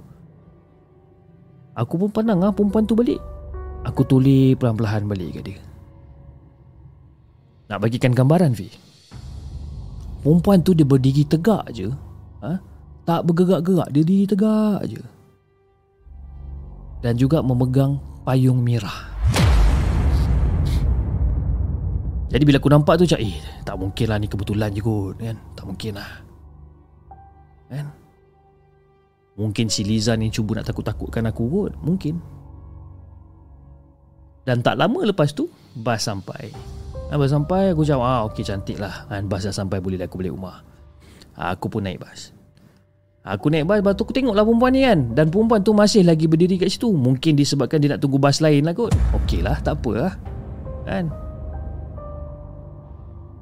Aku 1.75 1.99
pun 1.99 2.08
pandang 2.08 2.39
ah 2.47 2.56
perempuan 2.56 2.88
tu 2.88 2.95
balik? 2.95 3.19
Aku 3.84 4.08
tulis 4.08 4.56
pelan-pelan 4.56 5.12
balik 5.12 5.43
kat 5.43 5.43
dia. 5.51 5.60
Nak 7.67 7.84
bagikan 7.84 8.15
gambaran 8.15 8.56
Fi 8.56 8.71
Perempuan 10.23 10.63
tu 10.63 10.71
dia 10.71 10.88
berdiri 10.88 11.27
tegak 11.27 11.67
je 11.75 11.91
ha? 12.39 12.63
Tak 13.04 13.27
bergerak-gerak 13.27 13.91
Dia 13.91 14.04
diri 14.08 14.23
tegak 14.23 14.88
je. 14.88 15.04
Dan 17.04 17.19
juga 17.19 17.43
memegang 17.43 17.97
payung 18.23 18.62
merah 18.62 19.11
Jadi 22.32 22.44
bila 22.48 22.63
aku 22.63 22.72
nampak 22.72 22.96
tu 22.96 23.04
macam 23.04 23.20
Eh 23.20 23.36
tak 23.67 23.76
mungkin 23.76 24.06
lah 24.08 24.17
ni 24.17 24.28
kebetulan 24.32 24.72
je 24.72 24.80
kot 24.80 25.20
kan. 25.20 25.36
Tak 25.54 25.65
mungkin 25.67 25.91
lah 26.00 26.12
Kan? 27.67 27.88
Mungkin 29.36 29.67
si 29.67 29.84
Liza 29.84 30.15
ni 30.15 30.32
cuba 30.32 30.60
nak 30.60 30.67
takut-takutkan 30.72 31.28
aku 31.28 31.44
kot. 31.48 31.72
Mungkin. 31.84 32.15
Dan 34.48 34.63
tak 34.63 34.80
lama 34.80 35.04
lepas 35.04 35.36
tu 35.36 35.52
Bas 35.76 36.00
sampai. 36.00 36.52
Bas 37.12 37.28
sampai 37.28 37.76
aku 37.76 37.84
cakap 37.84 38.08
Ah 38.08 38.24
okey 38.32 38.48
cantik 38.48 38.80
lah 38.80 39.08
kan, 39.12 39.28
Bas 39.28 39.44
dah 39.44 39.52
sampai 39.52 39.84
boleh 39.84 40.00
lah 40.00 40.08
aku 40.08 40.24
balik 40.24 40.32
rumah. 40.32 40.63
Aku 41.36 41.67
pun 41.67 41.84
naik 41.84 42.00
bas. 42.00 42.32
Aku 43.28 43.52
naik 43.52 43.67
bas 43.67 43.84
Lepas 43.84 43.94
tu 44.00 44.08
aku 44.08 44.15
tengoklah 44.15 44.48
perempuan 44.48 44.72
ni 44.72 44.88
kan. 44.88 45.00
Dan 45.15 45.28
perempuan 45.28 45.60
tu 45.63 45.76
masih 45.76 46.08
lagi 46.08 46.32
berdiri 46.32 46.56
kat 46.56 46.72
situ. 46.72 46.91
Mungkin 46.96 47.36
disebabkan 47.36 47.84
dia 47.84 47.96
nak 47.96 48.00
tunggu 48.00 48.20
bas 48.20 48.39
lain 48.39 48.63
lah 48.63 48.72
kot. 48.72 48.96
Okey 49.20 49.44
lah 49.44 49.60
tak 49.60 49.84
apa 49.84 49.91
lah 49.96 50.13
Kan 50.88 51.31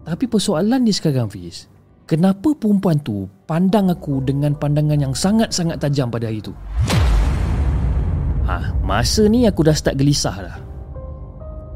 Tapi 0.09 0.25
persoalan 0.25 0.81
dia 0.81 0.95
sekarang 0.97 1.29
Fiz 1.29 1.69
Kenapa 2.09 2.57
perempuan 2.57 2.97
tu 3.05 3.29
Pandang 3.45 3.93
aku 3.93 4.25
dengan 4.25 4.57
pandangan 4.57 4.97
yang 4.97 5.13
sangat-sangat 5.13 5.77
tajam 5.77 6.09
pada 6.09 6.25
hari 6.25 6.41
tu? 6.41 6.49
Ha, 8.49 8.73
masa 8.81 9.29
ni 9.29 9.45
aku 9.45 9.61
dah 9.61 9.77
start 9.77 9.93
gelisah 9.93 10.33
dah. 10.41 10.57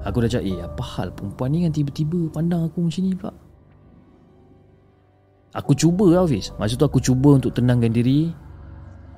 Aku 0.09 0.25
dah 0.25 0.29
cakap 0.33 0.49
Eh 0.49 0.57
apa 0.65 0.81
hal 0.97 1.13
perempuan 1.13 1.53
ni 1.53 1.69
kan 1.69 1.71
tiba-tiba 1.77 2.33
Pandang 2.33 2.65
aku 2.65 2.89
macam 2.89 3.01
ni 3.05 3.13
pula? 3.13 3.33
Aku 5.53 5.77
cuba 5.77 6.05
Hafiz 6.17 6.49
Masa 6.57 6.73
tu 6.73 6.89
aku 6.89 6.97
cuba 6.97 7.37
untuk 7.37 7.53
tenangkan 7.53 7.93
diri. 7.93 8.33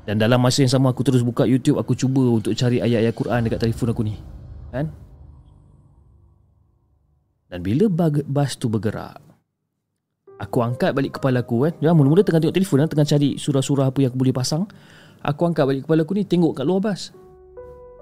Dan 0.03 0.19
dalam 0.19 0.43
masa 0.43 0.67
yang 0.67 0.75
sama 0.75 0.91
aku 0.91 1.07
terus 1.07 1.23
buka 1.23 1.47
YouTube 1.47 1.79
Aku 1.79 1.95
cuba 1.95 2.19
untuk 2.35 2.51
cari 2.51 2.83
ayat-ayat 2.83 3.15
Quran 3.15 3.39
dekat 3.47 3.63
telefon 3.63 3.95
aku 3.95 4.03
ni. 4.03 4.19
Kan 4.75 4.91
Dan 7.55 7.63
bila 7.63 7.87
bas 8.27 8.59
tu 8.59 8.67
bergerak 8.67 9.15
Aku 10.43 10.59
angkat 10.59 10.91
balik 10.91 11.15
kepala 11.15 11.39
aku 11.39 11.63
kan 11.63 11.73
ya, 11.79 11.95
Mula-mula 11.95 12.19
tengah 12.19 12.43
tengok 12.43 12.51
telefon 12.59 12.83
kan 12.83 12.91
Tengah 12.91 13.07
cari 13.07 13.39
surah-surah 13.39 13.95
apa 13.95 14.03
yang 14.03 14.11
aku 14.11 14.19
boleh 14.19 14.35
pasang. 14.35 14.67
Aku 15.23 15.47
angkat 15.47 15.63
balik 15.63 15.81
kepala 15.87 16.03
aku 16.03 16.19
ni 16.19 16.27
Tengok 16.27 16.51
kat 16.51 16.67
luar 16.67 16.83
bas. 16.83 17.15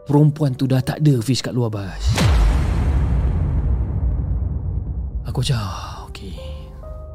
Perempuan 0.10 0.58
tu 0.58 0.66
dah 0.66 0.82
tak 0.82 1.06
ada 1.06 1.22
Hafiz 1.22 1.46
kat 1.46 1.54
luar 1.54 1.70
bas. 1.70 2.02
Aku 5.30 5.46
macam 5.46 5.62
ah, 5.62 6.10
Okay 6.10 6.34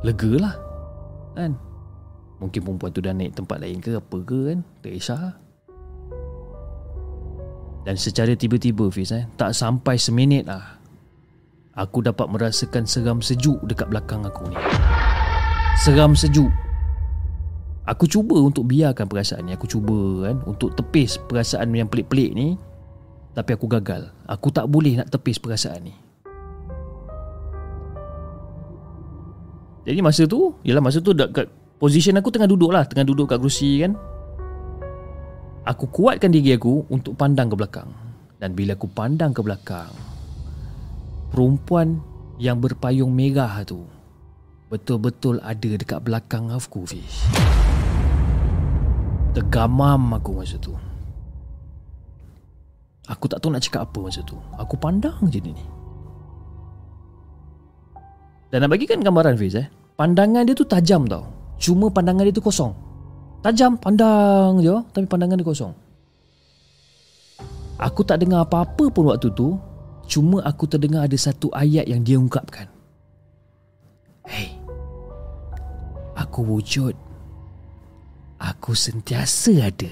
Lega 0.07 0.31
lah. 0.39 0.55
Kan? 1.35 1.59
Mungkin 2.39 2.61
perempuan 2.63 2.95
tu 2.95 3.03
dah 3.03 3.11
naik 3.19 3.35
tempat 3.35 3.59
lain 3.59 3.83
ke 3.83 3.99
apa 3.99 4.17
ke 4.23 4.39
kan? 4.55 4.59
Tak 4.87 4.95
kisah. 4.95 5.35
Dan 7.83 7.99
secara 7.99 8.31
tiba-tiba 8.39 8.87
Fiz 8.95 9.11
eh, 9.11 9.27
tak 9.35 9.59
sampai 9.59 9.99
seminit 9.99 10.47
lah 10.47 10.78
aku 11.79 12.03
dapat 12.03 12.27
merasakan 12.27 12.85
seram 12.85 13.23
sejuk 13.23 13.63
dekat 13.63 13.87
belakang 13.87 14.27
aku 14.27 14.51
ni. 14.51 14.59
Seram 15.79 16.19
sejuk. 16.19 16.51
Aku 17.87 18.05
cuba 18.05 18.37
untuk 18.43 18.69
biarkan 18.69 19.07
perasaan 19.07 19.49
ni. 19.49 19.55
Aku 19.55 19.65
cuba 19.71 20.29
kan 20.29 20.43
untuk 20.45 20.75
tepis 20.75 21.17
perasaan 21.31 21.71
yang 21.73 21.89
pelik-pelik 21.89 22.35
ni. 22.35 22.59
Tapi 23.33 23.55
aku 23.55 23.71
gagal. 23.71 24.11
Aku 24.27 24.51
tak 24.51 24.67
boleh 24.67 24.99
nak 24.99 25.09
tepis 25.09 25.39
perasaan 25.39 25.87
ni. 25.87 25.95
Jadi 29.89 30.05
masa 30.05 30.29
tu 30.29 30.53
Yalah 30.69 30.85
masa 30.85 31.01
tu 31.01 31.17
dekat 31.17 31.49
Position 31.81 32.19
aku 32.19 32.29
tengah 32.35 32.51
duduk 32.51 32.75
lah. 32.75 32.85
Tengah 32.85 33.07
duduk 33.07 33.31
kat 33.31 33.39
kerusi 33.39 33.87
kan. 33.87 33.95
Aku 35.65 35.89
kuatkan 35.89 36.35
diri 36.35 36.59
aku 36.59 36.85
Untuk 36.91 37.15
pandang 37.15 37.49
ke 37.49 37.57
belakang. 37.57 37.89
Dan 38.37 38.53
bila 38.53 38.75
aku 38.75 38.91
pandang 38.91 39.33
ke 39.33 39.41
belakang 39.41 40.08
Perempuan 41.29 42.01
Yang 42.41 42.57
berpayung 42.71 43.13
merah 43.13 43.63
tu 43.67 43.85
Betul-betul 44.69 45.41
ada 45.41 45.71
dekat 45.81 46.05
belakang 46.05 46.53
aku 46.53 46.85
Fish. 46.85 47.25
Tergamam 49.33 50.13
aku 50.13 50.37
masa 50.37 50.61
tu. 50.61 50.77
Aku 53.09 53.25
tak 53.33 53.41
tahu 53.41 53.49
nak 53.49 53.65
cakap 53.65 53.89
apa 53.89 53.99
masa 54.05 54.21
tu. 54.29 54.37
Aku 54.61 54.77
pandang 54.77 55.17
je 55.33 55.41
ni. 55.41 55.57
Dan 58.53 58.61
nak 58.61 58.77
bagikan 58.77 59.01
gambaran 59.01 59.41
Fiz 59.41 59.57
eh. 59.57 59.73
Pandangan 59.97 60.45
dia 60.45 60.53
tu 60.53 60.69
tajam 60.69 61.09
tau. 61.09 61.25
Cuma 61.57 61.89
pandangan 61.89 62.29
dia 62.29 62.37
tu 62.37 62.45
kosong. 62.45 62.77
Tajam 63.41 63.81
pandang 63.81 64.61
je 64.61 64.77
Tapi 64.93 65.09
pandangan 65.09 65.41
dia 65.41 65.49
kosong. 65.49 65.73
Aku 67.81 68.05
tak 68.05 68.21
dengar 68.21 68.45
apa-apa 68.45 68.93
pun 68.93 69.09
waktu 69.09 69.33
tu 69.33 69.57
Cuma 70.09 70.41
aku 70.41 70.65
terdengar 70.65 71.05
ada 71.05 71.15
satu 71.21 71.53
ayat 71.53 71.85
yang 71.85 72.01
dia 72.01 72.17
ungkapkan. 72.17 72.65
Hey 74.25 74.57
Aku 76.19 76.43
wujud. 76.43 76.97
Aku 78.41 78.73
sentiasa 78.75 79.71
ada. 79.71 79.91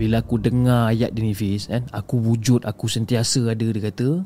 Bila 0.00 0.24
aku 0.24 0.40
dengar 0.40 0.88
ayat 0.88 1.12
dia 1.12 1.22
ni 1.22 1.36
Fiz 1.36 1.68
kan, 1.68 1.84
Aku 1.92 2.22
wujud 2.22 2.64
Aku 2.64 2.88
sentiasa 2.88 3.52
ada 3.52 3.66
Dia 3.68 3.90
kata. 3.92 4.24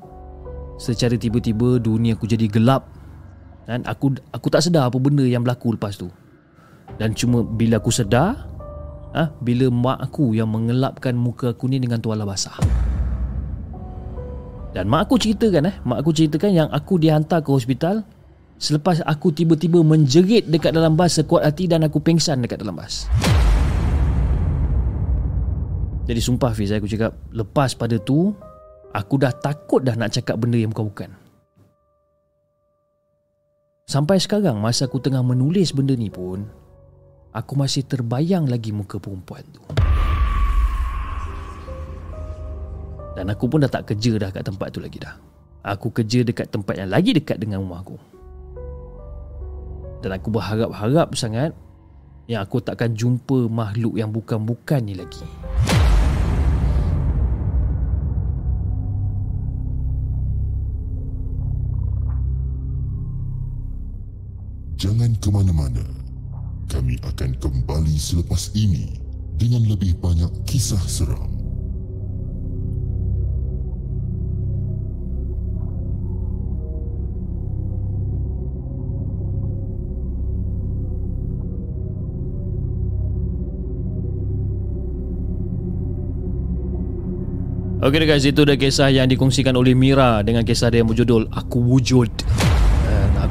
Secara 0.79 1.19
tiba-tiba 1.19 1.83
dunia 1.83 2.15
aku 2.15 2.31
jadi 2.31 2.47
gelap. 2.47 2.87
Dan 3.65 3.83
aku 3.89 4.15
aku 4.35 4.47
tak 4.53 4.63
sedar 4.63 4.87
apa 4.91 4.99
benda 5.01 5.25
yang 5.25 5.41
berlaku 5.47 5.75
lepas 5.75 5.97
tu. 5.97 6.11
Dan 6.99 7.17
cuma 7.17 7.43
bila 7.43 7.79
aku 7.81 7.91
sedar, 7.91 8.54
ha, 9.15 9.31
bila 9.39 9.71
mak 9.71 10.11
aku 10.11 10.35
yang 10.35 10.51
mengelapkan 10.51 11.15
muka 11.15 11.55
aku 11.55 11.71
ni 11.71 11.79
dengan 11.79 12.03
tuala 12.03 12.27
basah. 12.27 12.59
Dan 14.75 14.91
mak 14.91 15.07
aku 15.07 15.17
ceritakan 15.23 15.71
eh, 15.71 15.77
mak 15.87 16.03
aku 16.03 16.11
ceritakan 16.11 16.51
yang 16.51 16.69
aku 16.75 16.99
dihantar 16.99 17.47
ke 17.47 17.51
hospital 17.55 18.03
selepas 18.59 19.01
aku 19.07 19.31
tiba-tiba 19.31 19.81
menjerit 19.87 20.51
dekat 20.51 20.75
dalam 20.75 20.99
bas 20.99 21.15
sekuat 21.15 21.47
hati 21.47 21.71
dan 21.71 21.87
aku 21.87 22.03
pingsan 22.03 22.43
dekat 22.43 22.59
dalam 22.59 22.75
bas. 22.75 23.07
Jadi 26.05 26.21
sumpah 26.21 26.53
Fiz 26.53 26.75
aku 26.75 26.85
cakap 26.85 27.17
lepas 27.33 27.73
pada 27.73 27.97
tu 27.97 28.37
Aku 28.95 29.19
dah 29.19 29.35
takut 29.35 29.83
dah 29.83 29.99
nak 29.99 30.15
cakap 30.15 30.39
benda 30.39 30.55
yang 30.55 30.71
bukan-bukan. 30.71 31.11
Sampai 33.91 34.23
sekarang 34.23 34.63
masa 34.63 34.87
aku 34.87 35.03
tengah 35.03 35.21
menulis 35.21 35.75
benda 35.75 35.99
ni 35.99 36.09
pun, 36.09 36.47
aku 37.35 37.59
masih 37.59 37.83
terbayang 37.83 38.47
lagi 38.47 38.71
muka 38.71 39.03
perempuan 39.03 39.43
tu. 39.51 39.61
Dan 43.19 43.31
aku 43.31 43.51
pun 43.51 43.63
dah 43.63 43.71
tak 43.71 43.91
kerja 43.91 44.19
dah 44.19 44.31
kat 44.31 44.47
tempat 44.47 44.71
tu 44.71 44.79
lagi 44.79 45.03
dah. 45.03 45.19
Aku 45.67 45.91
kerja 45.91 46.23
dekat 46.23 46.51
tempat 46.51 46.79
yang 46.79 46.91
lagi 46.95 47.11
dekat 47.11 47.43
dengan 47.43 47.63
rumah 47.63 47.83
aku. 47.83 47.99
Dan 50.03 50.15
aku 50.15 50.29
berharap-harap 50.31 51.15
sangat 51.19 51.51
yang 52.31 52.45
aku 52.45 52.63
takkan 52.63 52.95
jumpa 52.95 53.51
makhluk 53.51 53.99
yang 53.99 54.11
bukan-bukan 54.15 54.81
ni 54.85 54.95
lagi. 54.95 55.25
Jangan 64.77 65.17
ke 65.17 65.29
mana-mana. 65.33 66.04
Kami 66.75 66.99
akan 67.07 67.39
kembali 67.39 67.95
selepas 67.95 68.51
ini 68.59 68.99
dengan 69.39 69.63
lebih 69.63 69.95
banyak 70.03 70.43
kisah 70.43 70.83
seram. 70.91 71.31
Okey 87.85 88.03
guys, 88.03 88.27
itu 88.27 88.43
dah 88.43 88.59
kisah 88.59 88.91
yang 88.91 89.07
dikongsikan 89.07 89.55
oleh 89.55 89.79
Mira 89.79 90.27
dengan 90.27 90.43
kisah 90.43 90.75
dia 90.75 90.83
yang 90.83 90.91
berjudul 90.91 91.31
Aku 91.31 91.63
Wujud 91.63 92.11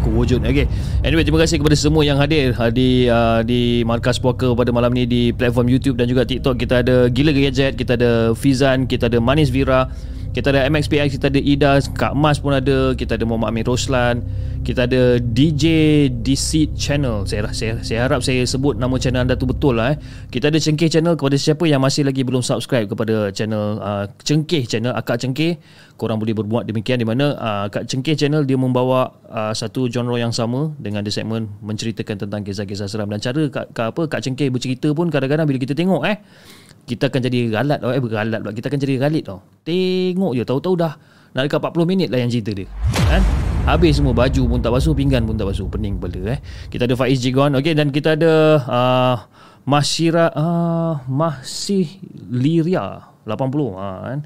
aku 0.03 0.11
wujud. 0.11 0.43
Okay. 0.43 0.67
Anyway 1.07 1.23
terima 1.23 1.39
kasih 1.39 1.63
kepada 1.63 1.79
semua 1.79 2.03
yang 2.03 2.19
hadir. 2.19 2.51
Di 2.75 3.07
uh, 3.07 3.39
di 3.47 3.87
Markas 3.87 4.19
Puaka 4.19 4.51
pada 4.51 4.75
malam 4.75 4.91
ni 4.91 5.07
di 5.07 5.31
platform 5.31 5.71
YouTube 5.71 5.95
dan 5.95 6.11
juga 6.11 6.27
TikTok. 6.27 6.59
Kita 6.59 6.83
ada 6.83 7.07
Gila 7.07 7.31
Gadget 7.31 7.79
kita 7.79 7.95
ada 7.95 8.35
Fizan 8.35 8.83
kita 8.83 9.07
ada 9.07 9.23
Manis 9.23 9.47
Vira 9.47 9.87
kita 10.33 10.49
ada 10.49 10.65
MXPX, 10.65 11.21
kita 11.21 11.29
ada 11.29 11.39
Ida, 11.39 11.71
Kak 11.93 12.17
Mas 12.17 12.41
pun 12.41 12.57
ada, 12.57 12.97
kita 12.97 13.15
ada 13.15 13.23
Muhammad 13.23 13.53
Amir 13.53 13.69
Roslan, 13.69 14.25
kita 14.63 14.87
ada 14.87 15.19
DJ 15.19 16.07
DC 16.09 16.73
Channel. 16.73 17.27
Saya, 17.27 17.51
saya 17.51 17.83
saya 17.83 17.99
harap 18.07 18.23
saya 18.23 18.47
sebut 18.47 18.79
nama 18.79 18.95
channel 18.95 19.27
anda 19.27 19.35
tu 19.35 19.43
betul 19.43 19.75
lah 19.75 19.93
eh. 19.93 19.97
Kita 20.31 20.47
ada 20.47 20.55
Cengkeh 20.55 20.87
Channel 20.87 21.19
kepada 21.19 21.35
siapa 21.35 21.67
yang 21.67 21.83
masih 21.83 22.07
lagi 22.07 22.23
belum 22.23 22.39
subscribe 22.39 22.87
kepada 22.87 23.29
channel 23.35 23.77
uh, 23.83 24.07
Cengkeh 24.23 24.63
Channel 24.63 24.95
Akak 24.95 25.19
Cengkeh. 25.19 25.59
Korang 25.99 26.17
boleh 26.17 26.33
berbuat 26.33 26.63
demikian 26.65 26.97
di 26.97 27.05
mana 27.05 27.35
uh, 27.35 27.65
Kak 27.67 27.91
Cengkeh 27.91 28.15
Channel 28.15 28.47
dia 28.47 28.55
membawa 28.55 29.11
uh, 29.27 29.53
satu 29.53 29.91
genre 29.91 30.15
yang 30.15 30.31
sama 30.31 30.71
dengan 30.79 31.03
the 31.03 31.11
segment 31.11 31.51
menceritakan 31.59 32.23
tentang 32.23 32.41
kisah-kisah 32.47 32.87
seram 32.87 33.11
dan 33.11 33.19
cara 33.19 33.51
Kak, 33.51 33.75
Kak 33.75 33.87
apa 33.93 34.01
Kak 34.09 34.23
Cengkeh 34.23 34.47
bercerita 34.47 34.89
pun 34.95 35.11
kadang-kadang 35.11 35.45
bila 35.45 35.59
kita 35.59 35.75
tengok 35.75 36.07
eh 36.07 36.17
kita 36.83 37.07
akan 37.07 37.21
jadi 37.23 37.39
galat 37.47 37.79
oh, 37.83 37.91
eh 37.95 38.01
galat 38.03 38.39
pula. 38.43 38.51
Kita 38.51 38.67
akan 38.67 38.79
jadi 38.79 38.93
galit 38.99 39.23
tau. 39.23 39.39
Tengok 39.63 40.35
je 40.35 40.43
tahu-tahu 40.43 40.75
dah. 40.75 40.93
Nak 41.33 41.49
dekat 41.49 41.59
40 41.65 41.89
minit 41.89 42.07
lah 42.13 42.19
yang 42.21 42.29
cerita 42.29 42.51
dia. 42.53 42.67
Kan? 43.09 43.23
Habis 43.63 43.97
semua 43.97 44.11
baju 44.11 44.41
pun 44.43 44.59
tak 44.59 44.75
basuh 44.75 44.93
pinggan 44.93 45.23
pun 45.23 45.39
tak 45.39 45.47
basuh. 45.47 45.65
Pening 45.71 45.97
kepala 45.97 46.37
eh. 46.37 46.39
Kita 46.67 46.83
ada 46.85 46.95
Faiz 46.99 47.23
Jigon 47.23 47.55
okey 47.57 47.73
dan 47.73 47.89
kita 47.89 48.19
ada 48.19 48.33
uh, 48.67 49.15
Masyira 49.63 50.27
uh, 50.35 50.99
Masih 51.07 51.87
Liria 52.27 53.07
80 53.23 53.79
ha, 53.79 53.87
kan? 54.03 54.19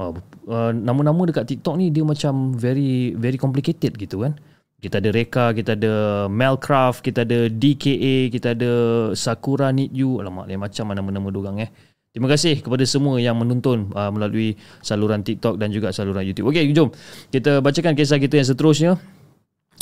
Uh, 0.00 0.12
uh, 0.48 0.72
nama-nama 0.72 1.28
dekat 1.28 1.44
TikTok 1.44 1.76
ni 1.76 1.92
dia 1.92 2.00
macam 2.08 2.56
very 2.56 3.12
very 3.20 3.36
complicated 3.36 3.92
gitu 4.00 4.24
kan? 4.24 4.40
Kita 4.80 4.96
ada 4.96 5.12
Reka, 5.12 5.52
kita 5.52 5.76
ada 5.76 5.92
Melcraft, 6.32 7.04
kita 7.04 7.28
ada 7.28 7.52
DKA, 7.52 8.32
kita 8.32 8.56
ada 8.56 8.72
Sakura 9.12 9.68
Need 9.76 9.92
You. 9.92 10.24
Alamak, 10.24 10.48
macam 10.56 10.88
mana 10.88 11.04
nama-nama 11.04 11.28
dorang 11.28 11.60
eh. 11.60 11.68
Terima 12.10 12.26
kasih 12.26 12.58
kepada 12.58 12.82
semua 12.82 13.22
yang 13.22 13.38
menonton 13.38 13.94
uh, 13.94 14.10
melalui 14.10 14.58
saluran 14.82 15.22
TikTok 15.22 15.62
dan 15.62 15.70
juga 15.70 15.94
saluran 15.94 16.26
YouTube. 16.26 16.50
Okey, 16.50 16.66
jom 16.74 16.90
kita 17.30 17.62
bacakan 17.62 17.94
kisah 17.94 18.18
kita 18.18 18.34
yang 18.42 18.48
seterusnya. 18.50 18.92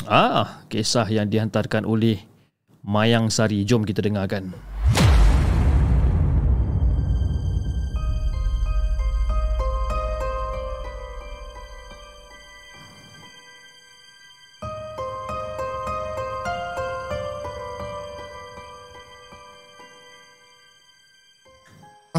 Ah, 0.04 0.60
kisah 0.68 1.08
yang 1.08 1.32
dihantarkan 1.32 1.88
oleh 1.88 2.20
Mayang 2.84 3.32
Sari. 3.32 3.64
Jom 3.64 3.80
kita 3.80 4.04
dengarkan. 4.04 4.52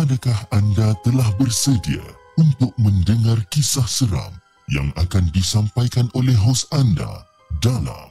Adakah 0.10 0.41
anda 0.50 0.98
telah 1.06 1.30
bersedia 1.38 2.02
untuk 2.34 2.74
mendengar 2.82 3.38
kisah 3.54 3.86
seram 3.86 4.34
yang 4.74 4.89
akan 4.98 5.30
disampaikan 5.30 6.10
oleh 6.17 6.34
hos 6.34 6.65
anda 6.74 7.30
dalam 7.62 8.10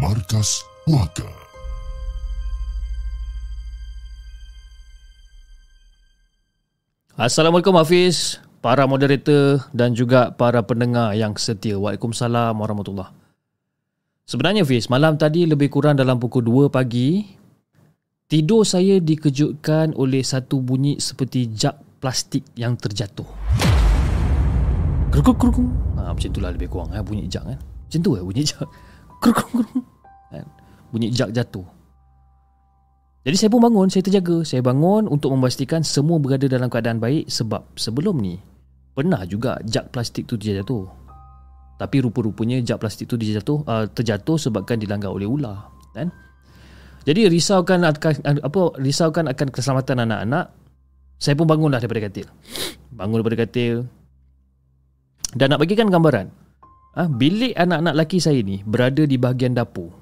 Markas 0.00 0.64
Puaka? 0.88 1.28
Assalamualaikum 7.20 7.76
Hafiz, 7.76 8.40
para 8.64 8.88
moderator 8.88 9.60
dan 9.76 9.92
juga 9.92 10.32
para 10.32 10.64
pendengar 10.64 11.12
yang 11.12 11.36
setia. 11.36 11.76
Waalaikumsalam 11.76 12.56
warahmatullahi 12.56 13.12
Sebenarnya 14.24 14.64
Hafiz, 14.64 14.88
malam 14.88 15.20
tadi 15.20 15.44
lebih 15.44 15.68
kurang 15.68 16.00
dalam 16.00 16.16
pukul 16.16 16.40
2 16.40 16.72
pagi, 16.72 17.35
Tidur 18.26 18.66
saya 18.66 18.98
dikejutkan 18.98 19.94
oleh 19.94 20.18
satu 20.26 20.58
bunyi 20.58 20.98
seperti 20.98 21.46
jak 21.54 21.78
plastik 22.02 22.42
yang 22.58 22.74
terjatuh. 22.74 23.22
Keruk 25.14 25.38
keruk. 25.38 25.62
Ha, 25.94 26.10
macam 26.10 26.26
itulah 26.34 26.50
lebih 26.50 26.66
kurang 26.66 26.90
eh, 26.90 26.98
bunyi 27.06 27.30
jak 27.30 27.46
kan. 27.46 27.54
Macam 27.54 27.98
tu 28.02 28.18
eh 28.18 28.24
bunyi 28.26 28.42
jak. 28.50 28.66
Keruk 29.22 29.46
keruk. 29.46 29.78
Kan? 30.34 30.42
Bunyi 30.90 31.14
jak 31.14 31.30
jatuh. 31.30 31.62
Jadi 33.22 33.36
saya 33.38 33.46
pun 33.46 33.62
bangun, 33.62 33.86
saya 33.94 34.02
terjaga. 34.02 34.42
Saya 34.42 34.58
bangun 34.58 35.06
untuk 35.06 35.30
memastikan 35.30 35.86
semua 35.86 36.18
berada 36.18 36.50
dalam 36.50 36.66
keadaan 36.66 36.98
baik 36.98 37.30
sebab 37.30 37.78
sebelum 37.78 38.18
ni 38.18 38.42
pernah 38.90 39.22
juga 39.22 39.62
jak 39.62 39.94
plastik 39.94 40.26
tu 40.26 40.34
terjatuh. 40.34 40.82
Tapi 41.78 42.02
rupa-rupanya 42.02 42.58
jak 42.58 42.82
plastik 42.82 43.06
tu 43.06 43.14
terjatuh, 43.14 43.62
uh, 43.70 43.86
terjatuh 43.86 44.34
sebabkan 44.34 44.82
dilanggar 44.82 45.14
oleh 45.14 45.30
ular. 45.30 45.70
Kan? 45.94 46.10
Jadi 47.06 47.30
risaukan 47.30 47.86
akan 47.86 48.42
apa 48.42 48.60
risaukan 48.82 49.30
akan 49.30 49.48
keselamatan 49.54 50.02
anak-anak. 50.02 50.50
Saya 51.22 51.38
pun 51.38 51.46
bangunlah 51.46 51.78
daripada 51.78 52.10
katil. 52.10 52.26
Bangun 52.90 53.22
daripada 53.22 53.46
katil. 53.46 53.86
Dan 55.32 55.54
nak 55.54 55.62
bagikan 55.62 55.86
gambaran. 55.86 56.26
Ah 56.98 57.06
ha, 57.06 57.10
bilik 57.12 57.54
anak-anak 57.54 57.94
lelaki 57.94 58.18
saya 58.18 58.42
ni 58.42 58.64
berada 58.66 59.06
di 59.06 59.14
bahagian 59.20 59.54
dapur. 59.54 59.92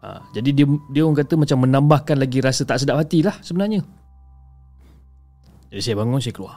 Ha, 0.00 0.22
jadi 0.32 0.54
dia 0.56 0.66
dia 0.94 1.02
orang 1.04 1.18
kata 1.20 1.34
macam 1.36 1.68
menambahkan 1.68 2.16
lagi 2.16 2.38
rasa 2.40 2.64
tak 2.64 2.80
sedap 2.80 2.96
hati 2.96 3.20
lah 3.20 3.36
sebenarnya. 3.44 3.84
Jadi 5.68 5.82
saya 5.84 5.96
bangun 6.00 6.22
saya 6.22 6.32
keluar. 6.32 6.56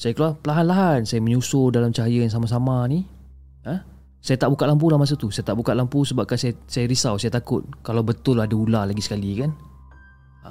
Saya 0.00 0.12
keluar 0.16 0.32
perlahan-lahan 0.40 1.04
saya 1.04 1.20
menyusul 1.20 1.70
dalam 1.70 1.92
cahaya 1.92 2.24
yang 2.24 2.32
sama-sama 2.32 2.88
ni. 2.88 3.04
Ha? 3.68 3.84
Saya 4.20 4.36
tak 4.36 4.52
buka 4.52 4.68
lampu 4.68 4.92
lah 4.92 5.00
masa 5.00 5.16
tu. 5.16 5.32
Saya 5.32 5.48
tak 5.48 5.56
buka 5.56 5.72
lampu 5.72 6.04
sebabkan 6.04 6.36
saya, 6.36 6.52
saya 6.68 6.84
risau. 6.84 7.16
Saya 7.16 7.32
takut 7.32 7.64
Kalau 7.80 8.04
betul 8.04 8.36
ada 8.36 8.52
ular 8.52 8.84
lagi 8.84 9.00
sekali 9.00 9.40
kan? 9.40 9.50
Ha, 10.44 10.50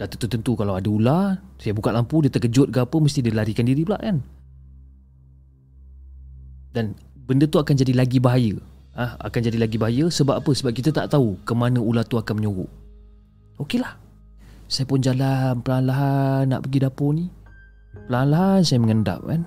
Dah 0.00 0.08
tentu-tentu 0.08 0.56
kalau 0.56 0.72
ada 0.72 0.88
ular 0.88 1.36
Saya 1.60 1.76
buka 1.76 1.92
lampu 1.92 2.24
Dia 2.24 2.32
terkejut 2.32 2.72
ke 2.72 2.78
apa 2.80 2.96
Mesti 2.96 3.20
dia 3.20 3.36
larikan 3.36 3.68
diri 3.68 3.84
pula 3.84 4.00
kan? 4.00 4.24
Dan 6.72 6.96
Benda 7.30 7.46
tu 7.46 7.60
akan 7.62 7.76
jadi 7.76 7.92
lagi 7.92 8.18
bahaya. 8.18 8.56
Ha, 8.96 9.20
Akan 9.20 9.44
jadi 9.44 9.60
lagi 9.60 9.76
bahaya 9.76 10.08
Sebab 10.08 10.40
apa? 10.40 10.50
Sebab 10.56 10.72
kita 10.72 10.88
tak 10.88 11.12
tahu 11.12 11.36
Kemana 11.44 11.76
ular 11.76 12.08
tu 12.08 12.16
akan 12.16 12.40
menyorok 12.40 12.72
Okeylah 13.60 14.00
Saya 14.64 14.88
pun 14.88 15.04
jalan 15.04 15.60
Perlahan-lahan 15.60 16.56
Nak 16.56 16.60
pergi 16.64 16.78
dapur 16.80 17.12
ni. 17.12 17.28
Perlahan-lahan 18.06 18.62
saya 18.62 18.78
mengendap 18.80 19.20
kan? 19.26 19.42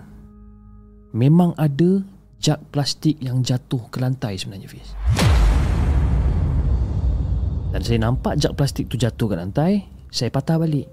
Memang 1.15 1.55
ada 1.55 2.03
jak 2.43 2.59
plastik 2.75 3.15
yang 3.23 3.39
jatuh 3.39 3.79
ke 3.87 4.03
lantai 4.03 4.35
sebenarnya 4.35 4.67
Fiz. 4.67 4.91
Dan 7.71 7.81
saya 7.81 8.03
nampak 8.03 8.35
jak 8.35 8.53
plastik 8.59 8.91
tu 8.91 8.99
jatuh 8.99 9.31
ke 9.31 9.35
lantai, 9.39 9.87
saya 10.11 10.27
patah 10.27 10.59
balik. 10.59 10.91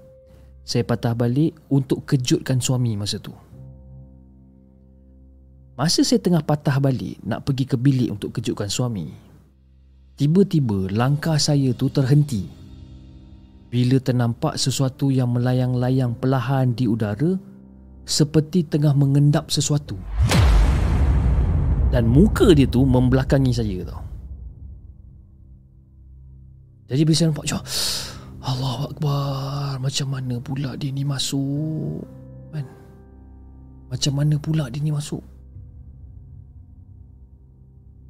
Saya 0.63 0.87
patah 0.87 1.11
balik 1.11 1.51
untuk 1.67 2.07
kejutkan 2.07 2.63
suami 2.63 2.95
masa 2.95 3.19
tu. 3.19 3.35
Masa 5.75 6.07
saya 6.07 6.23
tengah 6.23 6.41
patah 6.41 6.79
balik 6.79 7.19
nak 7.27 7.43
pergi 7.43 7.67
ke 7.67 7.75
bilik 7.75 8.15
untuk 8.15 8.31
kejutkan 8.39 8.71
suami, 8.71 9.11
tiba-tiba 10.15 10.87
langkah 10.93 11.35
saya 11.35 11.75
tu 11.75 11.91
terhenti. 11.91 12.47
Bila 13.71 13.99
ternampak 13.99 14.55
sesuatu 14.55 15.11
yang 15.11 15.31
melayang-layang 15.35 16.15
perlahan 16.15 16.75
di 16.75 16.87
udara 16.87 17.39
seperti 18.03 18.67
tengah 18.67 18.91
mengendap 18.93 19.47
sesuatu. 19.47 19.95
Dan 21.91 22.07
muka 22.07 22.55
dia 22.55 22.65
tu 22.65 22.87
membelakangi 22.87 23.51
saya 23.51 23.83
tau. 23.83 24.11
Jadi 26.91 27.07
bila 27.07 27.15
saya 27.15 27.27
nampak 27.31 27.47
Cak 27.47 27.63
Allah 28.43 28.77
Akbar 28.91 29.79
Macam 29.79 30.07
mana 30.11 30.35
pula 30.43 30.75
dia 30.75 30.91
ni 30.91 31.07
masuk? 31.07 32.03
Kan? 32.51 32.67
Macam 33.87 34.11
mana 34.19 34.35
pula 34.35 34.67
dia 34.67 34.83
ni 34.83 34.91
masuk? 34.91 35.23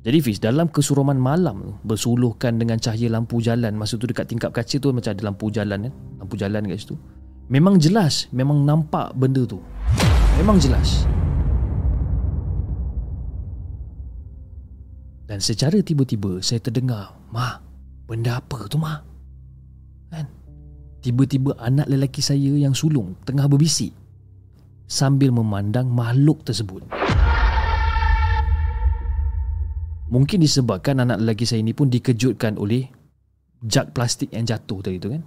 Jadi 0.02 0.18
Fiz, 0.18 0.42
dalam 0.42 0.66
kesuruman 0.74 1.14
malam 1.14 1.78
Bersuluhkan 1.86 2.58
dengan 2.58 2.82
cahaya 2.82 3.06
lampu 3.14 3.38
jalan 3.38 3.78
Masa 3.78 4.02
tu 4.02 4.10
dekat 4.10 4.26
tingkap 4.26 4.50
kaca 4.50 4.82
tu 4.82 4.90
Macam 4.90 5.14
ada 5.14 5.22
lampu 5.30 5.54
jalan 5.54 5.86
kan 5.86 5.94
Lampu 6.18 6.34
jalan 6.42 6.66
kat 6.66 6.82
situ. 6.82 6.98
Memang 7.54 7.78
jelas 7.78 8.26
Memang 8.34 8.66
nampak 8.66 9.14
benda 9.14 9.46
tu. 9.46 9.62
Memang 10.42 10.58
jelas 10.58 11.06
Dan 15.32 15.40
secara 15.40 15.80
tiba-tiba 15.80 16.44
saya 16.44 16.60
terdengar, 16.60 17.16
"Ma, 17.32 17.56
benda 18.04 18.44
apa 18.44 18.68
tu, 18.68 18.76
Ma?" 18.76 19.00
Kan? 20.12 20.28
Tiba-tiba 21.00 21.56
anak 21.56 21.88
lelaki 21.88 22.20
saya 22.20 22.52
yang 22.52 22.76
sulung 22.76 23.16
tengah 23.24 23.48
berbisik 23.48 23.96
sambil 24.92 25.32
memandang 25.32 25.88
makhluk 25.88 26.44
tersebut. 26.44 26.84
Mungkin 30.12 30.44
disebabkan 30.44 31.00
anak 31.00 31.24
lelaki 31.24 31.48
saya 31.48 31.64
ini 31.64 31.72
pun 31.72 31.88
dikejutkan 31.88 32.60
oleh 32.60 32.92
jak 33.64 33.96
plastik 33.96 34.36
yang 34.36 34.44
jatuh 34.44 34.84
tadi 34.84 35.00
tu 35.00 35.16
kan. 35.16 35.24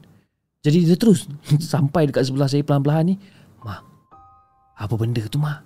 Jadi 0.61 0.85
dia 0.85 1.01
terus 1.01 1.25
sampai 1.73 2.13
dekat 2.13 2.29
sebelah 2.29 2.53
saya 2.53 2.61
pelan-pelan 2.61 3.09
ni, 3.09 3.17
"Ma, 3.65 3.81
apa 4.77 4.95
benda 5.01 5.25
tu, 5.33 5.41
Ma?" 5.41 5.65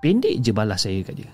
Pendek 0.00 0.40
je 0.40 0.52
balas 0.56 0.80
saya 0.80 1.04
kat 1.04 1.20
dia. 1.20 1.30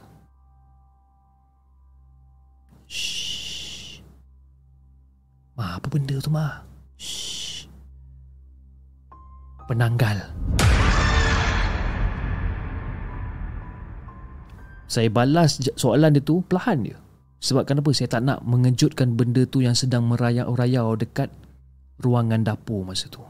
Ma, 5.57 5.79
apa 5.79 5.87
benda 5.89 6.19
tu, 6.19 6.29
Ma? 6.29 6.61
Shh. 6.99 7.65
Penanggal. 9.71 10.19
Saya 14.87 15.09
balas 15.11 15.63
soalan 15.79 16.19
dia 16.19 16.23
tu 16.23 16.43
perlahan 16.45 16.79
dia. 16.83 16.99
Sebab 17.39 17.71
kenapa 17.71 17.95
saya 17.95 18.11
tak 18.11 18.23
nak 18.27 18.43
mengejutkan 18.43 19.15
benda 19.15 19.47
tu 19.47 19.63
yang 19.63 19.79
sedang 19.79 20.11
merayau-rayau 20.11 20.99
dekat 20.99 21.31
ruangan 22.03 22.43
dapur 22.43 22.83
masa 22.83 23.07
tu. 23.07 23.23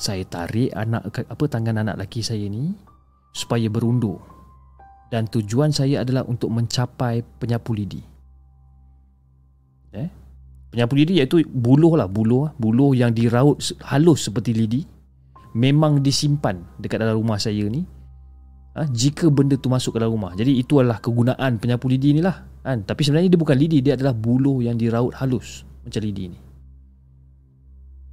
Saya 0.00 0.24
tarik 0.24 0.72
anak 0.72 1.12
apa 1.12 1.44
tangan 1.44 1.84
anak 1.84 2.00
lelaki 2.00 2.24
saya 2.24 2.48
ni 2.48 2.72
supaya 3.36 3.68
berundur. 3.68 4.16
Dan 5.12 5.28
tujuan 5.28 5.76
saya 5.76 6.00
adalah 6.00 6.24
untuk 6.24 6.48
mencapai 6.48 7.20
penyapu 7.36 7.76
lidi. 7.76 8.00
Eh? 9.92 10.08
Penyapu 10.72 10.96
lidi 10.96 11.20
iaitu 11.20 11.44
buluh 11.44 12.00
lah 12.00 12.08
buluh 12.08 12.48
buluh 12.56 12.96
yang 12.96 13.12
diraut 13.12 13.60
halus 13.90 14.30
seperti 14.30 14.56
lidi 14.56 14.80
memang 15.54 15.98
disimpan 15.98 16.62
dekat 16.78 17.02
dalam 17.02 17.18
rumah 17.18 17.42
saya 17.42 17.66
ni 17.66 17.82
ha, 18.78 18.86
jika 18.86 19.26
benda 19.30 19.58
tu 19.58 19.66
masuk 19.66 19.96
ke 19.96 19.98
dalam 19.98 20.14
rumah 20.14 20.32
jadi 20.38 20.54
itu 20.54 20.78
adalah 20.78 21.02
kegunaan 21.02 21.58
penyapu 21.58 21.90
lidi 21.90 22.14
ni 22.14 22.22
lah 22.22 22.46
kan? 22.62 22.86
tapi 22.86 23.02
sebenarnya 23.02 23.34
dia 23.34 23.40
bukan 23.40 23.56
lidi 23.58 23.78
dia 23.82 23.98
adalah 23.98 24.14
buluh 24.14 24.62
yang 24.62 24.78
diraut 24.78 25.10
halus 25.18 25.66
macam 25.82 26.02
lidi 26.06 26.30
ni 26.30 26.38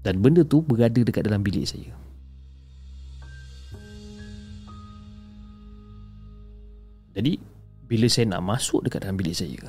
dan 0.08 0.24
benda 0.24 0.48
tu 0.48 0.64
berada 0.64 1.04
dekat 1.04 1.28
dalam 1.28 1.44
bilik 1.44 1.68
saya. 1.68 1.92
Jadi 7.12 7.36
bila 7.92 8.08
saya 8.08 8.32
nak 8.32 8.48
masuk 8.48 8.88
dekat 8.88 9.04
dalam 9.04 9.20
bilik 9.20 9.36
saya 9.36 9.60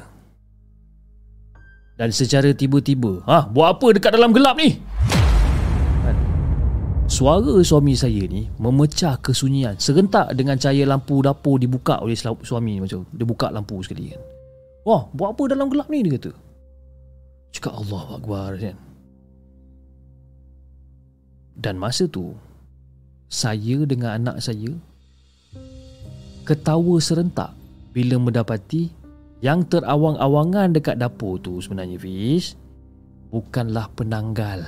dan 1.98 2.14
secara 2.14 2.54
tiba-tiba 2.54 3.26
ha, 3.26 3.50
Buat 3.50 3.74
apa 3.74 3.86
dekat 3.98 4.14
dalam 4.14 4.30
gelap 4.30 4.54
ni? 4.54 4.78
Kan? 6.06 6.16
Suara 7.10 7.58
suami 7.66 7.98
saya 7.98 8.22
ni 8.30 8.46
Memecah 8.54 9.18
kesunyian 9.18 9.74
Serentak 9.82 10.30
dengan 10.38 10.54
cahaya 10.54 10.86
lampu 10.86 11.18
dapur 11.18 11.58
Dibuka 11.58 11.98
oleh 11.98 12.14
suami 12.14 12.78
macam 12.78 13.02
Dia 13.10 13.26
buka 13.26 13.50
lampu 13.50 13.82
sekali 13.82 14.14
kan. 14.14 14.22
Wah 14.86 15.10
buat 15.10 15.34
apa 15.34 15.58
dalam 15.58 15.66
gelap 15.68 15.90
ni? 15.90 16.06
dia 16.06 16.14
kata. 16.16 16.30
Cakap 17.50 17.74
Allah 17.82 18.04
Akbar 18.14 18.50
kan 18.62 18.87
Dan 21.58 21.74
masa 21.74 22.06
tu 22.06 22.38
Saya 23.26 23.82
dengan 23.82 24.14
anak 24.14 24.38
saya 24.38 24.70
Ketawa 26.46 27.02
serentak 27.02 27.50
Bila 27.90 28.14
mendapati 28.22 28.94
yang 29.38 29.62
terawang-awangan 29.66 30.74
dekat 30.74 30.98
dapur 30.98 31.38
tu 31.38 31.62
sebenarnya 31.62 31.98
Fiz 31.98 32.58
Bukanlah 33.30 33.90
penanggal 33.94 34.66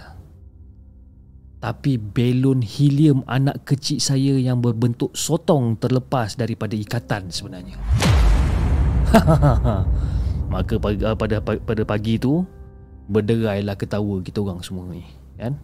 Tapi 1.62 1.98
belon 1.98 2.62
helium 2.62 3.26
anak 3.26 3.66
kecil 3.66 3.98
saya 3.98 4.34
yang 4.38 4.62
berbentuk 4.62 5.10
sotong 5.14 5.74
terlepas 5.78 6.38
daripada 6.38 6.78
ikatan 6.78 7.30
sebenarnya 7.30 7.78
Maka 10.54 10.74
pada, 10.78 11.38
pada, 11.38 11.82
pagi 11.82 12.18
tu 12.18 12.46
Berderailah 13.10 13.74
ketawa 13.74 14.22
kita 14.22 14.38
orang 14.42 14.62
semua 14.62 14.86
ni 14.90 15.02
kan? 15.34 15.58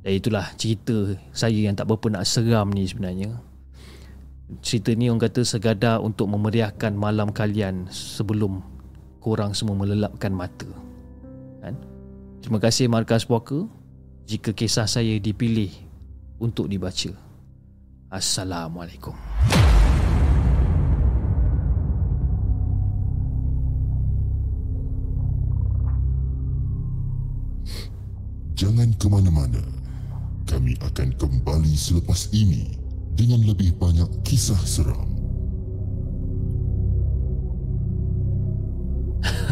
Dan 0.00 0.12
itulah 0.16 0.48
cerita 0.56 1.14
saya 1.30 1.56
yang 1.56 1.76
tak 1.76 1.88
berapa 1.88 2.08
nak 2.08 2.24
seram 2.24 2.72
ni 2.72 2.88
sebenarnya 2.88 3.36
cerita 4.58 4.90
ni 4.98 5.06
orang 5.06 5.22
kata 5.22 5.46
segadar 5.46 6.02
untuk 6.02 6.26
memeriahkan 6.26 6.90
malam 6.90 7.30
kalian 7.30 7.86
sebelum 7.86 8.58
korang 9.22 9.54
semua 9.54 9.78
melelapkan 9.78 10.34
mata. 10.34 10.66
Kan? 11.62 11.78
Terima 12.42 12.58
kasih 12.58 12.90
Markas 12.90 13.22
Puaka 13.22 13.70
jika 14.26 14.50
kisah 14.50 14.90
saya 14.90 15.14
dipilih 15.22 15.70
untuk 16.42 16.66
dibaca. 16.66 17.14
Assalamualaikum. 18.10 19.14
Jangan 28.58 28.92
ke 28.98 29.06
mana-mana. 29.08 29.79
Kami 30.50 30.74
akan 30.82 31.14
kembali 31.14 31.78
selepas 31.78 32.26
ini 32.34 32.74
dengan 33.14 33.38
lebih 33.46 33.70
banyak 33.78 34.10
kisah 34.26 34.58
seram. 34.66 35.06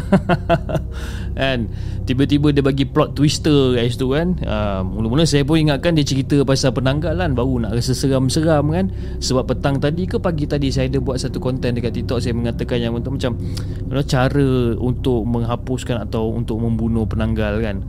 kan 1.39 1.69
tiba-tiba 2.03 2.51
dia 2.51 2.59
bagi 2.59 2.83
plot 2.83 3.15
twister 3.15 3.79
guys 3.79 3.95
tu 3.95 4.11
kan. 4.11 4.35
Uh, 4.43 4.83
mula-mula 4.83 5.23
saya 5.23 5.47
pun 5.47 5.55
ingatkan 5.55 5.95
dia 5.95 6.03
cerita 6.03 6.35
pasal 6.43 6.75
penanggalan 6.75 7.31
baru 7.31 7.63
nak 7.63 7.79
rasa 7.79 7.95
seram-seram 7.95 8.67
kan. 8.67 8.91
Sebab 9.23 9.55
petang 9.55 9.79
tadi 9.79 10.03
ke 10.03 10.19
pagi 10.19 10.51
tadi 10.51 10.67
saya 10.67 10.91
ada 10.91 10.99
buat 10.99 11.15
satu 11.15 11.39
konten 11.39 11.79
dekat 11.79 11.95
TikTok 11.95 12.19
saya 12.19 12.35
mengatakan 12.35 12.83
yang 12.83 12.91
macam 12.91 13.39
you 13.39 13.87
know, 13.87 14.03
cara 14.03 14.75
untuk 14.75 15.23
menghapuskan 15.23 16.11
atau 16.11 16.35
untuk 16.35 16.59
membunuh 16.59 17.07
penanggal 17.07 17.63
kan 17.63 17.87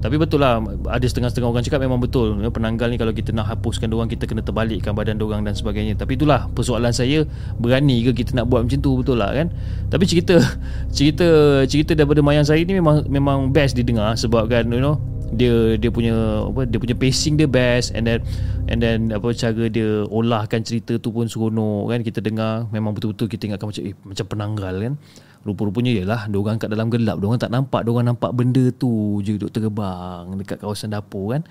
tapi 0.00 0.16
betul 0.16 0.40
lah 0.40 0.64
Ada 0.88 1.06
setengah-setengah 1.12 1.48
orang 1.52 1.64
cakap 1.64 1.80
memang 1.84 2.00
betul. 2.00 2.40
Ya, 2.40 2.48
Penanggal 2.48 2.88
ni 2.88 2.96
kalau 2.96 3.12
kita 3.12 3.36
nak 3.36 3.52
hapuskan 3.52 3.92
orang 3.92 4.08
Kita 4.08 4.24
kena 4.24 4.40
terbalikkan 4.40 4.96
badan 4.96 5.20
orang 5.20 5.44
dan 5.44 5.52
sebagainya. 5.52 5.94
Tapi 5.94 6.16
itulah 6.16 6.48
persoalan 6.56 6.90
saya 6.90 7.28
Berani 7.60 8.00
ke 8.08 8.24
kita 8.24 8.32
nak 8.32 8.48
buat 8.48 8.64
macam 8.64 8.80
tu 8.80 9.04
betul 9.04 9.20
lah 9.20 9.36
kan? 9.36 9.52
Tapi 9.92 10.04
cerita 10.08 10.40
Cerita 10.96 11.28
cerita 11.68 11.92
daripada 11.92 12.24
mayang 12.24 12.48
saya 12.48 12.64
ni 12.64 12.72
memang 12.72 13.04
memang 13.06 13.52
best 13.52 13.76
didengar 13.76 14.16
Sebab 14.16 14.48
kan 14.48 14.64
you 14.72 14.80
know 14.80 14.96
dia 15.30 15.78
dia 15.78 15.90
punya 15.94 16.42
apa 16.46 16.66
dia 16.66 16.78
punya 16.82 16.96
pacing 16.98 17.38
dia 17.38 17.46
best 17.46 17.94
and 17.94 18.06
then 18.06 18.20
and 18.66 18.82
then 18.82 18.98
apa 19.14 19.30
cara 19.30 19.70
dia 19.70 20.02
olahkan 20.10 20.62
cerita 20.66 20.98
tu 20.98 21.14
pun 21.14 21.30
seronok 21.30 21.90
kan. 21.90 22.00
Kita 22.02 22.18
dengar 22.18 22.66
memang 22.74 22.94
betul-betul 22.94 23.30
kita 23.30 23.50
ingatkan 23.50 23.70
macam 23.70 23.82
eh, 23.86 23.96
macam 24.02 24.26
penanggal 24.26 24.74
kan. 24.78 24.94
Rupa-rupanya 25.40 26.04
ialah 26.04 26.20
Diorang 26.28 26.60
kat 26.60 26.68
dalam 26.68 26.92
gelap 26.92 27.16
Diorang 27.16 27.40
tak 27.40 27.48
nampak 27.48 27.88
Diorang 27.88 28.12
nampak 28.12 28.36
benda 28.36 28.68
tu 28.76 29.24
je 29.24 29.40
Duduk 29.40 29.52
terbang 29.52 30.28
Dekat 30.36 30.60
kawasan 30.60 30.92
dapur 30.92 31.32
kan. 31.32 31.42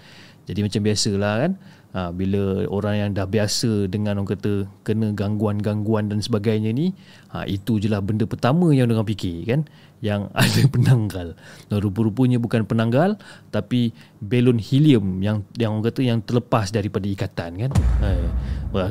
Jadi 0.46 0.66
macam 0.66 0.82
biasalah 0.82 1.36
kan. 1.46 1.52
Ha, 1.90 2.00
Bila 2.14 2.70
orang 2.70 2.96
yang 3.02 3.10
dah 3.18 3.26
biasa 3.26 3.90
Dengan 3.90 4.22
orang 4.22 4.38
kata 4.38 4.70
Kena 4.86 5.10
gangguan-gangguan 5.18 6.06
dan 6.06 6.22
sebagainya 6.22 6.70
ni 6.70 6.94
ha, 7.34 7.50
Itu 7.50 7.82
je 7.82 7.90
lah 7.90 7.98
benda 8.06 8.30
pertama 8.30 8.70
Yang 8.70 8.94
orang 8.94 9.10
fikir 9.10 9.38
kan 9.50 9.66
Yang 10.00 10.32
ada 10.44 10.62
penanggal. 10.72 11.28
Dan 11.68 11.78
rupa-rupanya 11.84 12.40
bukan 12.40 12.64
penanggal 12.64 13.20
Tapi 13.52 13.92
Belon 14.20 14.60
helium 14.60 15.20
Yang 15.20 15.48
yang 15.60 15.76
orang 15.76 15.92
kata 15.92 16.00
Yang 16.04 16.20
terlepas 16.28 16.72
daripada 16.72 17.06
ikatan 17.08 17.52
kan? 17.68 17.72
Ha, 17.76 18.08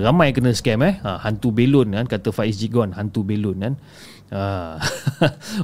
Ramai 0.00 0.36
kena 0.36 0.52
scam 0.52 0.84
eh? 0.84 1.00
Ha, 1.00 1.20
Hantu 1.24 1.52
belon 1.52 1.96
kan? 1.96 2.04
Kata 2.04 2.32
Faiz 2.32 2.61
Jigon 2.61 2.92
Hantu 2.92 3.24
belon 3.24 3.59
kan? 3.61 3.74
Ah. 4.28 4.76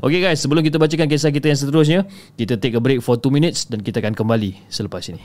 okay 0.01 0.25
guys, 0.25 0.41
sebelum 0.41 0.65
kita 0.65 0.81
bacakan 0.81 1.05
kisah 1.05 1.29
kita 1.29 1.53
yang 1.53 1.61
seterusnya, 1.61 2.01
kita 2.41 2.57
take 2.57 2.73
a 2.73 2.81
break 2.81 3.05
for 3.05 3.21
2 3.21 3.29
minutes 3.29 3.69
dan 3.69 3.85
kita 3.85 4.01
akan 4.01 4.17
kembali 4.17 4.57
selepas 4.73 5.05
ini. 5.13 5.21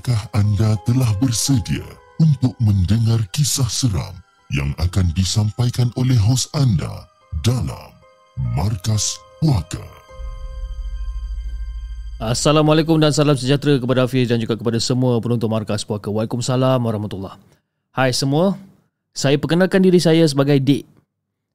Adakah 0.00 0.32
anda 0.32 0.80
telah 0.88 1.12
bersedia 1.20 1.84
untuk 2.24 2.56
mendengar 2.56 3.20
kisah 3.36 3.68
seram 3.68 4.16
yang 4.48 4.72
akan 4.80 5.12
disampaikan 5.12 5.92
oleh 5.92 6.16
hos 6.16 6.48
anda 6.56 7.04
dalam 7.44 7.92
Markas 8.56 9.20
Puaka? 9.44 9.84
Assalamualaikum 12.16 12.96
dan 12.96 13.12
salam 13.12 13.36
sejahtera 13.36 13.76
kepada 13.76 14.08
Hafiz 14.08 14.24
dan 14.32 14.40
juga 14.40 14.56
kepada 14.56 14.80
semua 14.80 15.20
penonton 15.20 15.52
Markas 15.52 15.84
Puaka. 15.84 16.08
Waalaikumsalam 16.08 16.80
warahmatullahi 16.80 17.36
Hai 17.92 18.16
semua, 18.16 18.56
saya 19.12 19.36
perkenalkan 19.36 19.84
diri 19.84 20.00
saya 20.00 20.24
sebagai 20.24 20.64
Dik. 20.64 20.88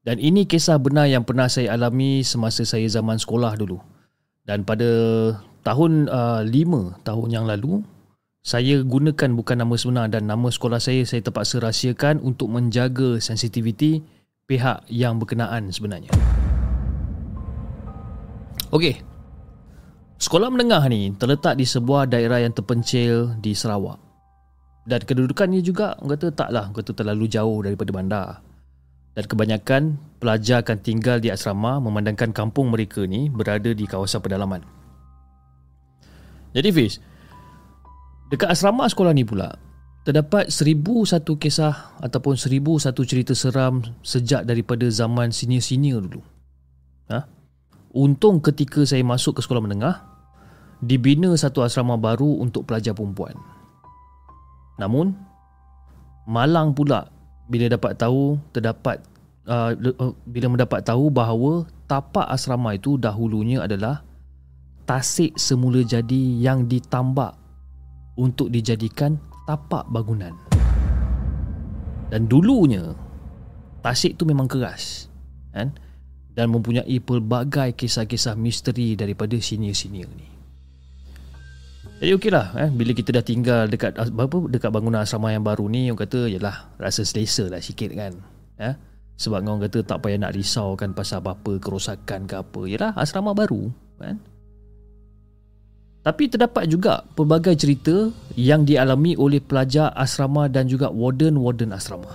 Dan 0.06 0.22
ini 0.22 0.46
kisah 0.46 0.78
benar 0.78 1.10
yang 1.10 1.26
pernah 1.26 1.50
saya 1.50 1.74
alami 1.74 2.22
semasa 2.22 2.62
saya 2.62 2.86
zaman 2.94 3.18
sekolah 3.18 3.58
dulu. 3.58 3.82
Dan 4.46 4.62
pada 4.62 4.86
tahun 5.66 6.06
uh, 6.14 6.46
5 6.46 7.02
tahun 7.02 7.30
yang 7.34 7.50
lalu, 7.50 7.82
saya 8.46 8.86
gunakan 8.86 9.34
bukan 9.34 9.58
nama 9.58 9.74
sebenar 9.74 10.06
dan 10.14 10.30
nama 10.30 10.54
sekolah 10.54 10.78
saya 10.78 11.02
saya 11.02 11.26
terpaksa 11.26 11.58
rahsiakan 11.58 12.22
untuk 12.22 12.54
menjaga 12.54 13.18
sensitiviti 13.18 14.06
pihak 14.46 14.86
yang 14.86 15.18
berkenaan 15.18 15.74
sebenarnya. 15.74 16.14
Okey. 18.70 19.02
Sekolah 20.22 20.54
menengah 20.54 20.86
ni 20.94 21.10
terletak 21.18 21.58
di 21.58 21.66
sebuah 21.66 22.06
daerah 22.06 22.46
yang 22.46 22.54
terpencil 22.54 23.34
di 23.42 23.58
Sarawak. 23.58 23.98
Dan 24.86 25.02
kedudukannya 25.02 25.66
juga 25.66 25.98
kata 25.98 26.30
taklah 26.30 26.70
kata 26.70 26.94
terlalu 26.94 27.26
jauh 27.26 27.66
daripada 27.66 27.90
bandar. 27.90 28.28
Dan 29.18 29.26
kebanyakan 29.26 29.82
pelajar 30.22 30.62
akan 30.62 30.78
tinggal 30.86 31.18
di 31.18 31.34
asrama 31.34 31.82
memandangkan 31.82 32.30
kampung 32.30 32.70
mereka 32.70 33.10
ni 33.10 33.26
berada 33.26 33.74
di 33.74 33.90
kawasan 33.90 34.22
pedalaman. 34.22 34.62
Jadi 36.54 36.70
Fiz, 36.70 37.02
dekat 38.30 38.50
asrama 38.52 38.90
sekolah 38.90 39.14
ni 39.14 39.26
pula, 39.26 39.54
terdapat 40.06 40.54
seribu 40.54 41.02
satu 41.06 41.38
kisah 41.38 41.98
ataupun 42.02 42.38
seribu 42.38 42.78
satu 42.78 43.02
cerita 43.06 43.34
seram 43.34 43.82
sejak 44.06 44.46
daripada 44.46 44.86
zaman 44.90 45.34
senior-senior 45.34 46.06
dulu. 46.06 46.22
Ha? 47.10 47.26
Untung 47.96 48.42
ketika 48.42 48.86
saya 48.86 49.02
masuk 49.02 49.40
ke 49.40 49.42
sekolah 49.42 49.66
menengah, 49.66 50.06
dibina 50.84 51.34
satu 51.34 51.66
asrama 51.66 51.98
baru 51.98 52.42
untuk 52.42 52.70
pelajar 52.70 52.94
perempuan. 52.94 53.34
Namun, 54.78 55.16
malang 56.28 56.76
pula 56.76 57.10
bila 57.50 57.70
dapat 57.70 57.96
tahu 57.96 58.42
terdapat 58.52 59.02
uh, 59.46 59.72
uh 59.78 60.14
bila 60.26 60.50
mendapat 60.50 60.82
tahu 60.82 61.14
bahawa 61.14 61.70
tapak 61.86 62.26
asrama 62.30 62.74
itu 62.74 62.98
dahulunya 62.98 63.62
adalah 63.62 64.02
tasik 64.90 65.38
semula 65.38 65.86
jadi 65.86 66.22
yang 66.42 66.66
ditambak 66.66 67.38
untuk 68.16 68.52
dijadikan 68.52 69.20
tapak 69.48 69.88
bangunan. 69.92 70.34
Dan 72.10 72.28
dulunya 72.32 72.96
tasik 73.86 74.18
tu 74.18 74.26
memang 74.26 74.50
keras 74.50 75.10
kan 75.54 75.72
dan 76.36 76.52
mempunyai 76.52 77.00
pelbagai 77.00 77.78
kisah-kisah 77.80 78.36
misteri 78.36 78.98
daripada 78.98 79.38
senior-senior 79.40 80.10
ni. 80.14 80.28
Jadi 81.96 82.12
okeylah 82.12 82.60
eh 82.60 82.70
bila 82.76 82.92
kita 82.92 83.16
dah 83.16 83.24
tinggal 83.24 83.72
dekat 83.72 83.96
apa 83.96 84.38
dekat 84.52 84.68
bangunan 84.68 85.00
asrama 85.00 85.32
yang 85.32 85.48
baru 85.48 85.72
ni 85.72 85.88
orang 85.88 86.04
kata 86.04 86.28
yalah 86.28 86.76
rasa 86.76 87.08
selesa 87.08 87.48
lah 87.48 87.64
sikit 87.64 87.96
kan. 87.96 88.20
Eh 88.60 88.76
sebab 89.16 89.48
orang 89.48 89.64
kata 89.72 89.80
tak 89.88 90.04
payah 90.04 90.20
nak 90.20 90.36
risau 90.36 90.76
kan 90.76 90.92
pasal 90.92 91.24
apa-apa 91.24 91.56
kerosakan 91.64 92.28
ke 92.28 92.36
apa. 92.36 92.62
Yalah 92.68 92.92
asrama 93.00 93.32
baru 93.32 93.72
kan. 93.96 94.20
Tapi 96.06 96.30
terdapat 96.30 96.70
juga 96.70 97.02
pelbagai 97.18 97.58
cerita 97.58 98.14
yang 98.38 98.62
dialami 98.62 99.18
oleh 99.18 99.42
pelajar 99.42 99.90
asrama 99.98 100.46
dan 100.46 100.70
juga 100.70 100.94
warden-warden 100.94 101.74
asrama. 101.74 102.14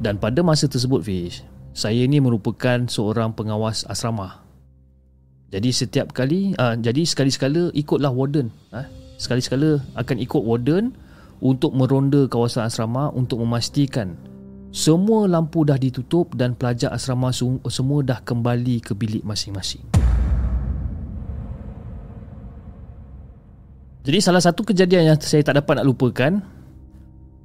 Dan 0.00 0.16
pada 0.16 0.40
masa 0.40 0.72
tersebut 0.72 1.04
Fish, 1.04 1.44
saya 1.76 2.08
ini 2.08 2.16
merupakan 2.16 2.88
seorang 2.88 3.36
pengawas 3.36 3.84
asrama. 3.92 4.40
Jadi 5.52 5.68
setiap 5.68 6.16
kali, 6.16 6.56
uh, 6.56 6.80
jadi 6.80 7.04
sekali-sekala 7.04 7.76
ikutlah 7.76 8.08
warden. 8.08 8.48
Uh, 8.72 8.88
sekali-sekala 9.20 9.84
akan 10.00 10.16
ikut 10.24 10.40
warden 10.40 10.96
untuk 11.44 11.76
meronda 11.76 12.24
kawasan 12.24 12.72
asrama 12.72 13.12
untuk 13.12 13.44
memastikan 13.44 14.16
semua 14.72 15.28
lampu 15.28 15.62
dah 15.62 15.76
ditutup 15.76 16.32
dan 16.34 16.56
pelajar 16.56 16.90
asrama 16.90 17.30
semua 17.68 18.00
dah 18.00 18.18
kembali 18.24 18.80
ke 18.80 18.96
bilik 18.96 19.22
masing-masing. 19.22 19.86
Jadi 24.04 24.18
salah 24.20 24.44
satu 24.44 24.68
kejadian 24.68 25.08
yang 25.08 25.16
saya 25.16 25.40
tak 25.40 25.56
dapat 25.64 25.80
nak 25.80 25.88
lupakan 25.88 26.44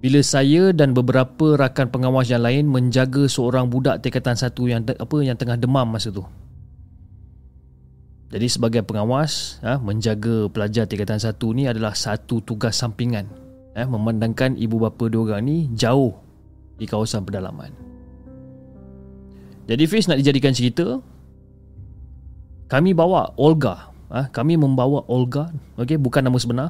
bila 0.04 0.20
saya 0.20 0.76
dan 0.76 0.92
beberapa 0.92 1.56
rakan 1.56 1.88
pengawas 1.88 2.28
yang 2.28 2.44
lain 2.44 2.68
menjaga 2.68 3.32
seorang 3.32 3.72
budak 3.72 4.04
tingkatan 4.04 4.36
satu 4.36 4.68
yang 4.68 4.84
apa 4.84 5.16
yang 5.24 5.40
tengah 5.40 5.56
demam 5.56 5.88
masa 5.88 6.12
tu. 6.12 6.28
Jadi 8.30 8.46
sebagai 8.46 8.86
pengawas, 8.86 9.58
ha, 9.66 9.82
menjaga 9.82 10.52
pelajar 10.52 10.86
tingkatan 10.86 11.18
satu 11.18 11.50
ni 11.56 11.66
adalah 11.66 11.96
satu 11.98 12.44
tugas 12.44 12.78
sampingan. 12.78 13.26
Ha, 13.74 13.88
memandangkan 13.88 14.60
ibu 14.60 14.84
bapa 14.84 15.10
dua 15.10 15.34
orang 15.34 15.48
ni 15.48 15.58
jauh 15.74 16.14
di 16.78 16.86
kawasan 16.86 17.26
pedalaman. 17.26 17.72
Jadi 19.66 19.84
Fiz 19.90 20.06
nak 20.06 20.22
dijadikan 20.22 20.54
cerita, 20.54 21.02
kami 22.70 22.94
bawa 22.94 23.34
Olga 23.40 23.89
ha, 24.10 24.28
kami 24.30 24.58
membawa 24.58 25.06
Olga 25.08 25.50
okey 25.80 25.98
bukan 25.98 26.26
nama 26.26 26.38
sebenar 26.38 26.70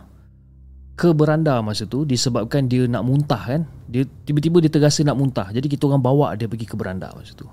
ke 1.00 1.16
beranda 1.16 1.64
masa 1.64 1.88
tu 1.88 2.04
disebabkan 2.04 2.68
dia 2.68 2.84
nak 2.84 3.08
muntah 3.08 3.40
kan? 3.40 3.64
Dia 3.88 4.04
tiba-tiba 4.28 4.60
dia 4.60 4.68
terasa 4.68 5.00
nak 5.08 5.16
muntah. 5.16 5.48
Jadi 5.48 5.72
kita 5.72 5.88
orang 5.88 6.04
bawa 6.04 6.36
dia 6.36 6.52
pergi 6.52 6.68
ke 6.68 6.76
beranda 6.76 7.08
masa 7.16 7.32
tu. 7.32 7.48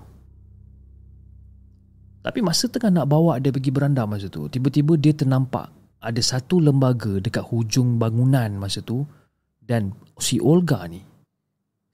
Tapi 2.26 2.43
masa 2.43 2.66
tengah 2.66 2.91
nak 2.91 3.07
bawa 3.07 3.39
dia 3.39 3.55
pergi 3.55 3.70
beranda 3.70 4.03
masa 4.03 4.26
tu 4.26 4.51
tiba-tiba 4.51 4.99
dia 4.99 5.14
ternampak 5.14 5.70
ada 6.03 6.18
satu 6.18 6.59
lembaga 6.59 7.22
dekat 7.22 7.47
hujung 7.47 8.03
bangunan 8.03 8.51
masa 8.59 8.82
tu 8.82 9.07
dan 9.62 9.95
si 10.18 10.43
Olga 10.43 10.82
ni 10.91 11.07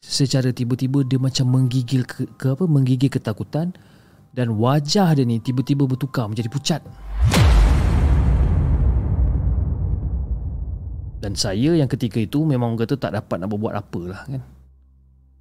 secara 0.00 0.48
tiba-tiba 0.56 1.04
dia 1.04 1.20
macam 1.20 1.52
menggigil 1.52 2.08
ke, 2.08 2.24
ke 2.40 2.56
apa 2.56 2.64
menggigil 2.64 3.12
ketakutan 3.12 3.76
dan 4.32 4.56
wajah 4.56 5.12
dia 5.12 5.28
ni 5.28 5.36
tiba-tiba 5.36 5.84
bertukar 5.84 6.32
menjadi 6.32 6.48
pucat. 6.48 6.80
Dan 11.22 11.38
saya 11.38 11.78
yang 11.78 11.86
ketika 11.86 12.18
itu 12.18 12.42
memang 12.42 12.74
kata 12.74 12.98
tak 12.98 13.14
dapat 13.14 13.38
nak 13.38 13.54
berbuat 13.54 13.78
apa 13.78 14.00
lah 14.10 14.22
kan. 14.26 14.42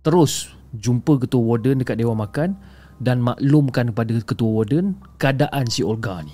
Terus 0.05 0.53
jumpa 0.77 1.17
ketua 1.17 1.41
warden 1.41 1.81
dekat 1.81 1.97
Dewan 1.97 2.21
Makan 2.21 2.53
dan 3.01 3.17
maklumkan 3.17 3.89
kepada 3.89 4.13
ketua 4.21 4.61
warden 4.61 4.93
keadaan 5.17 5.65
si 5.65 5.81
Olga 5.81 6.21
ni. 6.21 6.33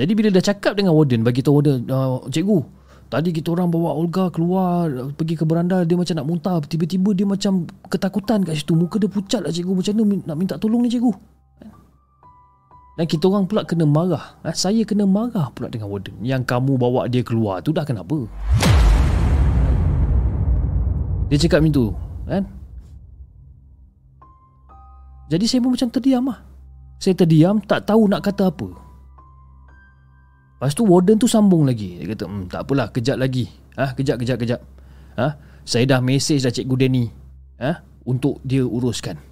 Jadi 0.00 0.12
bila 0.16 0.32
dah 0.32 0.40
cakap 0.40 0.72
dengan 0.78 0.96
warden 0.96 1.20
bagi 1.20 1.44
tahu 1.44 1.60
warden, 1.60 1.84
uh, 1.90 2.24
cikgu, 2.32 2.64
tadi 3.12 3.28
kita 3.34 3.52
orang 3.52 3.68
bawa 3.68 3.92
Olga 3.98 4.32
keluar 4.32 4.88
pergi 5.12 5.36
ke 5.36 5.44
beranda 5.44 5.84
dia 5.84 6.00
macam 6.00 6.16
nak 6.16 6.26
muntah, 6.32 6.56
tiba-tiba 6.64 7.12
dia 7.12 7.28
macam 7.28 7.68
ketakutan 7.92 8.40
kat 8.46 8.56
situ, 8.56 8.72
muka 8.72 8.96
dia 8.96 9.10
pucat 9.10 9.44
lah 9.44 9.52
cikgu, 9.52 9.74
macam 9.74 9.92
mana 10.00 10.16
nak 10.22 10.36
minta 10.38 10.54
tolong 10.56 10.80
ni 10.80 10.88
cikgu? 10.88 11.12
Dan 12.98 13.06
kita 13.06 13.30
orang 13.30 13.46
pula 13.46 13.62
kena 13.62 13.86
marah. 13.86 14.42
Ha? 14.42 14.50
Saya 14.58 14.82
kena 14.82 15.06
marah 15.06 15.54
pula 15.54 15.70
dengan 15.70 15.86
warden. 15.86 16.18
Yang 16.18 16.50
kamu 16.50 16.74
bawa 16.74 17.06
dia 17.06 17.22
keluar 17.22 17.62
tu 17.62 17.70
dah 17.70 17.86
kenapa? 17.86 18.26
Dia 21.30 21.38
cakap 21.38 21.62
macam 21.62 21.78
tu. 21.78 21.86
Kan? 22.26 22.42
Jadi 25.30 25.44
saya 25.46 25.62
pun 25.62 25.78
macam 25.78 25.88
terdiam 25.94 26.26
lah. 26.26 26.42
Saya 26.98 27.14
terdiam, 27.14 27.62
tak 27.62 27.86
tahu 27.86 28.10
nak 28.10 28.26
kata 28.26 28.50
apa. 28.50 28.66
Lepas 30.58 30.74
tu 30.74 30.82
warden 30.82 31.22
tu 31.22 31.30
sambung 31.30 31.70
lagi. 31.70 32.02
Dia 32.02 32.18
kata, 32.18 32.26
hmm, 32.26 32.50
tak 32.50 32.66
apalah, 32.66 32.90
kejap 32.90 33.14
lagi. 33.14 33.46
Ha? 33.78 33.94
Kejap, 33.94 34.18
kejap, 34.18 34.42
kejap. 34.42 34.60
Ha? 35.14 35.38
Saya 35.62 35.86
dah 35.86 36.02
mesej 36.02 36.42
dah 36.42 36.50
cikgu 36.50 36.74
Danny. 36.74 37.06
Ha? 37.62 37.78
Untuk 38.02 38.42
dia 38.42 38.66
uruskan. 38.66 39.27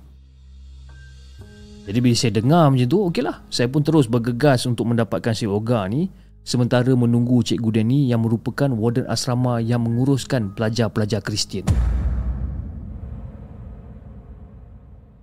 Jadi 1.87 1.99
bila 2.03 2.15
saya 2.19 2.33
dengar 2.35 2.67
macam 2.67 2.89
tu, 2.91 2.99
okeylah. 3.07 3.47
Saya 3.47 3.71
pun 3.71 3.87
terus 3.87 4.11
bergegas 4.11 4.67
untuk 4.67 4.91
mendapatkan 4.91 5.31
si 5.31 5.47
Oga 5.47 5.87
ni 5.87 6.11
sementara 6.43 6.91
menunggu 6.99 7.47
Cikgu 7.47 7.79
Danny 7.79 8.11
yang 8.11 8.27
merupakan 8.27 8.67
warden 8.75 9.07
asrama 9.07 9.63
yang 9.63 9.87
menguruskan 9.87 10.51
pelajar-pelajar 10.59 11.23
Kristian. 11.23 11.63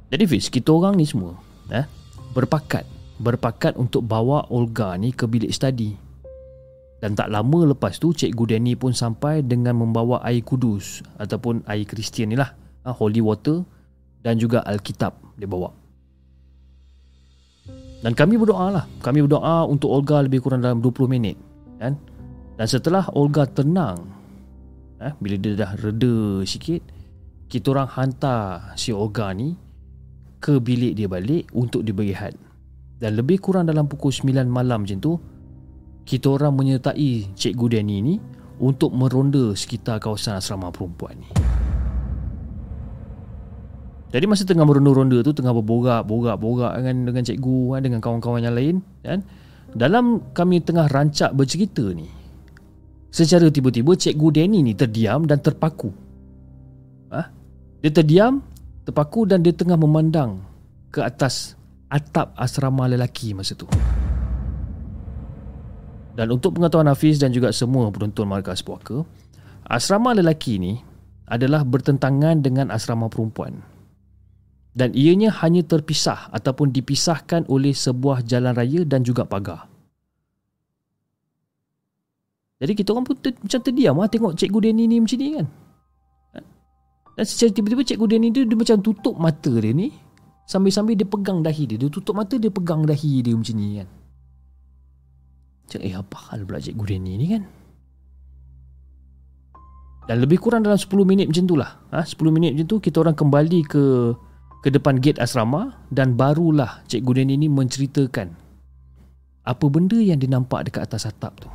Jadi 0.08 0.24
Fiz, 0.24 0.48
kita 0.48 0.72
orang 0.72 0.96
ni 0.96 1.04
semua 1.04 1.36
eh, 1.68 1.84
berpakat 2.32 2.86
berpakat 3.24 3.78
untuk 3.78 4.08
bawa 4.08 4.48
Olga 4.50 4.96
ni 4.96 5.12
ke 5.12 5.28
bilik 5.28 5.52
study. 5.52 5.96
Dan 7.04 7.20
tak 7.20 7.28
lama 7.28 7.76
lepas 7.76 8.00
tu 8.00 8.16
Cikgu 8.16 8.56
Danny 8.56 8.80
pun 8.80 8.96
sampai 8.96 9.44
dengan 9.44 9.76
membawa 9.76 10.24
air 10.24 10.40
kudus 10.40 11.04
ataupun 11.20 11.68
air 11.68 11.84
Kristian 11.84 12.32
ni 12.32 12.40
lah, 12.40 12.56
ha, 12.88 12.96
holy 12.96 13.20
water 13.20 13.68
dan 14.24 14.40
juga 14.40 14.64
Alkitab 14.64 15.36
dia 15.36 15.44
bawa. 15.44 15.83
Dan 18.04 18.12
kami 18.12 18.36
berdoa 18.36 18.68
lah. 18.68 18.86
Kami 19.00 19.24
berdoa 19.24 19.64
untuk 19.64 19.88
Olga 19.96 20.20
lebih 20.20 20.44
kurang 20.44 20.60
dalam 20.60 20.84
20 20.84 21.08
minit 21.08 21.40
kan? 21.80 21.96
Dan 22.60 22.68
setelah 22.70 23.08
Olga 23.18 23.50
tenang 23.50 24.06
eh, 25.02 25.14
Bila 25.18 25.36
dia 25.42 25.58
dah 25.58 25.72
reda 25.74 26.46
sikit 26.46 26.82
Kita 27.50 27.74
orang 27.74 27.90
hantar 27.90 28.78
si 28.78 28.94
Olga 28.94 29.34
ni 29.34 29.58
Ke 30.38 30.62
bilik 30.62 30.94
dia 30.94 31.10
balik 31.10 31.50
untuk 31.58 31.82
dia 31.82 31.96
berehat 31.96 32.38
Dan 33.02 33.18
lebih 33.18 33.42
kurang 33.42 33.66
dalam 33.66 33.90
pukul 33.90 34.14
9 34.14 34.46
malam 34.46 34.86
macam 34.86 35.00
tu 35.02 35.18
Kita 36.06 36.38
orang 36.38 36.54
menyertai 36.54 37.34
Cikgu 37.34 37.66
Danny 37.74 37.98
ni 38.06 38.16
Untuk 38.62 38.94
meronda 38.94 39.58
sekitar 39.58 39.98
kawasan 39.98 40.38
asrama 40.38 40.70
perempuan 40.70 41.18
ni 41.18 41.30
jadi 44.14 44.30
masa 44.30 44.46
tengah 44.46 44.62
meronda-ronda 44.62 45.26
tu 45.26 45.34
tengah 45.34 45.58
berborak-borak-borak 45.58 46.78
dengan 46.78 47.10
dengan 47.10 47.24
cikgu 47.26 47.58
kan 47.74 47.82
dengan 47.82 48.00
kawan-kawan 48.00 48.46
yang 48.46 48.54
lain 48.54 48.76
kan. 49.02 49.26
Dalam 49.74 50.30
kami 50.38 50.62
tengah 50.62 50.86
rancak 50.86 51.34
bercerita 51.34 51.82
ni. 51.98 52.06
Secara 53.10 53.50
tiba-tiba 53.50 53.98
cikgu 53.98 54.28
Danny 54.30 54.62
ni 54.62 54.78
terdiam 54.78 55.26
dan 55.26 55.42
terpaku. 55.42 55.90
Ha? 57.10 57.26
Dia 57.82 57.90
terdiam, 57.90 58.38
terpaku 58.86 59.26
dan 59.26 59.42
dia 59.42 59.50
tengah 59.50 59.82
memandang 59.82 60.46
ke 60.94 61.02
atas 61.02 61.58
atap 61.90 62.38
asrama 62.38 62.86
lelaki 62.86 63.34
masa 63.34 63.58
tu. 63.58 63.66
Dan 66.14 66.30
untuk 66.30 66.54
pengetahuan 66.54 66.86
Hafiz 66.86 67.18
dan 67.18 67.34
juga 67.34 67.50
semua 67.50 67.90
penonton 67.90 68.30
markas 68.30 68.62
puaka, 68.62 69.02
asrama 69.66 70.14
lelaki 70.14 70.62
ni 70.62 70.78
adalah 71.26 71.66
bertentangan 71.66 72.46
dengan 72.46 72.70
asrama 72.70 73.10
perempuan 73.10 73.73
dan 74.74 74.90
ianya 74.98 75.30
hanya 75.46 75.62
terpisah 75.62 76.34
ataupun 76.34 76.74
dipisahkan 76.74 77.46
oleh 77.46 77.78
sebuah 77.78 78.26
jalan 78.26 78.58
raya 78.58 78.82
dan 78.82 79.06
juga 79.06 79.22
pagar. 79.22 79.70
Jadi 82.58 82.74
kita 82.74 82.96
orang 82.96 83.06
pun 83.06 83.18
ter, 83.22 83.38
macam 83.38 83.60
terdiam 83.62 83.96
lah 84.02 84.10
tengok 84.10 84.34
cikgu 84.34 84.60
Danny 84.70 84.84
ni 84.90 84.98
macam 84.98 85.18
ni 85.20 85.30
kan. 85.38 85.48
Dan 87.14 87.26
secara 87.30 87.50
tiba-tiba 87.54 87.84
cikgu 87.86 88.06
Danny 88.10 88.28
tu 88.34 88.42
dia 88.42 88.58
macam 88.58 88.78
tutup 88.82 89.16
mata 89.22 89.54
dia 89.54 89.70
ni 89.70 89.94
sambil-sambil 90.50 90.98
dia 90.98 91.06
pegang 91.06 91.46
dahi 91.46 91.64
dia. 91.70 91.78
Dia 91.78 91.92
tutup 91.94 92.18
mata 92.18 92.40
dia 92.42 92.50
pegang 92.50 92.82
dahi 92.88 93.22
dia 93.22 93.36
macam 93.38 93.54
ni 93.54 93.78
kan. 93.78 93.90
Macam 95.64 95.80
eh 95.86 95.94
apa 95.94 96.18
hal 96.34 96.40
pula 96.50 96.58
cikgu 96.58 96.86
Danny 96.88 97.14
ni 97.20 97.26
kan. 97.30 97.44
Dan 100.04 100.20
lebih 100.20 100.42
kurang 100.42 100.68
dalam 100.68 100.76
10 100.76 100.90
minit 101.08 101.32
macam 101.32 101.46
tu 101.48 101.56
lah. 101.56 101.80
Ha, 101.96 102.04
10 102.04 102.16
minit 102.32 102.52
macam 102.58 102.68
tu 102.68 102.78
kita 102.84 103.00
orang 103.00 103.16
kembali 103.16 103.60
ke 103.64 103.84
ke 104.64 104.72
depan 104.72 105.04
gate 105.04 105.20
asrama 105.20 105.76
dan 105.92 106.16
barulah 106.16 106.88
Cikgu 106.88 107.12
Den 107.20 107.36
ini 107.36 107.52
menceritakan 107.52 108.32
apa 109.44 109.66
benda 109.68 110.00
yang 110.00 110.16
dia 110.24 110.32
nampak 110.32 110.72
dekat 110.72 110.88
atas 110.88 111.04
atap 111.04 111.36
tu. 111.36 111.52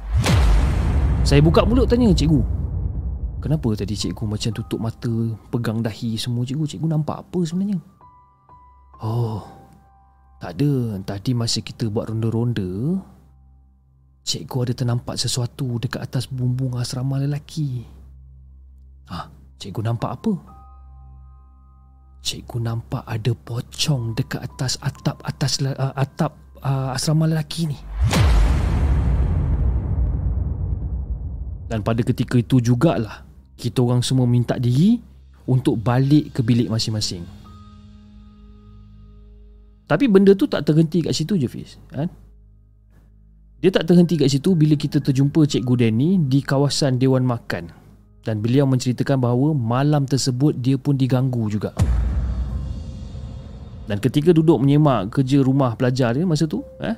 Saya 1.25 1.41
buka 1.41 1.65
mulut 1.65 1.89
tanya 1.89 2.13
cikgu. 2.13 2.45
Kenapa 3.41 3.73
tadi 3.73 3.97
cikgu 3.97 4.25
macam 4.29 4.53
tutup 4.53 4.77
mata, 4.77 5.13
pegang 5.49 5.81
dahi 5.81 6.21
semua 6.21 6.45
cikgu? 6.45 6.69
Cikgu 6.69 6.85
nampak 6.85 7.25
apa 7.25 7.41
sebenarnya? 7.49 7.81
Oh, 9.01 9.41
tak 10.37 10.61
ada. 10.61 11.01
Tadi 11.01 11.33
masa 11.33 11.65
kita 11.65 11.89
buat 11.89 12.13
ronda-ronda, 12.13 13.01
cikgu 14.29 14.69
ada 14.69 14.73
ternampak 14.77 15.17
sesuatu 15.17 15.81
dekat 15.81 16.05
atas 16.05 16.29
bumbung 16.29 16.77
asrama 16.77 17.17
lelaki. 17.17 17.89
Ah, 19.09 19.33
cikgu 19.57 19.81
nampak 19.81 20.21
apa? 20.21 20.58
Cikgu 22.29 22.61
nampak 22.61 23.09
ada 23.09 23.33
pocong 23.33 24.13
dekat 24.13 24.45
atas 24.45 24.77
atap 24.85 25.17
atas 25.25 25.65
uh, 25.65 25.97
atap 25.97 26.37
uh, 26.61 26.93
asrama 26.93 27.25
lelaki 27.25 27.73
ni. 27.73 27.79
Dan 31.73 31.81
pada 31.81 32.05
ketika 32.05 32.37
itu 32.37 32.61
jugalah 32.61 33.25
kita 33.57 33.81
orang 33.81 34.05
semua 34.05 34.29
minta 34.29 34.61
diri 34.61 35.01
untuk 35.49 35.81
balik 35.81 36.37
ke 36.37 36.45
bilik 36.45 36.69
masing-masing. 36.69 37.25
Tapi 39.89 40.05
benda 40.13 40.37
tu 40.37 40.45
tak 40.45 40.69
terhenti 40.69 41.01
kat 41.01 41.17
situ 41.17 41.33
je 41.41 41.49
Fiz 41.49 41.81
kan? 41.89 42.13
Dia 43.65 43.73
tak 43.73 43.89
terhenti 43.89 44.21
kat 44.21 44.29
situ 44.29 44.53
bila 44.53 44.77
kita 44.77 45.01
terjumpa 45.01 45.49
Cikgu 45.49 45.75
Danny 45.81 46.21
di 46.29 46.45
kawasan 46.45 47.01
Dewan 47.01 47.25
Makan 47.25 47.73
dan 48.21 48.45
beliau 48.45 48.69
menceritakan 48.69 49.17
bahawa 49.17 49.57
malam 49.57 50.05
tersebut 50.05 50.61
dia 50.61 50.77
pun 50.77 50.93
diganggu 50.93 51.49
juga. 51.49 51.73
Dan 53.89 54.05
ketika 54.05 54.37
duduk 54.37 54.61
menyemak 54.61 55.09
kerja 55.17 55.41
rumah 55.41 55.73
pelajar 55.73 56.13
dia 56.13 56.29
masa 56.29 56.45
tu, 56.45 56.61
eh, 56.85 56.93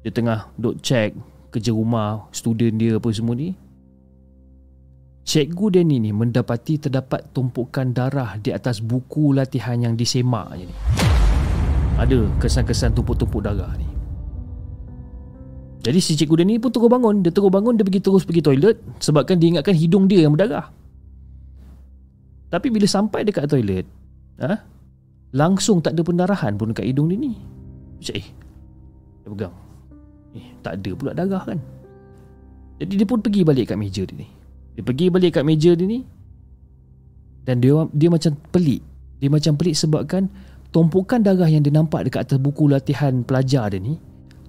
dia 0.00 0.08
tengah 0.08 0.48
duduk 0.56 0.80
check 0.80 1.12
kerja 1.52 1.70
rumah 1.70 2.32
student 2.32 2.80
dia 2.80 2.96
apa 2.96 3.12
semua 3.12 3.36
ni. 3.36 3.52
Cikgu 5.24 5.80
Danny 5.80 6.00
ni 6.00 6.10
mendapati 6.12 6.80
terdapat 6.80 7.32
tumpukan 7.32 7.92
darah 7.92 8.36
di 8.40 8.52
atas 8.52 8.80
buku 8.80 9.36
latihan 9.36 9.76
yang 9.76 9.94
disemak 9.96 10.52
je 10.56 10.64
ni. 10.68 10.76
Ada 12.00 12.28
kesan-kesan 12.40 12.96
tumpuk-tumpuk 12.96 13.44
darah 13.44 13.72
ni. 13.76 13.88
Jadi 15.84 16.00
si 16.00 16.16
cikgu 16.16 16.40
Danny 16.40 16.56
pun 16.56 16.72
terus 16.72 16.88
bangun. 16.88 17.20
Dia 17.20 17.32
terus 17.32 17.52
bangun, 17.52 17.76
dia 17.76 17.84
pergi 17.84 18.00
terus 18.00 18.24
pergi 18.24 18.40
toilet 18.40 18.80
sebabkan 19.00 19.36
dia 19.36 19.56
ingatkan 19.56 19.76
hidung 19.76 20.08
dia 20.08 20.24
yang 20.24 20.32
berdarah. 20.32 20.72
Tapi 22.48 22.72
bila 22.72 22.88
sampai 22.88 23.24
dekat 23.24 23.48
toilet, 23.48 23.84
ha, 24.40 24.60
Langsung 25.34 25.82
tak 25.82 25.98
ada 25.98 26.06
pendarahan 26.06 26.54
pun 26.54 26.70
dekat 26.70 26.86
hidung 26.86 27.10
dia 27.10 27.18
ni. 27.18 27.34
Macam 27.98 28.14
eh 28.14 28.26
Dia 29.18 29.28
pegang. 29.34 29.54
Eh 30.38 30.46
tak 30.62 30.72
ada 30.78 30.90
pula 30.94 31.10
darah 31.10 31.42
kan. 31.42 31.58
Jadi 32.78 32.94
dia 33.02 33.06
pun 33.06 33.18
pergi 33.18 33.42
balik 33.42 33.74
kat 33.74 33.78
meja 33.78 34.06
dia 34.06 34.14
ni. 34.14 34.28
Dia 34.78 34.82
pergi 34.86 35.10
balik 35.10 35.34
kat 35.34 35.44
meja 35.46 35.74
dia 35.74 35.86
ni 35.86 36.06
Dan 37.42 37.58
dia 37.58 37.74
dia 37.90 38.08
macam 38.14 38.38
pelik. 38.54 38.82
Dia 39.18 39.28
macam 39.30 39.52
pelik 39.58 39.74
sebabkan 39.74 40.30
Tumpukan 40.70 41.22
darah 41.22 41.46
yang 41.46 41.62
dia 41.62 41.70
nampak 41.70 42.06
dekat 42.06 42.30
atas 42.30 42.38
buku 42.38 42.70
latihan 42.70 43.22
pelajar 43.26 43.70
dia 43.74 43.82
ni 43.82 43.98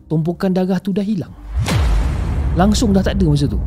Tumpukan 0.06 0.54
darah 0.54 0.78
tu 0.78 0.94
dah 0.94 1.02
hilang. 1.02 1.34
Langsung 2.54 2.94
dah 2.94 3.02
tak 3.02 3.18
ada 3.18 3.26
masa 3.26 3.50
tu. 3.50 3.58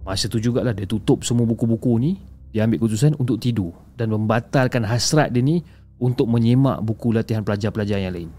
Masa 0.00 0.26
tu 0.32 0.40
jugalah 0.40 0.72
dia 0.72 0.88
tutup 0.88 1.22
semua 1.22 1.44
buku-buku 1.44 2.00
ni 2.00 2.16
dia 2.50 2.66
ambil 2.66 2.82
keputusan 2.82 3.14
untuk 3.18 3.38
tidur 3.38 3.70
dan 3.94 4.10
membatalkan 4.10 4.82
hasrat 4.82 5.30
dia 5.30 5.42
ni 5.42 5.62
untuk 6.02 6.26
menyemak 6.26 6.82
buku 6.82 7.14
latihan 7.14 7.46
pelajar-pelajar 7.46 8.02
yang 8.02 8.14
lain. 8.14 8.30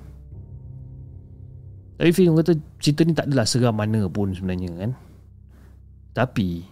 Tapi 1.96 2.12
Fiz 2.12 2.28
kata 2.28 2.54
cerita 2.82 3.02
ni 3.06 3.14
tak 3.14 3.30
adalah 3.30 3.46
seram 3.46 3.78
mana 3.78 4.10
pun 4.10 4.34
sebenarnya 4.34 4.74
kan. 4.74 4.92
Tapi 6.12 6.66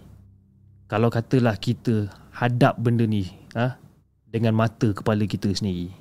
kalau 0.90 1.08
katalah 1.14 1.56
kita 1.56 2.10
hadap 2.34 2.82
benda 2.82 3.06
ni 3.06 3.30
ha, 3.54 3.78
dengan 4.26 4.58
mata 4.58 4.90
kepala 4.90 5.24
kita 5.30 5.54
sendiri, 5.54 5.94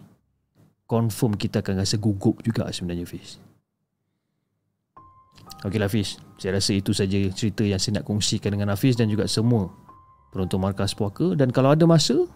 confirm 0.89 1.37
kita 1.37 1.61
akan 1.61 1.85
rasa 1.85 2.01
gugup 2.01 2.41
juga 2.41 2.67
sebenarnya 2.73 3.05
Fiz. 3.05 3.37
Okeylah 5.61 5.93
Fiz, 5.93 6.17
saya 6.41 6.57
rasa 6.57 6.73
itu 6.73 6.97
saja 6.97 7.21
cerita 7.31 7.63
yang 7.69 7.79
saya 7.79 8.01
nak 8.01 8.09
kongsikan 8.09 8.57
dengan 8.57 8.73
Hafiz 8.73 8.97
dan 8.97 9.13
juga 9.13 9.29
semua 9.29 9.69
penonton 10.33 10.61
markas 10.61 10.93
puaka 10.93 11.33
dan 11.39 11.49
kalau 11.55 11.73
ada 11.73 11.89
masa 11.89 12.29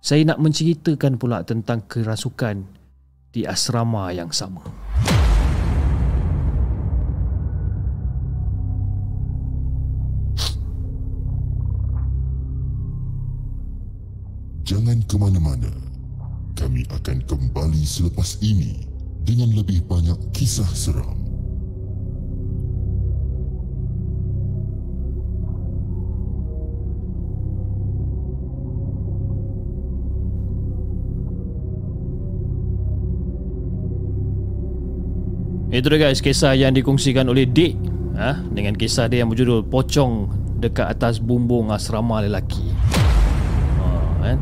saya 0.00 0.24
nak 0.24 0.40
menceritakan 0.40 1.20
pula 1.20 1.44
tentang 1.44 1.84
kerasukan 1.84 2.64
di 3.30 3.44
asrama 3.44 4.08
yang 4.10 4.32
sama. 4.32 4.64
Jangan 14.64 15.02
ke 15.04 15.16
mana-mana. 15.18 15.72
Kami 16.56 16.86
akan 16.88 17.18
kembali 17.26 17.82
selepas 17.82 18.38
ini 18.40 18.86
dengan 19.26 19.50
lebih 19.52 19.84
banyak 19.84 20.16
kisah 20.30 20.68
seram. 20.72 21.29
Itu 35.70 35.86
dia 35.86 36.02
guys 36.02 36.18
kisah 36.18 36.58
yang 36.58 36.74
dikongsikan 36.74 37.30
oleh 37.30 37.46
Dick 37.46 37.78
ha? 38.18 38.42
Dengan 38.42 38.74
kisah 38.74 39.06
dia 39.06 39.22
yang 39.22 39.30
berjudul 39.30 39.70
Pocong 39.70 40.26
dekat 40.58 40.98
atas 40.98 41.22
bumbung 41.22 41.70
asrama 41.70 42.18
lelaki 42.18 42.74
ha, 43.78 43.86
kan? 44.18 44.38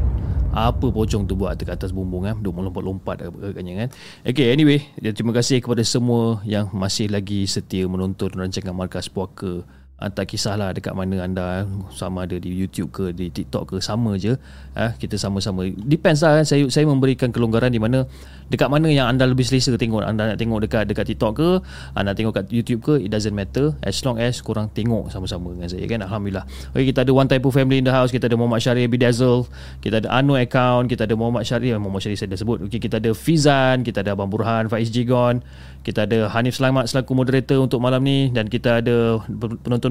Apa 0.57 0.89
pocong 0.89 1.29
tu 1.29 1.37
buat 1.37 1.61
dekat 1.61 1.85
atas 1.85 1.93
bumbung 1.93 2.25
kan 2.25 2.41
Duk 2.41 2.57
melompat-lompat 2.57 3.29
agaknya 3.29 3.87
kan 3.87 3.89
Okay 4.25 4.57
anyway 4.57 4.81
Terima 4.97 5.37
kasih 5.37 5.61
kepada 5.61 5.85
semua 5.85 6.41
yang 6.49 6.73
masih 6.73 7.13
lagi 7.13 7.45
setia 7.45 7.85
menonton 7.85 8.33
rancangan 8.33 8.73
Markas 8.73 9.13
Puaka 9.13 9.69
uh, 9.99 10.11
tak 10.11 10.35
kisahlah 10.35 10.71
dekat 10.75 10.95
mana 10.95 11.23
anda 11.27 11.67
sama 11.95 12.25
ada 12.25 12.39
di 12.39 12.51
YouTube 12.51 12.91
ke 12.95 13.11
di 13.15 13.31
TikTok 13.31 13.75
ke 13.75 13.77
sama 13.83 14.15
je. 14.19 14.39
Uh, 14.79 14.91
kita 14.99 15.19
sama-sama. 15.19 15.67
Depends 15.75 16.23
lah 16.23 16.43
kan 16.43 16.47
saya 16.47 16.65
saya 16.71 16.87
memberikan 16.87 17.35
kelonggaran 17.35 17.75
di 17.75 17.83
mana 17.83 18.07
dekat 18.49 18.71
mana 18.71 18.89
yang 18.89 19.11
anda 19.11 19.27
lebih 19.27 19.45
selesa 19.45 19.75
tengok. 19.75 20.07
Anda 20.07 20.35
nak 20.35 20.39
tengok 20.39 20.65
dekat 20.65 20.89
dekat 20.89 21.15
TikTok 21.15 21.33
ke 21.37 21.51
anda 21.99 22.15
tengok 22.15 22.39
kat 22.39 22.47
YouTube 22.49 22.81
ke 22.81 22.95
it 23.03 23.11
doesn't 23.11 23.35
matter. 23.35 23.75
As 23.83 23.99
long 24.07 24.17
as 24.17 24.41
kurang 24.41 24.71
tengok 24.73 25.11
sama-sama 25.11 25.53
dengan 25.53 25.69
saya 25.69 25.85
kan? 25.85 26.01
Alhamdulillah. 26.07 26.47
Okay, 26.73 26.89
kita 26.89 27.03
ada 27.03 27.13
one 27.13 27.27
type 27.27 27.45
of 27.45 27.53
family 27.53 27.83
in 27.83 27.87
the 27.87 27.93
house. 27.93 28.15
Kita 28.15 28.31
ada 28.31 28.39
Muhammad 28.39 28.63
Syari 28.63 28.87
Bidazzle 28.87 29.51
kita 29.79 30.03
ada 30.03 30.09
Anu 30.11 30.35
account. 30.35 30.91
Kita 30.91 31.05
ada 31.07 31.15
Muhammad 31.15 31.47
Syari 31.47 31.75
Muhammad 31.77 32.03
Syari 32.03 32.17
saya 32.19 32.33
dah 32.33 32.41
sebut. 32.41 32.59
Okay, 32.67 32.81
kita 32.81 32.99
ada 32.99 33.11
Fizan. 33.13 33.87
Kita 33.87 34.03
ada 34.03 34.15
Abang 34.15 34.31
Burhan 34.31 34.67
Faiz 34.67 34.91
Jigon. 34.91 35.45
Kita 35.87 36.05
ada 36.05 36.29
Hanif 36.35 36.59
Selamat 36.59 36.91
selaku 36.91 37.15
moderator 37.15 37.63
untuk 37.63 37.79
malam 37.81 38.03
ni. 38.03 38.29
Dan 38.33 38.51
kita 38.51 38.83
ada 38.83 39.23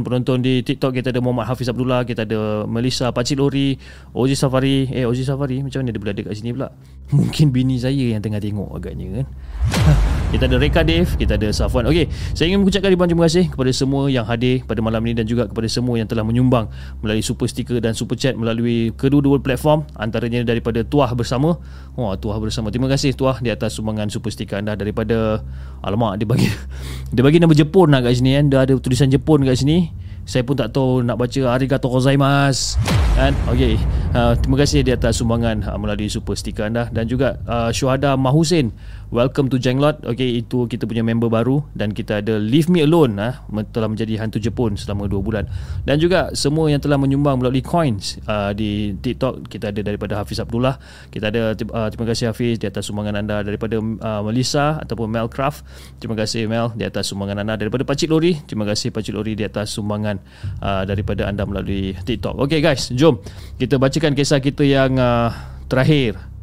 penonton-penonton 0.01 0.37
di 0.43 0.53
TikTok. 0.61 0.97
Kita 0.97 1.09
ada 1.09 1.21
Muhammad 1.21 1.49
Hafiz 1.49 1.69
Abdullah 1.69 2.03
kita 2.05 2.25
ada 2.27 2.65
Melissa 2.69 3.09
Pacik 3.09 3.37
Lori 3.39 3.77
Ozi 4.13 4.35
Safari. 4.37 4.89
Eh 4.91 5.07
Ozi 5.07 5.23
Safari 5.25 5.61
macam 5.61 5.81
mana 5.81 5.93
dia 5.93 6.01
berada 6.01 6.21
kat 6.21 6.33
sini 6.37 6.53
pula? 6.53 6.69
Mungkin 7.17 7.49
bini 7.49 7.79
saya 7.79 7.97
yang 7.97 8.21
tengah 8.21 8.41
tengok 8.43 8.69
agaknya 8.75 9.23
kan 9.23 9.27
kita 10.27 10.43
ada 10.43 10.59
Reka 10.59 10.81
Dave 10.83 11.07
kita 11.15 11.39
ada 11.39 11.47
Safwan. 11.55 11.87
Ok 11.87 12.11
saya 12.35 12.51
ingin 12.51 12.59
mengucapkan 12.63 12.91
ribuan 12.91 13.07
terima 13.07 13.23
kasih 13.31 13.47
kepada 13.47 13.71
semua 13.71 14.11
yang 14.11 14.27
hadir 14.27 14.59
pada 14.67 14.83
malam 14.83 14.99
ini 15.07 15.23
dan 15.23 15.25
juga 15.25 15.47
kepada 15.47 15.71
semua 15.71 15.95
yang 15.95 16.07
telah 16.07 16.27
menyumbang 16.27 16.67
melalui 16.99 17.23
super 17.23 17.47
sticker 17.47 17.79
dan 17.79 17.95
super 17.95 18.19
chat 18.19 18.35
melalui 18.35 18.91
kedua-dua 18.99 19.39
platform 19.39 19.87
antaranya 19.95 20.43
daripada 20.43 20.83
Tuah 20.83 21.15
Bersama. 21.15 21.55
Wah 21.95 22.19
Tuah 22.19 22.37
Bersama. 22.43 22.67
Terima 22.67 22.91
kasih 22.91 23.15
Tuah 23.15 23.39
di 23.39 23.47
atas 23.47 23.79
sumbangan 23.79 24.11
super 24.11 24.27
sticker 24.27 24.59
anda 24.59 24.75
daripada 24.75 25.39
Alamak 25.79 26.19
dia 26.19 26.27
bagi 26.27 26.49
Dia 27.15 27.23
bagi 27.23 27.39
nama 27.39 27.55
Jepun 27.55 27.87
lah 27.95 28.03
kat 28.03 28.19
sini 28.19 28.35
kan 28.35 28.45
Dia 28.51 28.59
ada 28.67 28.73
tulisan 28.75 29.07
Jepun 29.07 29.47
kat 29.47 29.55
sini. 29.55 29.95
Saya 30.27 30.43
pun 30.43 30.59
tak 30.59 30.75
tahu 30.75 31.07
nak 31.07 31.15
baca 31.15 31.55
Arigato 31.55 31.87
gozaimasu. 31.87 32.75
Kan? 33.15 33.31
Okey 33.47 33.79
uh, 34.13 34.33
terima 34.37 34.57
kasih 34.61 34.85
di 34.85 34.91
atas 34.93 35.17
sumbangan 35.21 35.63
uh, 35.65 35.77
melalui 35.79 36.09
super 36.09 36.35
sticker 36.35 36.67
anda. 36.67 36.89
Dan 36.91 37.07
juga 37.07 37.39
uh, 37.47 37.69
Syuhada 37.71 38.19
Mahusin 38.19 38.73
welcome 39.09 39.47
to 39.47 39.57
Jenglot. 39.57 40.03
Okey 40.03 40.43
itu 40.43 40.67
kita 40.67 40.83
punya 40.83 41.03
member 41.03 41.31
baru 41.31 41.63
dan 41.71 41.95
kita 41.95 42.19
ada 42.19 42.35
Leave 42.39 42.67
Me 42.67 42.83
Alone 42.83 43.15
uh, 43.19 43.35
telah 43.71 43.87
menjadi 43.87 44.19
hantu 44.19 44.39
Jepun 44.39 44.75
selama 44.75 45.07
2 45.07 45.19
bulan. 45.23 45.45
Dan 45.87 45.99
juga 45.99 46.31
semua 46.35 46.67
yang 46.67 46.83
telah 46.83 46.99
menyumbang 46.99 47.39
melalui 47.39 47.63
coins 47.63 48.19
uh, 48.27 48.51
di 48.51 48.95
TikTok. 48.99 49.47
Kita 49.47 49.71
ada 49.71 49.79
daripada 49.79 50.19
Hafiz 50.19 50.39
Abdullah. 50.43 50.75
Kita 51.07 51.31
ada 51.31 51.55
uh, 51.55 51.87
terima 51.91 52.05
kasih 52.11 52.31
Hafiz 52.31 52.59
di 52.59 52.67
atas 52.67 52.87
sumbangan 52.87 53.15
anda. 53.23 53.43
Daripada 53.43 53.79
uh, 53.79 54.21
Melissa 54.27 54.79
ataupun 54.83 55.07
Melcraft 55.11 55.63
terima 56.03 56.15
kasih 56.19 56.47
Mel 56.51 56.75
di 56.75 56.83
atas 56.83 57.07
sumbangan 57.09 57.43
anda. 57.47 57.55
Daripada 57.55 57.87
Pacik 57.87 58.11
Lori 58.11 58.35
terima 58.43 58.67
kasih 58.67 58.91
Pacik 58.91 59.15
Lori 59.15 59.33
di 59.33 59.43
atas 59.47 59.71
sumbangan 59.71 60.19
uh, 60.59 60.83
daripada 60.83 61.25
anda 61.27 61.47
melalui 61.47 61.95
TikTok. 61.95 62.37
Okey 62.43 62.59
guys 62.59 62.91
Jom 62.91 63.23
kita 63.57 63.79
bacakan 63.79 64.13
kisah 64.13 64.43
kita 64.43 64.67
yang 64.67 64.99
uh, 64.99 65.31
terakhir 65.71 66.36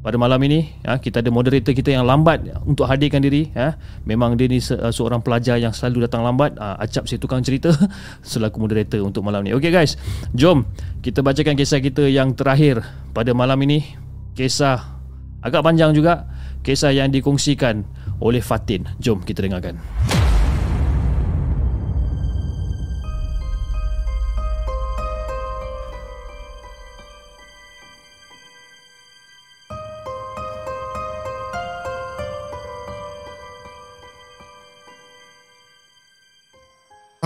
pada 0.00 0.16
malam 0.16 0.40
ini 0.48 0.72
ya, 0.80 0.96
kita 0.96 1.20
ada 1.20 1.28
moderator 1.28 1.76
kita 1.76 1.92
yang 1.92 2.08
lambat 2.08 2.40
untuk 2.64 2.88
hadirkan 2.88 3.20
diri 3.20 3.52
ya. 3.52 3.76
memang 4.08 4.32
dia 4.32 4.48
ni 4.48 4.56
se- 4.56 4.76
uh, 4.76 4.88
seorang 4.88 5.20
pelajar 5.20 5.60
yang 5.60 5.76
selalu 5.76 6.08
datang 6.08 6.24
lambat. 6.24 6.56
Uh, 6.56 6.80
acap 6.80 7.04
si 7.04 7.20
tukang 7.20 7.44
cerita 7.44 7.68
selaku 8.24 8.64
moderator 8.64 9.04
untuk 9.04 9.20
malam 9.20 9.44
ni. 9.44 9.52
Ok 9.52 9.68
guys. 9.68 10.00
Jom 10.32 10.64
kita 11.04 11.20
bacakan 11.20 11.52
kisah 11.52 11.84
kita 11.84 12.08
yang 12.08 12.32
terakhir 12.32 12.80
pada 13.12 13.36
malam 13.36 13.60
ini. 13.60 13.84
Kisah 14.32 14.80
agak 15.44 15.60
panjang 15.60 15.92
juga. 15.92 16.24
Kisah 16.64 16.92
yang 16.96 17.12
dikongsikan 17.12 17.84
oleh 18.24 18.40
Fatin. 18.40 18.88
Jom 19.00 19.20
kita 19.20 19.44
dengarkan 19.44 19.76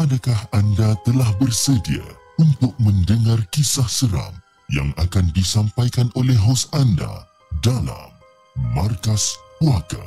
Adakah 0.04 0.52
anda 0.52 0.92
telah 1.08 1.32
bersedia 1.40 2.04
untuk 2.36 2.76
mendengar 2.76 3.40
kisah 3.48 3.88
seram 3.88 4.36
yang 4.68 4.92
akan 5.00 5.32
disampaikan 5.32 6.12
oleh 6.12 6.36
hos 6.36 6.68
anda 6.76 7.24
dalam 7.64 8.12
Markas 8.76 9.32
Puaka? 9.56 10.04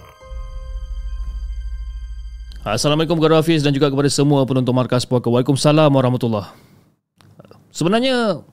Assalamualaikum 2.61 3.17
kepada 3.17 3.41
Hafiz 3.41 3.65
dan 3.65 3.73
juga 3.73 3.89
kepada 3.89 4.05
semua 4.13 4.45
penonton 4.45 4.77
Markas 4.77 5.01
Puaka. 5.01 5.33
Waalaikumsalam 5.33 5.89
warahmatullahi 5.89 6.53
Sebenarnya, 7.73 8.45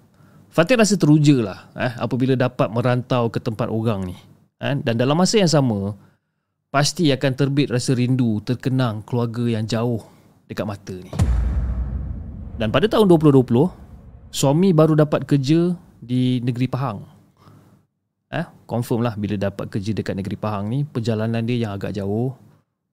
Fatih 0.48 0.80
rasa 0.80 0.96
teruja 0.96 1.44
lah 1.44 1.68
eh, 1.76 1.92
apabila 2.00 2.40
dapat 2.40 2.72
merantau 2.72 3.28
ke 3.28 3.36
tempat 3.36 3.68
orang 3.68 4.08
ni. 4.08 4.16
Eh, 4.64 4.80
dan 4.80 4.96
dalam 4.96 5.20
masa 5.20 5.44
yang 5.44 5.52
sama, 5.52 5.92
pasti 6.72 7.12
akan 7.12 7.36
terbit 7.36 7.68
rasa 7.68 7.92
rindu 7.92 8.40
terkenang 8.40 9.04
keluarga 9.04 9.44
yang 9.60 9.68
jauh 9.68 10.13
dekat 10.48 10.66
mata 10.66 10.94
ni. 10.94 11.12
Dan 12.54 12.70
pada 12.70 12.86
tahun 12.86 13.10
2020, 13.10 13.70
suami 14.30 14.70
baru 14.70 14.94
dapat 14.94 15.26
kerja 15.26 15.74
di 15.98 16.38
negeri 16.44 16.66
Pahang. 16.70 17.02
Eh, 18.34 18.46
confirm 18.66 19.02
lah 19.02 19.14
bila 19.14 19.38
dapat 19.38 19.70
kerja 19.70 19.94
dekat 19.94 20.18
negeri 20.18 20.38
Pahang 20.38 20.70
ni, 20.70 20.82
perjalanan 20.86 21.42
dia 21.42 21.66
yang 21.66 21.72
agak 21.74 21.94
jauh 21.94 22.34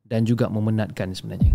dan 0.05 0.25
juga 0.25 0.49
memenatkan 0.49 1.13
sebenarnya. 1.13 1.53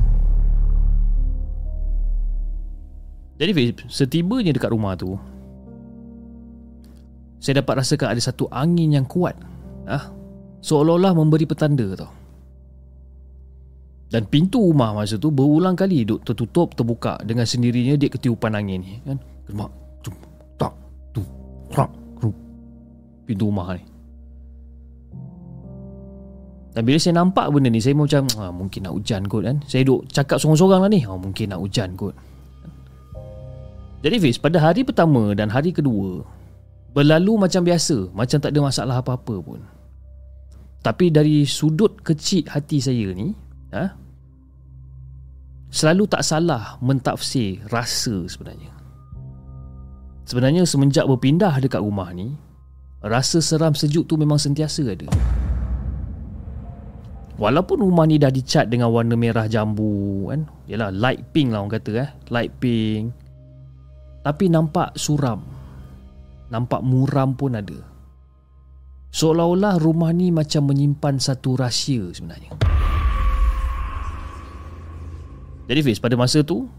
Jadi 3.36 3.52
Fiz, 3.52 3.84
setibanya 3.92 4.56
dekat 4.56 4.72
rumah 4.72 4.96
tu, 4.96 5.20
saya 7.36 7.60
dapat 7.60 7.84
rasakan 7.84 8.16
ada 8.16 8.22
satu 8.22 8.48
angin 8.48 8.96
yang 8.96 9.04
kuat. 9.04 9.36
Ah, 9.84 10.08
seolah-olah 10.64 11.12
memberi 11.12 11.44
petanda 11.44 11.84
tau. 11.94 12.10
Dan 14.06 14.22
pintu 14.30 14.70
rumah 14.70 14.94
masa 14.94 15.18
tu 15.18 15.34
berulang 15.34 15.74
kali 15.74 16.06
duk 16.06 16.22
tertutup 16.22 16.78
terbuka 16.78 17.18
dengan 17.26 17.42
sendirinya 17.42 17.98
dia 17.98 18.06
ketiupan 18.06 18.54
angin 18.54 18.78
ni 18.82 19.02
kan. 19.02 19.18
Gemak 19.50 19.70
tu 19.98 20.10
tak 20.54 20.72
tu 21.10 21.22
tak 21.74 21.90
tu 22.22 22.30
pintu 23.26 23.50
rumah 23.50 23.74
ni. 23.74 23.82
Dan 26.76 26.84
bila 26.84 27.00
saya 27.00 27.16
nampak 27.16 27.48
benda 27.50 27.72
ni 27.72 27.80
saya 27.80 27.96
macam 27.96 28.28
ah, 28.36 28.52
mungkin 28.52 28.84
nak 28.84 28.94
hujan 28.94 29.24
kot 29.26 29.42
kan. 29.42 29.56
Saya 29.64 29.82
duk 29.82 30.06
cakap 30.12 30.36
sorang-sorang 30.36 30.84
lah 30.84 30.90
ni. 30.92 31.02
Oh, 31.08 31.16
mungkin 31.16 31.50
nak 31.50 31.64
hujan 31.64 31.96
kot. 31.96 32.12
Jadi 34.04 34.16
Fiz, 34.20 34.36
pada 34.36 34.60
hari 34.60 34.84
pertama 34.84 35.32
dan 35.32 35.48
hari 35.48 35.72
kedua 35.72 36.20
berlalu 36.92 37.48
macam 37.48 37.64
biasa, 37.64 38.12
macam 38.12 38.38
tak 38.38 38.52
ada 38.52 38.60
masalah 38.60 38.96
apa-apa 39.00 39.34
pun. 39.40 39.60
Tapi 40.84 41.10
dari 41.10 41.48
sudut 41.48 41.96
kecil 42.04 42.44
hati 42.46 42.78
saya 42.78 43.10
ni, 43.16 43.32
ha? 43.76 43.86
selalu 45.76 46.08
tak 46.08 46.24
salah 46.24 46.80
mentafsir 46.80 47.60
rasa 47.68 48.24
sebenarnya. 48.24 48.72
Sebenarnya 50.26 50.64
semenjak 50.66 51.06
berpindah 51.06 51.60
dekat 51.60 51.78
rumah 51.78 52.10
ni, 52.10 52.34
rasa 53.04 53.38
seram 53.38 53.76
sejuk 53.76 54.08
tu 54.08 54.18
memang 54.18 54.40
sentiasa 54.40 54.82
ada. 54.88 55.06
Walaupun 57.36 57.84
rumah 57.84 58.08
ni 58.08 58.16
dah 58.16 58.32
dicat 58.32 58.72
dengan 58.72 58.88
warna 58.88 59.12
merah 59.12 59.44
jambu 59.44 60.32
kan, 60.32 60.48
yalah 60.64 60.88
light 60.88 61.20
pink 61.36 61.52
lah 61.52 61.60
orang 61.60 61.76
kata 61.76 61.90
eh, 62.00 62.10
light 62.32 62.50
pink. 62.56 63.12
Tapi 64.24 64.44
nampak 64.48 64.96
suram. 64.96 65.44
Nampak 66.48 66.80
muram 66.80 67.36
pun 67.36 67.54
ada. 67.54 67.78
Seolah-olah 69.12 69.78
rumah 69.78 70.10
ni 70.10 70.32
macam 70.32 70.72
menyimpan 70.72 71.20
satu 71.20 71.60
rahsia 71.60 72.10
sebenarnya. 72.10 72.56
Jadi 75.66 75.80
Fiz 75.82 75.98
pada 75.98 76.14
masa 76.14 76.46
tu 76.46 76.70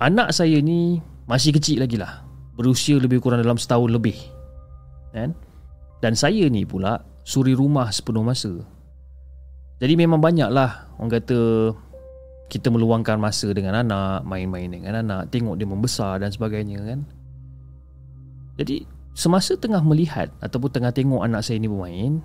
Anak 0.00 0.36
saya 0.36 0.60
ni 0.60 1.00
Masih 1.24 1.56
kecil 1.56 1.80
lagi 1.80 1.96
lah. 1.96 2.24
Berusia 2.54 3.00
lebih 3.00 3.18
kurang 3.18 3.42
dalam 3.42 3.58
setahun 3.58 3.90
lebih. 3.90 4.14
Kan? 5.10 5.32
Dan 6.04 6.12
saya 6.14 6.46
ni 6.52 6.68
pula 6.68 7.00
Suri 7.24 7.56
rumah 7.56 7.88
sepenuh 7.88 8.20
masa. 8.20 8.52
Jadi 9.80 9.94
memang 9.96 10.20
banyak 10.20 10.48
lah 10.52 10.86
Orang 11.00 11.12
kata 11.12 11.72
Kita 12.52 12.68
meluangkan 12.68 13.16
masa 13.18 13.50
dengan 13.50 13.80
anak 13.80 14.22
Main-main 14.28 14.70
dengan 14.70 15.00
anak 15.00 15.32
Tengok 15.32 15.56
dia 15.58 15.66
membesar 15.66 16.20
dan 16.20 16.30
sebagainya 16.30 16.84
kan? 16.84 17.00
Jadi 18.60 18.86
Semasa 19.14 19.56
tengah 19.58 19.82
melihat 19.82 20.30
Ataupun 20.42 20.70
tengah 20.70 20.92
tengok 20.92 21.24
anak 21.24 21.42
saya 21.42 21.58
ni 21.58 21.66
bermain 21.66 22.22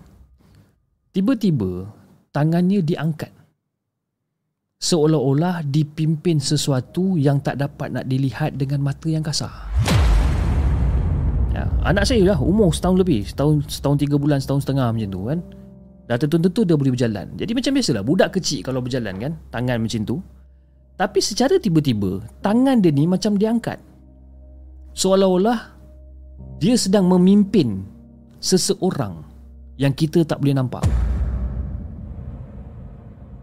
Tiba-tiba 1.15 1.89
Tangannya 2.29 2.85
diangkat 2.85 3.38
seolah-olah 4.79 5.67
dipimpin 5.67 6.39
sesuatu 6.39 7.19
yang 7.19 7.43
tak 7.43 7.59
dapat 7.59 7.91
nak 7.91 8.07
dilihat 8.07 8.55
dengan 8.55 8.79
mata 8.79 9.07
yang 9.11 9.23
kasar. 9.23 9.51
Ya, 11.51 11.67
anak 11.83 12.07
saya 12.07 12.33
lah 12.33 12.39
umur 12.39 12.71
setahun 12.71 13.03
lebih, 13.03 13.27
setahun 13.27 13.67
setahun 13.67 13.97
tiga 13.99 14.15
bulan, 14.15 14.39
setahun 14.39 14.63
setengah 14.63 14.87
macam 14.95 15.09
tu 15.11 15.21
kan. 15.27 15.39
Dah 16.09 16.17
tentu-tentu 16.17 16.65
dia 16.65 16.73
boleh 16.73 16.95
berjalan. 16.95 17.27
Jadi 17.37 17.51
macam 17.53 17.71
biasalah 17.75 18.03
budak 18.07 18.29
kecil 18.33 18.65
kalau 18.65 18.81
berjalan 18.81 19.13
kan, 19.21 19.31
tangan 19.53 19.77
macam 19.77 20.01
tu. 20.07 20.17
Tapi 20.99 21.23
secara 21.23 21.55
tiba-tiba 21.55 22.19
Tangan 22.43 22.83
dia 22.83 22.91
ni 22.91 23.07
macam 23.07 23.39
diangkat 23.39 23.79
Seolah-olah 24.91 25.71
Dia 26.59 26.75
sedang 26.75 27.07
memimpin 27.07 27.87
Seseorang 28.43 29.23
Yang 29.79 29.93
kita 30.03 30.27
tak 30.27 30.43
boleh 30.43 30.59
nampak 30.59 30.83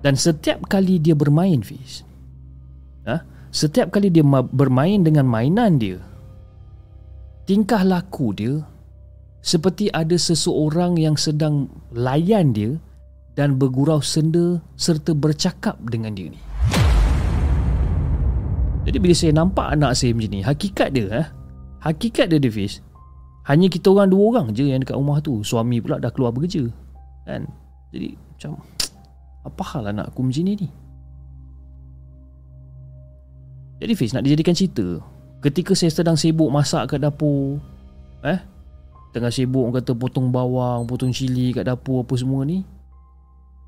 Dan 0.05 0.15
setiap 0.15 0.69
kali 0.69 1.01
dia 1.01 1.17
bermain 1.17 1.65
Fiz 1.65 2.05
ha? 3.09 3.23
Setiap 3.49 3.95
kali 3.95 4.13
dia 4.13 4.27
bermain 4.27 5.01
dengan 5.01 5.25
mainan 5.25 5.81
dia 5.81 5.97
Tingkah 7.47 7.87
laku 7.87 8.35
dia 8.37 8.61
Seperti 9.41 9.89
ada 9.95 10.19
seseorang 10.19 10.99
yang 10.99 11.15
sedang 11.15 11.71
layan 11.95 12.51
dia 12.53 12.77
Dan 13.33 13.57
bergurau 13.57 14.03
senda 14.03 14.61
Serta 14.75 15.15
bercakap 15.17 15.79
dengan 15.87 16.13
dia 16.13 16.29
ni. 16.29 16.41
Jadi 18.87 18.99
bila 19.03 19.15
saya 19.15 19.33
nampak 19.35 19.67
anak 19.75 19.99
saya 19.99 20.15
macam 20.15 20.31
ni 20.31 20.41
Hakikat 20.43 20.91
dia 20.95 21.07
eh, 21.25 21.27
Hakikat 21.83 22.31
dia 22.31 22.39
Davis 22.43 22.83
Hanya 23.47 23.71
kita 23.71 23.95
orang 23.95 24.11
dua 24.11 24.23
orang 24.35 24.47
je 24.55 24.67
yang 24.67 24.83
dekat 24.83 24.99
rumah 24.99 25.23
tu. 25.23 25.43
Suami 25.43 25.79
pula 25.79 26.03
dah 26.03 26.11
keluar 26.11 26.35
bekerja 26.35 26.67
Kan? 27.27 27.47
Jadi 27.95 28.15
macam 28.15 28.76
Apa 29.47 29.63
hal 29.79 29.95
anak 29.95 30.11
aku 30.11 30.27
macam 30.27 30.43
ni 30.43 30.53
ni. 30.59 30.69
Jadi 33.77 33.93
Fiz 33.93 34.17
nak 34.17 34.25
dijadikan 34.25 34.57
cerita 34.57 35.05
Ketika 35.45 35.77
saya 35.77 35.93
sedang 35.93 36.17
sibuk 36.17 36.49
masak 36.49 36.97
kat 36.97 37.01
dapur 37.05 37.61
Eh? 38.25 38.41
Tengah 39.13 39.29
sibuk 39.29 39.69
kata 39.69 39.93
potong 39.93 40.33
bawang 40.33 40.89
Potong 40.89 41.13
cili 41.13 41.53
kat 41.53 41.69
dapur 41.69 42.01
apa 42.01 42.17
semua 42.17 42.49
ni 42.49 42.65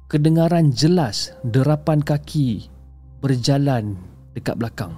Kedengaran 0.09 0.73
jelas 0.73 1.37
Derapan 1.45 2.01
kaki 2.01 2.73
Berjalan 3.21 4.01
Dekat 4.33 4.57
belakang. 4.57 4.97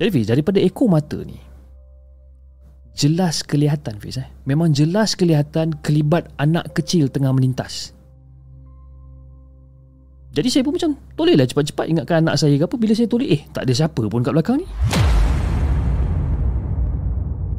Jadi 0.00 0.08
Fiz 0.16 0.28
daripada 0.32 0.56
ekor 0.56 0.88
mata 0.88 1.20
ni 1.20 1.49
Jelas 3.00 3.40
kelihatan 3.40 3.96
Fiz 3.96 4.20
eh? 4.20 4.28
Memang 4.44 4.76
jelas 4.76 5.16
kelihatan 5.16 5.72
kelibat 5.80 6.28
anak 6.36 6.76
kecil 6.76 7.08
tengah 7.08 7.32
melintas. 7.32 7.96
Jadi 10.36 10.52
saya 10.52 10.62
pun 10.68 10.76
macam 10.76 10.92
Tolehlah 11.16 11.48
cepat-cepat 11.48 11.88
ingatkan 11.88 12.28
anak 12.28 12.36
saya 12.36 12.60
ke 12.60 12.68
apa 12.68 12.76
Bila 12.76 12.92
saya 12.92 13.08
toleh. 13.08 13.40
Eh 13.40 13.42
tak 13.56 13.64
ada 13.64 13.72
siapa 13.72 14.04
pun 14.04 14.20
kat 14.20 14.36
belakang 14.36 14.60
ni. 14.60 14.68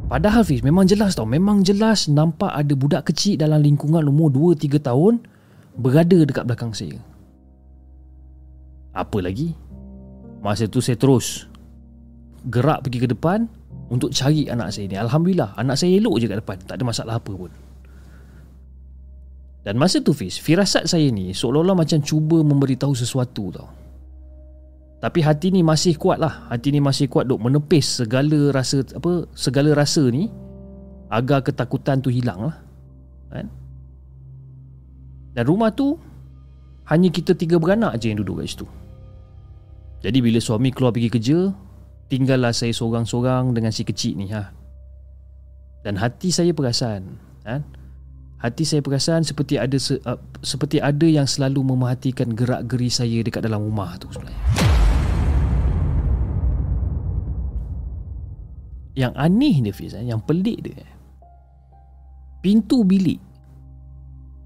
Padahal 0.06 0.46
Fiz 0.46 0.62
memang 0.62 0.86
jelas 0.86 1.18
tau. 1.18 1.26
Memang 1.26 1.66
jelas 1.66 2.06
nampak 2.06 2.54
ada 2.54 2.78
budak 2.78 3.10
kecil 3.10 3.34
dalam 3.34 3.66
lingkungan 3.66 4.06
umur 4.06 4.30
2-3 4.54 4.78
tahun 4.78 5.26
Berada 5.74 6.22
dekat 6.22 6.46
belakang 6.46 6.70
saya. 6.70 7.02
Apa 8.94 9.18
lagi? 9.18 9.58
Masa 10.38 10.70
tu 10.70 10.78
saya 10.78 10.94
terus 10.94 11.50
gerak 12.46 12.86
pergi 12.86 12.98
ke 13.02 13.08
depan 13.10 13.50
untuk 13.92 14.08
cari 14.08 14.48
anak 14.48 14.72
saya 14.72 14.88
ni. 14.88 14.96
Alhamdulillah, 14.96 15.52
anak 15.60 15.76
saya 15.76 16.00
elok 16.00 16.16
je 16.16 16.24
kat 16.24 16.40
depan. 16.40 16.56
Tak 16.64 16.80
ada 16.80 16.84
masalah 16.88 17.14
apa 17.20 17.28
pun. 17.28 17.52
Dan 19.62 19.76
masa 19.76 20.00
tu 20.00 20.16
Fiz, 20.16 20.40
firasat 20.40 20.88
saya 20.88 21.12
ni 21.12 21.36
seolah-olah 21.36 21.76
macam 21.76 22.00
cuba 22.00 22.40
memberitahu 22.40 22.96
sesuatu 22.96 23.52
tau. 23.52 23.68
Tapi 24.98 25.18
hati 25.20 25.52
ni 25.52 25.60
masih 25.60 26.00
kuat 26.00 26.18
lah. 26.18 26.48
Hati 26.48 26.72
ni 26.72 26.80
masih 26.80 27.10
kuat 27.10 27.28
duk 27.28 27.38
menepis 27.42 28.02
segala 28.02 28.54
rasa 28.54 28.86
apa 28.94 29.26
segala 29.34 29.74
rasa 29.76 30.02
ni 30.08 30.32
agar 31.12 31.44
ketakutan 31.44 32.00
tu 32.00 32.08
hilang 32.08 32.48
lah. 32.48 32.56
Kan? 33.28 33.46
Dan 35.36 35.44
rumah 35.44 35.74
tu 35.74 35.98
hanya 36.88 37.10
kita 37.12 37.34
tiga 37.34 37.58
beranak 37.58 37.98
je 37.98 38.14
yang 38.14 38.22
duduk 38.22 38.40
kat 38.40 38.50
situ. 38.54 38.66
Jadi 40.02 40.18
bila 40.18 40.38
suami 40.42 40.74
keluar 40.74 40.90
pergi 40.90 41.10
kerja, 41.10 41.38
tinggallah 42.12 42.52
saya 42.52 42.76
seorang-seorang 42.76 43.56
dengan 43.56 43.72
si 43.72 43.88
kecil 43.88 44.20
ni 44.20 44.28
ha. 44.28 44.52
Dan 45.80 45.96
hati 45.96 46.28
saya 46.28 46.52
perasan, 46.52 47.16
ha? 47.48 47.64
Hati 48.36 48.68
saya 48.68 48.84
perasan 48.84 49.24
seperti 49.24 49.56
ada 49.56 49.74
se, 49.80 49.96
uh, 50.04 50.20
seperti 50.44 50.76
ada 50.76 51.08
yang 51.08 51.24
selalu 51.24 51.72
memerhatikan 51.72 52.36
gerak-geri 52.36 52.92
saya 52.92 53.24
dekat 53.24 53.48
dalam 53.48 53.64
rumah 53.64 53.96
tu 53.96 54.12
sebenarnya. 54.12 54.44
Yang 58.92 59.12
aneh 59.16 59.56
dia 59.64 59.72
Fiz, 59.72 59.96
eh? 59.96 60.04
yang 60.04 60.20
pelik 60.20 60.68
dia. 60.68 60.84
Pintu 62.44 62.84
bilik 62.84 63.22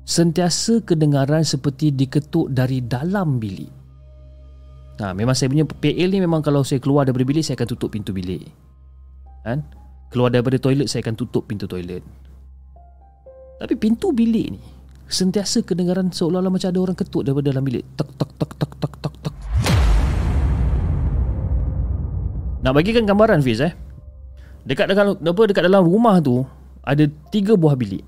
sentiasa 0.07 0.87
kedengaran 0.87 1.43
seperti 1.43 1.91
diketuk 1.91 2.55
dari 2.55 2.79
dalam 2.79 3.43
bilik. 3.43 3.76
Ha, 4.97 5.13
memang 5.13 5.37
saya 5.37 5.53
punya 5.53 5.69
PL 5.69 6.09
ni 6.09 6.25
memang 6.25 6.41
kalau 6.41 6.65
saya 6.65 6.81
keluar 6.81 7.05
daripada 7.05 7.29
bilik 7.29 7.45
saya 7.45 7.61
akan 7.61 7.69
tutup 7.69 7.93
pintu 7.93 8.17
bilik. 8.17 8.49
Kan? 9.45 9.61
Keluar 10.09 10.33
daripada 10.33 10.57
toilet 10.57 10.89
saya 10.89 11.05
akan 11.05 11.15
tutup 11.21 11.45
pintu 11.45 11.69
toilet. 11.69 12.01
Tapi 13.61 13.75
pintu 13.77 14.13
bilik 14.13 14.57
ni 14.57 14.61
sentiasa 15.07 15.63
kedengaran 15.63 16.11
seolah-olah 16.11 16.51
macam 16.51 16.69
ada 16.73 16.81
orang 16.83 16.97
ketuk 16.99 17.23
daripada 17.29 17.55
dalam 17.55 17.65
bilik. 17.65 17.85
Tek 17.95 18.09
tek 18.17 18.31
tek 18.41 18.51
tek 18.57 18.73
tek 18.73 18.95
tek 18.99 19.15
tek. 19.23 19.35
Nak 22.67 22.73
bagikan 22.75 23.05
gambaran 23.07 23.41
Fiz 23.45 23.63
eh. 23.63 23.73
Dekat 24.67 24.91
dalam 24.91 25.15
apa 25.15 25.43
dekat 25.47 25.63
dalam 25.63 25.87
rumah 25.87 26.19
tu 26.19 26.43
ada 26.83 27.07
tiga 27.31 27.55
buah 27.55 27.79
bilik. 27.79 28.03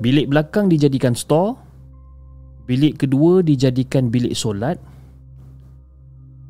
Bilik 0.00 0.32
belakang 0.32 0.72
dijadikan 0.72 1.12
store. 1.12 1.58
Bilik 2.66 2.98
kedua 2.98 3.46
dijadikan 3.46 4.10
bilik 4.10 4.34
solat 4.34 4.80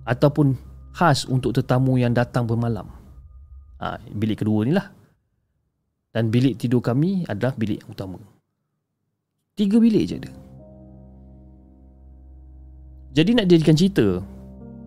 ataupun 0.06 0.54
khas 0.94 1.26
untuk 1.28 1.52
tetamu 1.52 1.98
yang 2.00 2.14
datang 2.14 2.46
bermalam. 2.48 2.88
Ha, 3.82 4.00
bilik 4.00 4.40
kedua 4.40 4.64
ni 4.64 4.72
lah. 4.72 4.88
Dan 6.14 6.32
bilik 6.32 6.56
tidur 6.56 6.80
kami 6.80 7.28
adalah 7.28 7.52
bilik 7.52 7.84
utama. 7.92 8.16
Tiga 9.52 9.76
bilik 9.76 10.04
je 10.08 10.16
ada. 10.16 10.32
Jadi 13.12 13.30
nak 13.36 13.48
jadikan 13.48 13.76
cerita, 13.76 14.24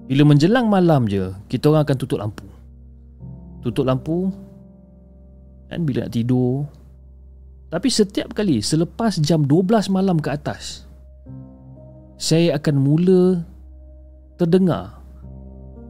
bila 0.09 0.25
menjelang 0.25 0.65
malam 0.65 1.05
je, 1.05 1.29
kita 1.49 1.69
orang 1.69 1.85
akan 1.85 1.97
tutup 1.97 2.17
lampu. 2.17 2.47
Tutup 3.61 3.85
lampu 3.85 4.33
dan 5.69 5.85
bila 5.85 6.05
nak 6.05 6.13
tidur. 6.13 6.65
Tapi 7.69 7.89
setiap 7.93 8.33
kali 8.33 8.65
selepas 8.65 9.21
jam 9.21 9.45
12 9.45 9.93
malam 9.93 10.17
ke 10.17 10.33
atas, 10.33 10.89
saya 12.17 12.57
akan 12.57 12.75
mula 12.81 13.45
terdengar 14.41 14.98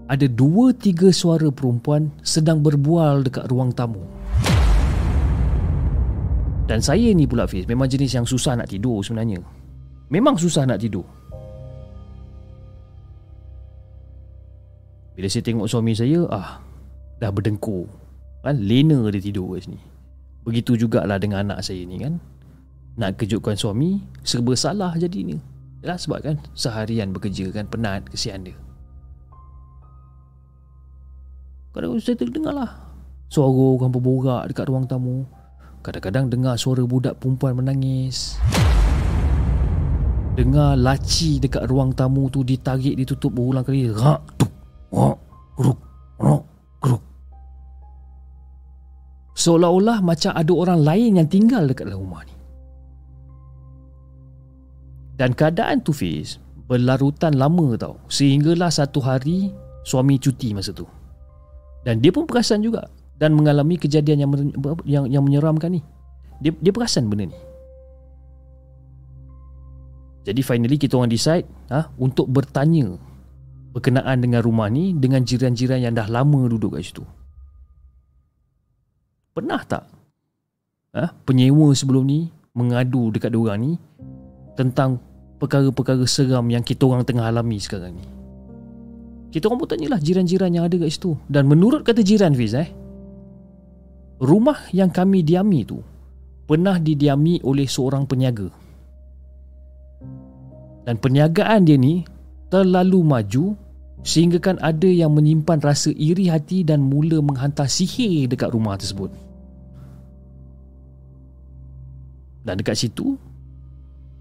ada 0.09 0.25
dua 0.25 0.73
tiga 0.73 1.13
suara 1.13 1.53
perempuan 1.53 2.09
sedang 2.25 2.65
berbual 2.65 3.29
dekat 3.29 3.45
ruang 3.45 3.69
tamu. 3.69 4.01
Dan 6.65 6.81
saya 6.81 7.13
ni 7.13 7.29
pula 7.29 7.45
Fiz 7.45 7.69
memang 7.69 7.85
jenis 7.85 8.17
yang 8.17 8.25
susah 8.25 8.57
nak 8.57 8.73
tidur 8.73 9.05
sebenarnya. 9.05 9.37
Memang 10.09 10.33
susah 10.37 10.65
nak 10.65 10.81
tidur. 10.81 11.05
Bila 15.13 15.27
saya 15.29 15.45
tengok 15.45 15.67
suami 15.69 15.93
saya, 15.93 16.25
ah, 16.33 16.57
dah 17.21 17.29
berdengkur. 17.29 17.85
Kan, 18.41 18.65
lena 18.65 19.05
dia 19.13 19.21
tidur 19.21 19.57
kat 19.57 19.69
sini. 19.69 19.79
Begitu 20.47 20.79
jugalah 20.79 21.21
dengan 21.21 21.45
anak 21.45 21.61
saya 21.61 21.85
ni 21.85 22.01
kan. 22.01 22.17
Nak 22.97 23.19
kejutkan 23.21 23.53
suami, 23.53 24.01
serba 24.25 24.57
salah 24.57 24.95
jadinya. 24.97 25.37
Yalah 25.85 25.99
sebab 25.99 26.19
kan 26.23 26.35
seharian 26.55 27.13
bekerja 27.13 27.51
kan 27.53 27.67
penat 27.67 28.07
kesian 28.09 28.47
dia. 28.47 28.55
Kadang-kadang 31.69 32.01
saya 32.01 32.17
terdengar 32.17 32.53
lah 32.53 32.89
Suara 33.29 33.53
orang 33.53 33.93
berborak 33.93 34.49
dekat 34.49 34.65
ruang 34.73 34.89
tamu. 34.89 35.21
Kadang-kadang 35.85 36.33
dengar 36.33 36.57
suara 36.57 36.81
budak 36.81 37.21
perempuan 37.21 37.61
menangis. 37.61 38.41
Dengar 40.33 40.73
laci 40.73 41.37
dekat 41.37 41.69
ruang 41.69 41.93
tamu 41.93 42.33
tu 42.33 42.41
ditarik 42.41 42.97
ditutup 42.97 43.29
berulang 43.29 43.61
kali. 43.61 43.85
Rak 43.85 44.21
tuk 44.41 44.49
Rak 44.89 45.17
Ruk 45.61 45.79
Rak 46.17 46.43
Ruk. 46.89 47.03
Seolah-olah 49.37 50.01
macam 50.01 50.33
ada 50.33 50.51
orang 50.57 50.81
lain 50.81 51.21
yang 51.21 51.29
tinggal 51.29 51.69
dekat 51.69 51.85
dalam 51.85 52.01
rumah 52.01 52.25
ni. 52.25 52.33
Dan 55.21 55.37
keadaan 55.37 55.85
tu 55.85 55.93
Fiz 55.93 56.41
Berlarutan 56.65 57.35
lama 57.37 57.75
tau. 57.77 58.01
Sehinggalah 58.09 58.73
satu 58.73 59.03
hari 59.03 59.53
Suami 59.83 60.17
cuti 60.17 60.53
masa 60.53 60.73
tu 60.73 60.98
dan 61.89 62.05
dia 62.05 62.13
pun 62.13 62.29
perasan 62.29 62.61
juga 62.61 62.85
dan 63.17 63.33
mengalami 63.33 63.81
kejadian 63.81 64.21
yang 64.21 64.31
yang 64.85 65.03
yang 65.09 65.23
menyeramkan 65.25 65.73
ni. 65.73 65.81
Dia 66.37 66.53
dia 66.61 66.69
perasan 66.69 67.09
benda 67.09 67.33
ni. 67.33 67.37
Jadi 70.29 70.45
finally 70.45 70.77
kita 70.77 71.01
orang 71.01 71.09
decide 71.09 71.49
ha, 71.73 71.89
untuk 71.97 72.29
bertanya 72.29 72.93
berkenaan 73.73 74.21
dengan 74.21 74.45
rumah 74.45 74.69
ni 74.69 74.93
dengan 74.93 75.25
jiran-jiran 75.25 75.81
yang 75.81 75.97
dah 75.97 76.05
lama 76.05 76.45
duduk 76.45 76.77
kat 76.77 76.85
situ. 76.85 77.01
Pernah 79.33 79.65
tak 79.65 79.89
ha, 80.93 81.09
penyewa 81.25 81.73
sebelum 81.73 82.05
ni 82.05 82.29
mengadu 82.53 83.09
dekat 83.09 83.33
diorang 83.33 83.57
ni 83.65 83.71
tentang 84.53 85.01
perkara-perkara 85.41 86.05
seram 86.05 86.45
yang 86.53 86.61
kita 86.61 86.85
orang 86.85 87.01
tengah 87.01 87.25
alami 87.25 87.57
sekarang 87.57 87.97
ni. 87.97 88.18
Kita 89.29 89.45
orang 89.45 89.61
pun 89.61 89.69
tanyalah 89.69 90.01
jiran-jiran 90.01 90.49
yang 90.49 90.65
ada 90.65 90.75
kat 90.81 90.89
situ. 90.89 91.13
Dan 91.29 91.45
menurut 91.45 91.85
kata 91.85 92.01
jiran 92.01 92.33
Fiz 92.33 92.57
eh, 92.57 92.69
rumah 94.17 94.57
yang 94.73 94.89
kami 94.89 95.21
diami 95.21 95.61
tu 95.63 95.79
pernah 96.49 96.81
didiami 96.81 97.45
oleh 97.45 97.69
seorang 97.69 98.09
peniaga. 98.09 98.49
Dan 100.89 100.97
perniagaan 100.97 101.61
dia 101.69 101.77
ni 101.77 102.01
terlalu 102.49 103.05
maju 103.05 103.53
sehingga 104.01 104.41
kan 104.41 104.57
ada 104.57 104.89
yang 104.89 105.13
menyimpan 105.13 105.61
rasa 105.61 105.93
iri 105.93 106.25
hati 106.33 106.65
dan 106.65 106.81
mula 106.81 107.21
menghantar 107.21 107.69
sihir 107.69 108.25
dekat 108.25 108.49
rumah 108.49 108.73
tersebut. 108.81 109.13
Dan 112.41 112.57
dekat 112.57 112.81
situ 112.81 113.29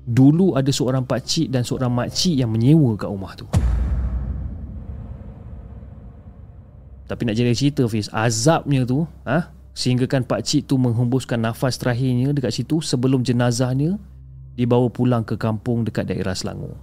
Dulu 0.09 0.57
ada 0.57 0.73
seorang 0.73 1.05
pakcik 1.05 1.53
dan 1.53 1.69
seorang 1.69 1.93
makcik 1.93 2.33
yang 2.33 2.49
menyewa 2.49 2.97
kat 2.97 3.13
rumah 3.13 3.37
tu 3.37 3.45
Tapi 7.09 7.25
nak 7.25 7.35
jadi 7.41 7.57
cerita 7.57 7.89
Fiz 7.89 8.13
Azabnya 8.13 8.85
tu 8.85 9.09
ha? 9.25 9.49
Sehingga 9.73 10.05
kan 10.05 10.29
pakcik 10.29 10.69
tu 10.69 10.77
menghembuskan 10.77 11.41
nafas 11.41 11.81
terakhirnya 11.81 12.37
dekat 12.37 12.53
situ 12.53 12.85
Sebelum 12.85 13.25
jenazahnya 13.25 13.97
Dibawa 14.55 14.93
pulang 14.93 15.25
ke 15.25 15.41
kampung 15.41 15.89
dekat 15.89 16.13
daerah 16.13 16.37
Selangor 16.37 16.77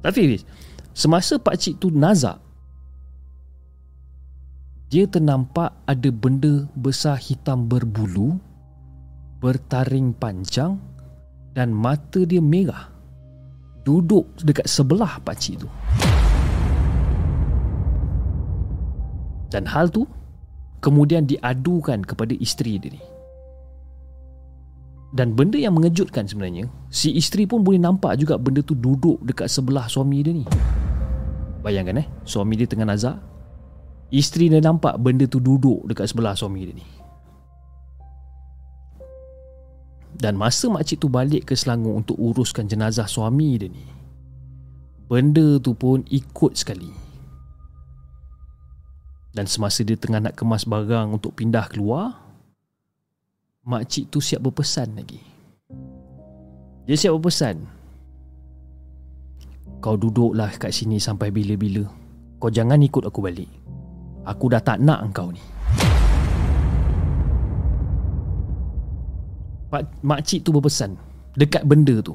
Tapi 0.00 0.20
Fiz 0.32 0.42
Semasa 0.96 1.36
pakcik 1.36 1.76
tu 1.76 1.92
nazak 1.92 2.40
Dia 4.88 5.04
ternampak 5.04 5.76
ada 5.84 6.08
benda 6.08 6.64
besar 6.72 7.20
hitam 7.20 7.68
berbulu 7.68 8.40
Bertaring 9.44 10.16
panjang 10.16 10.80
dan 11.52 11.68
mata 11.72 12.24
dia 12.24 12.40
merah 12.40 12.88
duduk 13.84 14.24
dekat 14.40 14.64
sebelah 14.64 15.20
pakcik 15.20 15.60
tu 15.60 15.68
dan 19.52 19.68
hal 19.68 19.92
tu 19.92 20.08
kemudian 20.80 21.28
diadukan 21.28 22.00
kepada 22.02 22.32
isteri 22.40 22.80
dia 22.80 22.96
ni 22.96 23.02
dan 25.12 25.36
benda 25.36 25.60
yang 25.60 25.76
mengejutkan 25.76 26.24
sebenarnya 26.24 26.72
si 26.88 27.12
isteri 27.12 27.44
pun 27.44 27.60
boleh 27.60 27.76
nampak 27.76 28.16
juga 28.16 28.40
benda 28.40 28.64
tu 28.64 28.72
duduk 28.72 29.20
dekat 29.20 29.44
sebelah 29.52 29.84
suami 29.84 30.24
dia 30.24 30.32
ni. 30.32 30.48
Bayangkan 31.60 32.00
eh 32.00 32.08
suami 32.24 32.56
dia 32.56 32.64
tengah 32.64 32.88
nazak 32.88 33.20
isteri 34.08 34.48
dia 34.48 34.64
nampak 34.64 34.96
benda 34.96 35.28
tu 35.28 35.36
duduk 35.36 35.84
dekat 35.84 36.08
sebelah 36.08 36.32
suami 36.32 36.64
dia 36.64 36.74
ni. 36.80 36.86
Dan 40.16 40.40
masa 40.40 40.72
makcik 40.72 40.96
tu 40.96 41.12
balik 41.12 41.52
ke 41.52 41.56
Selangor 41.56 41.92
untuk 41.92 42.16
uruskan 42.16 42.68
jenazah 42.68 43.08
suami 43.08 43.56
dia 43.56 43.68
ni 43.72 43.84
Benda 45.08 45.56
tu 45.58 45.72
pun 45.72 46.04
ikut 46.08 46.52
sekali 46.52 47.01
Dan 49.32 49.48
semasa 49.48 49.80
dia 49.80 49.96
tengah 49.96 50.20
nak 50.20 50.36
kemas 50.36 50.68
barang 50.68 51.16
untuk 51.16 51.32
pindah 51.40 51.64
keluar 51.72 52.20
Makcik 53.64 54.12
tu 54.12 54.18
siap 54.20 54.44
berpesan 54.44 54.92
lagi. 54.98 55.22
Dia 56.84 56.98
siap 56.98 57.16
berpesan 57.16 57.64
Kau 59.80 59.96
duduklah 59.96 60.52
kat 60.60 60.70
sini 60.70 61.00
sampai 61.00 61.32
bila-bila. 61.32 61.88
Kau 62.38 62.52
jangan 62.52 62.78
ikut 62.78 63.08
aku 63.08 63.18
balik. 63.24 63.50
Aku 64.28 64.52
dah 64.52 64.60
tak 64.62 64.78
nak 64.78 65.00
engkau 65.02 65.32
ni. 65.32 65.42
Makcik 70.04 70.44
tu 70.44 70.52
berpesan 70.52 70.94
Dekat 71.34 71.64
benda 71.64 72.04
tu. 72.04 72.12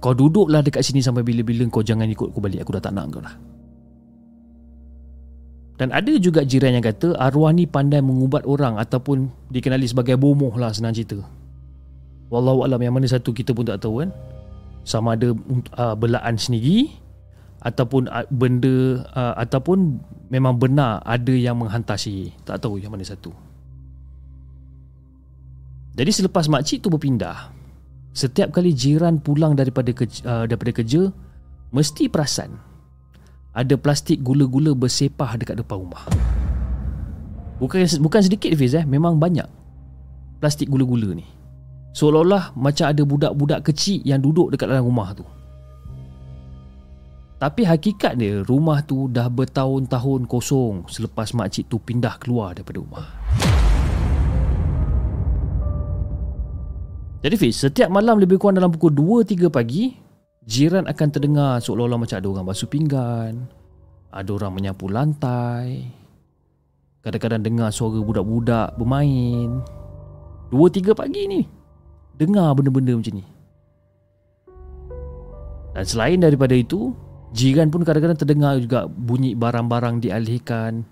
Kau 0.00 0.16
duduklah 0.16 0.64
dekat 0.64 0.82
sini 0.82 1.04
sampai 1.04 1.22
bila-bila. 1.22 1.68
Kau 1.68 1.84
jangan 1.84 2.08
ikut 2.08 2.32
aku 2.32 2.40
balik. 2.40 2.64
Aku 2.64 2.72
dah 2.74 2.82
tak 2.82 2.96
nak 2.96 3.12
kau 3.12 3.20
lah 3.20 3.51
Dan 5.80 5.88
ada 5.90 6.12
juga 6.20 6.44
jiran 6.44 6.76
yang 6.76 6.84
kata 6.84 7.16
Arwah 7.16 7.50
ni 7.50 7.64
pandai 7.64 8.04
mengubat 8.04 8.44
orang 8.44 8.76
Ataupun 8.76 9.32
dikenali 9.48 9.88
sebagai 9.88 10.20
bomoh 10.20 10.52
lah 10.54 10.70
senang 10.70 10.92
cerita. 10.92 11.18
Wallahualam 12.28 12.80
yang 12.80 12.94
mana 12.96 13.08
satu 13.08 13.32
kita 13.32 13.52
pun 13.52 13.68
tak 13.68 13.84
tahu 13.84 14.04
kan. 14.04 14.10
Sama 14.82 15.14
ada 15.14 15.32
uh, 15.78 15.94
belaan 15.94 16.36
sendiri 16.36 16.90
Ataupun 17.62 18.10
uh, 18.10 18.26
benda 18.34 19.06
uh, 19.14 19.34
Ataupun 19.38 20.02
memang 20.32 20.58
benar 20.58 20.98
ada 21.06 21.30
yang 21.30 21.54
menghantar 21.60 21.94
sihir 21.94 22.34
Tak 22.42 22.66
tahu 22.66 22.82
yang 22.82 22.90
mana 22.90 23.06
satu. 23.06 23.30
Jadi 25.92 26.10
selepas 26.10 26.50
makcik 26.50 26.82
tu 26.82 26.90
berpindah 26.90 27.52
Setiap 28.10 28.50
kali 28.50 28.74
jiran 28.74 29.22
pulang 29.22 29.54
daripada 29.54 29.94
kerja, 29.94 30.20
uh, 30.26 30.44
daripada 30.50 30.82
kerja 30.82 31.14
Mesti 31.70 32.10
perasan 32.10 32.71
Ada 33.52 33.76
plastik 33.76 34.24
gula-gula 34.24 34.72
bersepah 34.72 35.36
dekat 35.36 35.60
depan 35.60 35.84
rumah. 35.84 36.08
Bukan 37.60 37.84
bukan 38.00 38.20
sedikit 38.24 38.48
Fiz 38.56 38.72
eh. 38.72 38.82
Memang 38.88 39.20
banyak 39.20 39.44
Plastik 40.40 40.72
gula-gula 40.72 41.12
ni. 41.12 41.22
Seolah-olah 41.92 42.56
macam 42.56 42.88
ada 42.88 43.02
budak-budak 43.04 43.60
kecil 43.68 44.00
yang 44.02 44.24
duduk 44.24 44.50
dekat 44.50 44.72
dalam 44.72 44.88
rumah 44.88 45.12
tu. 45.12 45.22
Tapi 47.36 47.66
hakikat 47.66 48.16
dia 48.16 48.46
Rumah 48.46 48.86
tu 48.86 49.10
dah 49.10 49.26
bertahun-tahun 49.26 50.30
kosong 50.30 50.86
Selepas 50.86 51.34
makcik 51.34 51.66
tu 51.66 51.82
pindah 51.82 52.14
keluar 52.22 52.54
daripada 52.54 52.78
rumah. 52.78 53.06
Jadi 57.22 57.34
Fiz, 57.38 57.54
setiap 57.62 57.86
malam 57.86 58.18
lebih 58.18 58.40
kurang 58.40 58.58
dalam 58.58 58.74
pukul 58.74 58.90
2-3 59.22 59.46
pagi 59.46 59.94
Jiran 60.42 60.90
akan 60.90 61.08
terdengar 61.14 61.62
seolah-olah 61.62 62.02
macam 62.02 62.18
ada 62.18 62.26
orang 62.26 62.46
basuh 62.50 62.66
pinggan 62.66 63.46
Ada 64.10 64.30
orang 64.34 64.58
menyapu 64.58 64.90
lantai 64.90 65.86
Kadang-kadang 67.02 67.42
dengar 67.42 67.70
suara 67.74 67.98
budak-budak 67.98 68.78
bermain. 68.78 69.62
2-3 70.50 70.98
pagi 70.98 71.22
ni 71.30 71.42
Dengar 72.18 72.54
benda-benda 72.54 72.94
macam 72.94 73.14
ni. 73.18 73.26
Dan 75.72 75.84
selain 75.86 76.18
daripada 76.18 76.58
itu 76.58 76.90
Jiran 77.32 77.70
pun 77.70 77.86
kadang-kadang 77.86 78.18
terdengar 78.18 78.58
juga 78.58 78.90
bunyi 78.90 79.38
barang-barang 79.38 80.02
dialihkan 80.02 80.82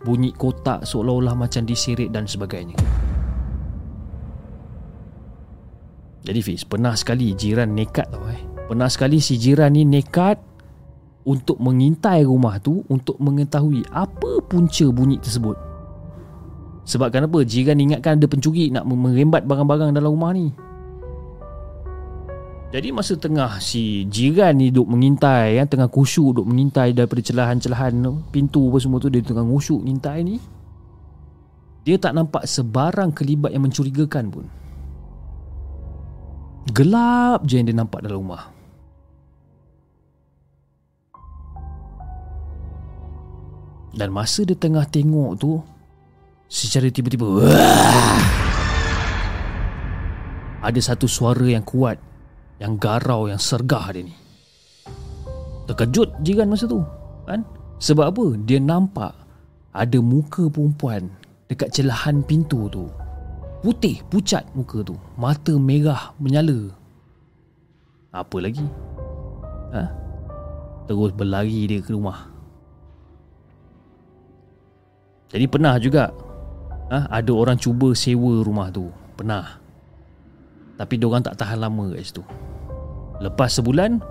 Bunyi 0.00 0.32
kotak 0.32 0.88
seolah-olah 0.88 1.36
macam 1.36 1.68
disirik 1.68 2.08
dan 2.08 2.24
sebagainya. 2.24 2.78
Jadi 6.24 6.40
Fiz 6.40 6.64
Pernah 6.64 6.96
sekali 6.96 7.36
jiran 7.36 7.76
nekat 7.76 8.08
tau 8.08 8.24
eh 8.32 8.49
Pernah 8.70 8.86
sekali 8.86 9.18
si 9.18 9.34
jiran 9.34 9.74
ni 9.74 9.82
nekat 9.82 10.38
Untuk 11.26 11.58
mengintai 11.58 12.22
rumah 12.22 12.62
tu 12.62 12.86
Untuk 12.86 13.18
mengetahui 13.18 13.82
Apa 13.90 14.38
punca 14.46 14.86
bunyi 14.94 15.18
tersebut. 15.18 15.58
Sebab 16.86 17.10
kenapa? 17.10 17.42
Jiran 17.42 17.82
ingatkan 17.82 18.22
ada 18.22 18.30
pencuri 18.30 18.70
Nak 18.70 18.86
merembat 18.86 19.42
barang-barang 19.42 19.90
dalam 19.90 20.14
rumah 20.14 20.30
ni. 20.30 20.54
Jadi 22.70 22.94
masa 22.94 23.18
tengah 23.18 23.58
si 23.58 24.06
jiran 24.06 24.54
ni 24.54 24.70
duduk 24.70 24.94
mengintai 24.94 25.58
yang 25.58 25.66
Tengah 25.66 25.90
kusyuk 25.90 26.38
duduk 26.38 26.46
mengintai 26.54 26.94
daripada 26.94 27.18
celahan-celahan 27.26 27.98
Pintu 28.30 28.70
apa 28.70 28.78
semua 28.78 29.02
tu 29.02 29.10
dia 29.10 29.18
tengah 29.18 29.42
kusyuk 29.42 29.82
mengintai 29.82 30.22
ni 30.22 30.38
Dia 31.82 31.98
tak 31.98 32.14
nampak 32.14 32.46
sebarang 32.46 33.10
kelibat 33.10 33.50
yang 33.50 33.66
mencurigakan 33.66 34.30
pun. 34.30 34.46
Gelap 36.70 37.42
je 37.42 37.58
yang 37.58 37.66
dia 37.66 37.74
nampak 37.74 38.06
dalam 38.06 38.22
rumah 38.22 38.59
Dan 43.90 44.14
masa 44.14 44.46
dia 44.46 44.54
tengah 44.54 44.86
tengok 44.86 45.30
tu 45.38 45.58
Secara 46.46 46.86
tiba-tiba 46.90 47.26
Ada 50.66 50.80
satu 50.80 51.10
suara 51.10 51.46
yang 51.46 51.66
kuat 51.66 51.98
Yang 52.62 52.72
garau, 52.78 53.26
yang 53.26 53.40
sergah 53.40 53.90
dia 53.90 54.06
ni. 54.06 54.14
Terkejut 55.66 56.22
jiran 56.22 56.50
masa 56.50 56.70
tu 56.70 56.82
kan? 57.26 57.42
Sebab 57.82 58.14
apa? 58.14 58.26
Dia 58.46 58.62
nampak 58.62 59.14
Ada 59.74 59.98
muka 59.98 60.46
perempuan 60.46 61.10
Dekat 61.50 61.74
celahan 61.74 62.22
pintu 62.22 62.70
tu. 62.70 62.86
Putih 63.58 63.98
pucat 64.06 64.46
muka 64.54 64.86
tu. 64.86 64.94
Mata 65.18 65.50
merah 65.58 66.14
menyala. 66.22 66.70
Apa 68.14 68.38
lagi? 68.38 68.62
Ha? 69.74 69.82
Terus 70.86 71.10
berlari 71.10 71.66
dia 71.66 71.82
ke 71.82 71.90
rumah 71.90 72.29
Jadi 75.30 75.44
pernah 75.46 75.78
juga 75.78 76.10
ha? 76.90 77.06
Ada 77.08 77.30
orang 77.30 77.56
cuba 77.56 77.94
sewa 77.94 78.42
rumah 78.42 78.68
tu 78.74 78.90
Pernah 79.14 79.62
Tapi 80.74 80.94
orang 81.00 81.22
tak 81.22 81.38
tahan 81.38 81.62
lama 81.62 81.94
kat 81.94 82.02
situ 82.02 82.22
Lepas 83.22 83.62
sebulan 83.62 84.02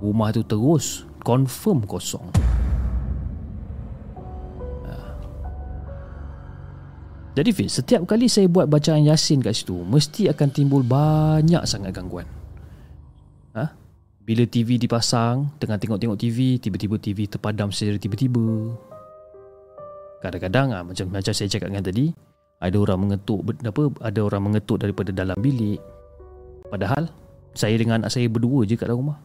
Rumah 0.00 0.28
tu 0.32 0.42
terus 0.42 1.04
Confirm 1.20 1.84
kosong 1.84 2.32
Jadi 7.32 7.50
Fiz, 7.56 7.80
setiap 7.80 8.04
kali 8.04 8.28
saya 8.28 8.44
buat 8.44 8.68
bacaan 8.68 9.08
Yasin 9.08 9.40
kat 9.40 9.56
situ, 9.56 9.72
mesti 9.72 10.28
akan 10.28 10.48
timbul 10.52 10.84
banyak 10.84 11.64
sangat 11.64 11.96
gangguan. 11.96 12.28
Ha? 13.56 13.72
Bila 14.20 14.44
TV 14.44 14.76
dipasang, 14.76 15.48
tengah 15.56 15.80
tengok-tengok 15.80 16.20
TV, 16.20 16.60
tiba-tiba 16.60 17.00
TV 17.00 17.24
terpadam 17.24 17.72
secara 17.72 17.96
tiba-tiba. 17.96 18.76
Kadang-kadang 20.22 20.70
ah 20.70 20.82
macam 20.86 21.10
macam 21.10 21.32
saya 21.34 21.50
cakap 21.50 21.74
dengan 21.74 21.82
tadi, 21.82 22.14
ada 22.62 22.76
orang 22.78 22.98
mengetuk 23.02 23.42
apa 23.42 23.82
ada 24.06 24.20
orang 24.22 24.42
mengetuk 24.46 24.78
daripada 24.78 25.10
dalam 25.10 25.34
bilik. 25.42 25.82
Padahal 26.70 27.10
saya 27.58 27.74
dengan 27.74 28.06
anak 28.06 28.14
saya 28.14 28.30
berdua 28.30 28.62
je 28.62 28.78
kat 28.78 28.86
dalam 28.86 29.10
rumah. 29.10 29.18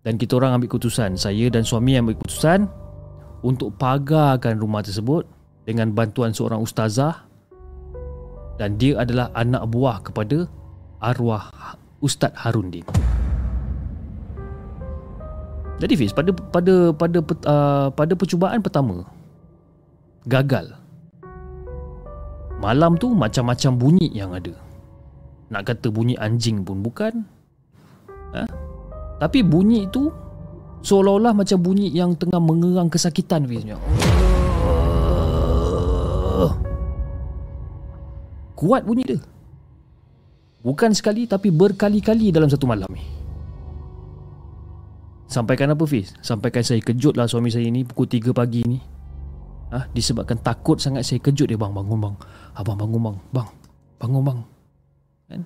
Dan 0.00 0.16
kita 0.16 0.40
orang 0.40 0.56
ambil 0.56 0.72
keputusan, 0.72 1.18
saya 1.18 1.52
dan 1.52 1.60
suami 1.66 1.98
ambil 1.98 2.16
keputusan 2.16 2.64
untuk 3.44 3.76
pagarkan 3.76 4.56
rumah 4.56 4.80
tersebut 4.80 5.28
dengan 5.68 5.92
bantuan 5.92 6.32
seorang 6.32 6.64
ustazah 6.64 7.28
dan 8.56 8.80
dia 8.80 8.96
adalah 9.00 9.28
anak 9.36 9.68
buah 9.68 10.00
kepada 10.04 10.48
arwah 11.00 11.48
Ustaz 12.00 12.32
Haruddin. 12.36 12.84
Jadi 15.80 15.96
Fiz 15.96 16.12
pada 16.12 16.28
pada 16.36 16.92
pada 16.92 17.18
uh, 17.48 17.88
pada 17.88 18.12
percubaan 18.12 18.60
pertama 18.60 19.08
gagal. 20.28 20.76
Malam 22.60 23.00
tu 23.00 23.08
macam-macam 23.16 23.72
bunyi 23.80 24.12
yang 24.12 24.36
ada. 24.36 24.52
Nak 25.48 25.64
kata 25.64 25.88
bunyi 25.88 26.20
anjing 26.20 26.60
pun 26.60 26.84
bukan. 26.84 27.24
Ha? 28.36 28.44
Tapi 29.16 29.40
bunyi 29.40 29.88
tu 29.88 30.12
seolah-olah 30.84 31.32
macam 31.32 31.56
bunyi 31.56 31.88
yang 31.88 32.12
tengah 32.12 32.36
mengerang 32.36 32.92
kesakitan 32.92 33.48
Fiz. 33.48 33.64
Kuat 38.52 38.84
bunyi 38.84 39.16
dia. 39.16 39.20
Bukan 40.60 40.92
sekali 40.92 41.24
tapi 41.24 41.48
berkali-kali 41.48 42.28
dalam 42.28 42.52
satu 42.52 42.68
malam 42.68 42.92
ni. 42.92 43.19
Sampaikan 45.30 45.70
apa 45.70 45.86
Fiz? 45.86 46.10
Sampaikan 46.26 46.66
saya 46.66 46.82
kejut 46.82 47.14
lah 47.14 47.30
suami 47.30 47.54
saya 47.54 47.70
ni 47.70 47.86
pukul 47.86 48.10
3 48.10 48.34
pagi 48.34 48.66
ni. 48.66 48.82
Ah, 49.70 49.86
ha? 49.86 49.88
disebabkan 49.94 50.42
takut 50.42 50.82
sangat 50.82 51.06
saya 51.06 51.22
kejut 51.22 51.46
dia 51.46 51.54
bang 51.54 51.70
bangun 51.70 52.02
bang. 52.02 52.14
Abang 52.58 52.74
bangun 52.74 52.98
bang. 52.98 53.16
Bang. 53.30 53.48
Bangun 54.02 54.22
bang. 54.26 54.40
Kan? 55.30 55.42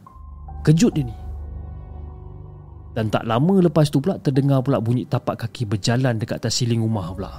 Kejut 0.64 0.88
dia 0.96 1.04
ni. 1.04 1.12
Dan 2.96 3.12
tak 3.12 3.28
lama 3.28 3.60
lepas 3.60 3.92
tu 3.92 4.00
pula 4.00 4.16
terdengar 4.16 4.64
pula 4.64 4.80
bunyi 4.80 5.04
tapak 5.04 5.44
kaki 5.44 5.68
berjalan 5.68 6.16
dekat 6.16 6.40
atas 6.40 6.64
siling 6.64 6.80
rumah 6.80 7.12
pula. 7.12 7.32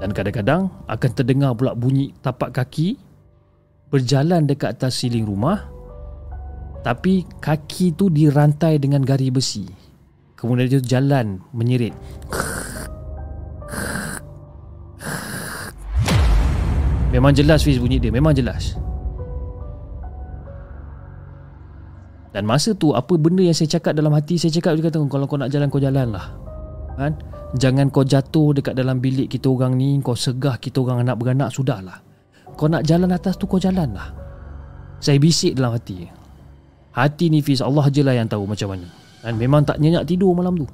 Dan 0.00 0.12
kadang-kadang 0.12 0.68
akan 0.88 1.10
terdengar 1.12 1.52
pula 1.56 1.76
bunyi 1.76 2.12
tapak 2.24 2.56
kaki 2.56 3.03
berjalan 3.94 4.42
dekat 4.42 4.74
atas 4.74 5.06
siling 5.06 5.22
rumah 5.22 5.70
tapi 6.82 7.22
kaki 7.38 7.94
tu 7.94 8.10
dirantai 8.10 8.82
dengan 8.82 9.00
gari 9.06 9.30
besi. 9.30 9.64
Kemudian 10.36 10.68
dia 10.68 10.82
jalan 10.82 11.40
menyerit. 11.54 11.94
Memang 17.14 17.32
jelas 17.32 17.62
Fiz 17.62 17.80
bunyi 17.80 18.02
dia, 18.02 18.10
memang 18.12 18.34
jelas. 18.36 18.76
Dan 22.34 22.44
masa 22.44 22.74
tu 22.74 22.92
apa 22.92 23.14
benda 23.14 23.40
yang 23.40 23.54
saya 23.54 23.78
cakap 23.78 23.94
dalam 23.94 24.10
hati 24.10 24.36
saya 24.36 24.50
cakap 24.52 24.74
dia 24.74 24.90
kata 24.90 24.98
kalau 25.06 25.24
kau 25.30 25.38
nak 25.38 25.54
jalan 25.54 25.70
kau 25.70 25.80
jalan 25.80 26.12
lah. 26.12 26.34
Kan? 26.98 27.16
Jangan 27.56 27.88
kau 27.88 28.04
jatuh 28.04 28.58
dekat 28.58 28.74
dalam 28.74 28.98
bilik 28.98 29.30
kita 29.30 29.50
orang 29.50 29.74
ni 29.74 29.98
Kau 29.98 30.14
segah 30.14 30.62
kita 30.62 30.78
orang 30.78 31.02
anak 31.02 31.18
beranak 31.18 31.50
Sudahlah 31.50 32.13
Kau 32.54 32.70
nak 32.70 32.86
jalan 32.86 33.10
atas 33.10 33.34
tu 33.34 33.50
kau 33.50 33.58
jalan 33.58 33.90
lah 33.90 34.14
Saya 35.02 35.18
bisik 35.18 35.58
dalam 35.58 35.74
hati. 35.74 36.06
Hati 36.94 37.26
ni 37.26 37.42
Fiz 37.42 37.58
Allah 37.58 37.90
je 37.90 38.00
lah 38.06 38.14
yang 38.14 38.30
tahu 38.30 38.46
macam 38.46 38.72
mana. 38.72 38.86
Dan 39.26 39.34
memang 39.34 39.66
tak 39.66 39.82
nyenyak 39.82 40.06
tidur 40.06 40.30
malam 40.32 40.54
tu. 40.54 40.66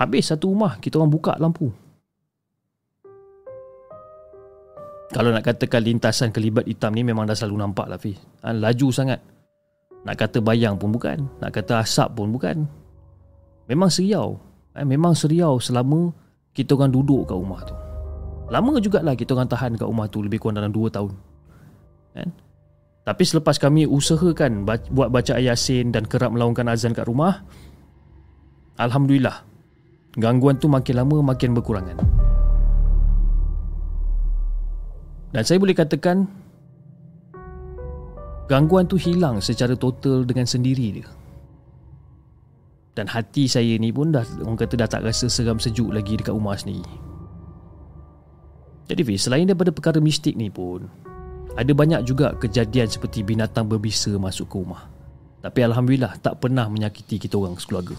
Habis 0.00 0.32
satu 0.32 0.56
rumah 0.56 0.80
Kita 0.80 0.96
orang 0.96 1.12
buka 1.12 1.36
lampu. 1.36 1.68
Kalau 5.08 5.32
nak 5.32 5.44
katakan 5.44 5.84
lintasan 5.84 6.32
kelibat 6.32 6.68
hitam 6.68 6.92
ni 6.92 7.00
Memang 7.00 7.24
dah 7.24 7.36
selalu 7.36 7.64
nampak 7.64 7.88
lah 7.88 8.00
Fiz 8.00 8.16
ha, 8.40 8.56
Laju 8.56 8.88
sangat. 8.88 9.20
Nak 10.08 10.16
kata 10.16 10.40
bayang 10.40 10.80
pun 10.80 10.88
bukan. 10.88 11.28
Nak 11.44 11.52
kata 11.52 11.84
asap 11.84 12.16
pun 12.16 12.32
bukan. 12.32 12.64
Memang 13.68 13.92
seriau. 13.92 14.40
Eh, 14.72 14.88
Memang 14.88 15.12
seriau 15.12 15.60
selama 15.60 16.16
Kita 16.56 16.72
orang 16.78 16.92
duduk 16.92 17.28
kat 17.28 17.36
rumah 17.36 17.60
tu 17.64 17.87
Lama 18.48 18.80
jugalah 18.80 19.12
kita 19.12 19.36
orang 19.36 19.48
tahan 19.48 19.76
kat 19.76 19.84
rumah 19.84 20.08
tu 20.08 20.24
Lebih 20.24 20.40
kurang 20.40 20.56
dalam 20.56 20.72
2 20.72 20.88
tahun 20.88 21.12
kan? 22.16 22.28
Tapi 23.04 23.22
selepas 23.24 23.60
kami 23.60 23.84
usahakan 23.84 24.64
Buat 24.66 25.08
baca 25.12 25.36
Yasin 25.36 25.92
Dan 25.92 26.08
kerap 26.08 26.32
melaungkan 26.32 26.68
azan 26.72 26.96
kat 26.96 27.04
rumah 27.04 27.44
Alhamdulillah 28.80 29.44
Gangguan 30.16 30.56
tu 30.56 30.66
makin 30.72 30.94
lama 30.96 31.36
makin 31.36 31.52
berkurangan 31.52 31.98
Dan 35.36 35.42
saya 35.44 35.60
boleh 35.60 35.76
katakan 35.76 36.24
Gangguan 38.48 38.88
tu 38.88 38.96
hilang 38.96 39.44
secara 39.44 39.76
total 39.76 40.24
dengan 40.24 40.48
sendiri 40.48 40.88
dia 40.96 41.08
dan 42.98 43.06
hati 43.06 43.46
saya 43.46 43.78
ni 43.78 43.94
pun 43.94 44.10
dah 44.10 44.26
orang 44.42 44.58
kata 44.58 44.74
dah 44.74 44.90
tak 44.90 45.06
rasa 45.06 45.30
seram 45.30 45.62
sejuk 45.62 45.94
lagi 45.94 46.18
dekat 46.18 46.34
rumah 46.34 46.58
sendiri. 46.58 47.07
Jadi 48.88 49.04
Fiz, 49.04 49.28
selain 49.28 49.44
daripada 49.44 49.68
perkara 49.68 50.00
mistik 50.00 50.32
ni 50.32 50.48
pun 50.48 50.88
ada 51.58 51.72
banyak 51.74 52.06
juga 52.06 52.32
kejadian 52.38 52.88
seperti 52.88 53.26
binatang 53.26 53.66
berbisa 53.68 54.14
masuk 54.16 54.46
ke 54.48 54.56
rumah. 54.62 54.88
Tapi 55.44 55.60
Alhamdulillah 55.66 56.16
tak 56.22 56.40
pernah 56.40 56.70
menyakiti 56.70 57.18
kita 57.20 57.36
orang 57.36 57.58
sekeluarga. 57.58 57.98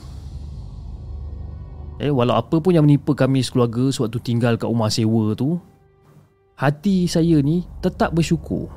Eh, 1.99 2.07
walau 2.07 2.39
apa 2.39 2.57
pun 2.63 2.71
yang 2.71 2.87
menimpa 2.87 3.11
kami 3.11 3.43
sekeluarga 3.43 3.91
sewaktu 3.91 4.17
tinggal 4.23 4.55
kat 4.55 4.65
rumah 4.71 4.87
sewa 4.87 5.35
tu, 5.35 5.59
hati 6.55 7.05
saya 7.05 7.43
ni 7.43 7.67
tetap 7.83 8.15
bersyukur. 8.15 8.71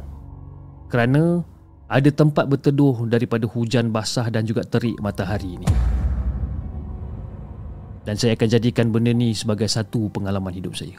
Kerana 0.90 1.46
ada 1.86 2.10
tempat 2.10 2.50
berteduh 2.50 3.06
daripada 3.06 3.46
hujan 3.46 3.94
basah 3.94 4.26
dan 4.28 4.42
juga 4.42 4.66
terik 4.66 4.98
matahari 4.98 5.56
ni 5.56 5.70
dan 8.02 8.18
saya 8.18 8.34
akan 8.34 8.48
jadikan 8.50 8.90
benda 8.90 9.14
ni 9.14 9.30
sebagai 9.30 9.70
satu 9.70 10.10
pengalaman 10.10 10.50
hidup 10.54 10.74
saya. 10.74 10.98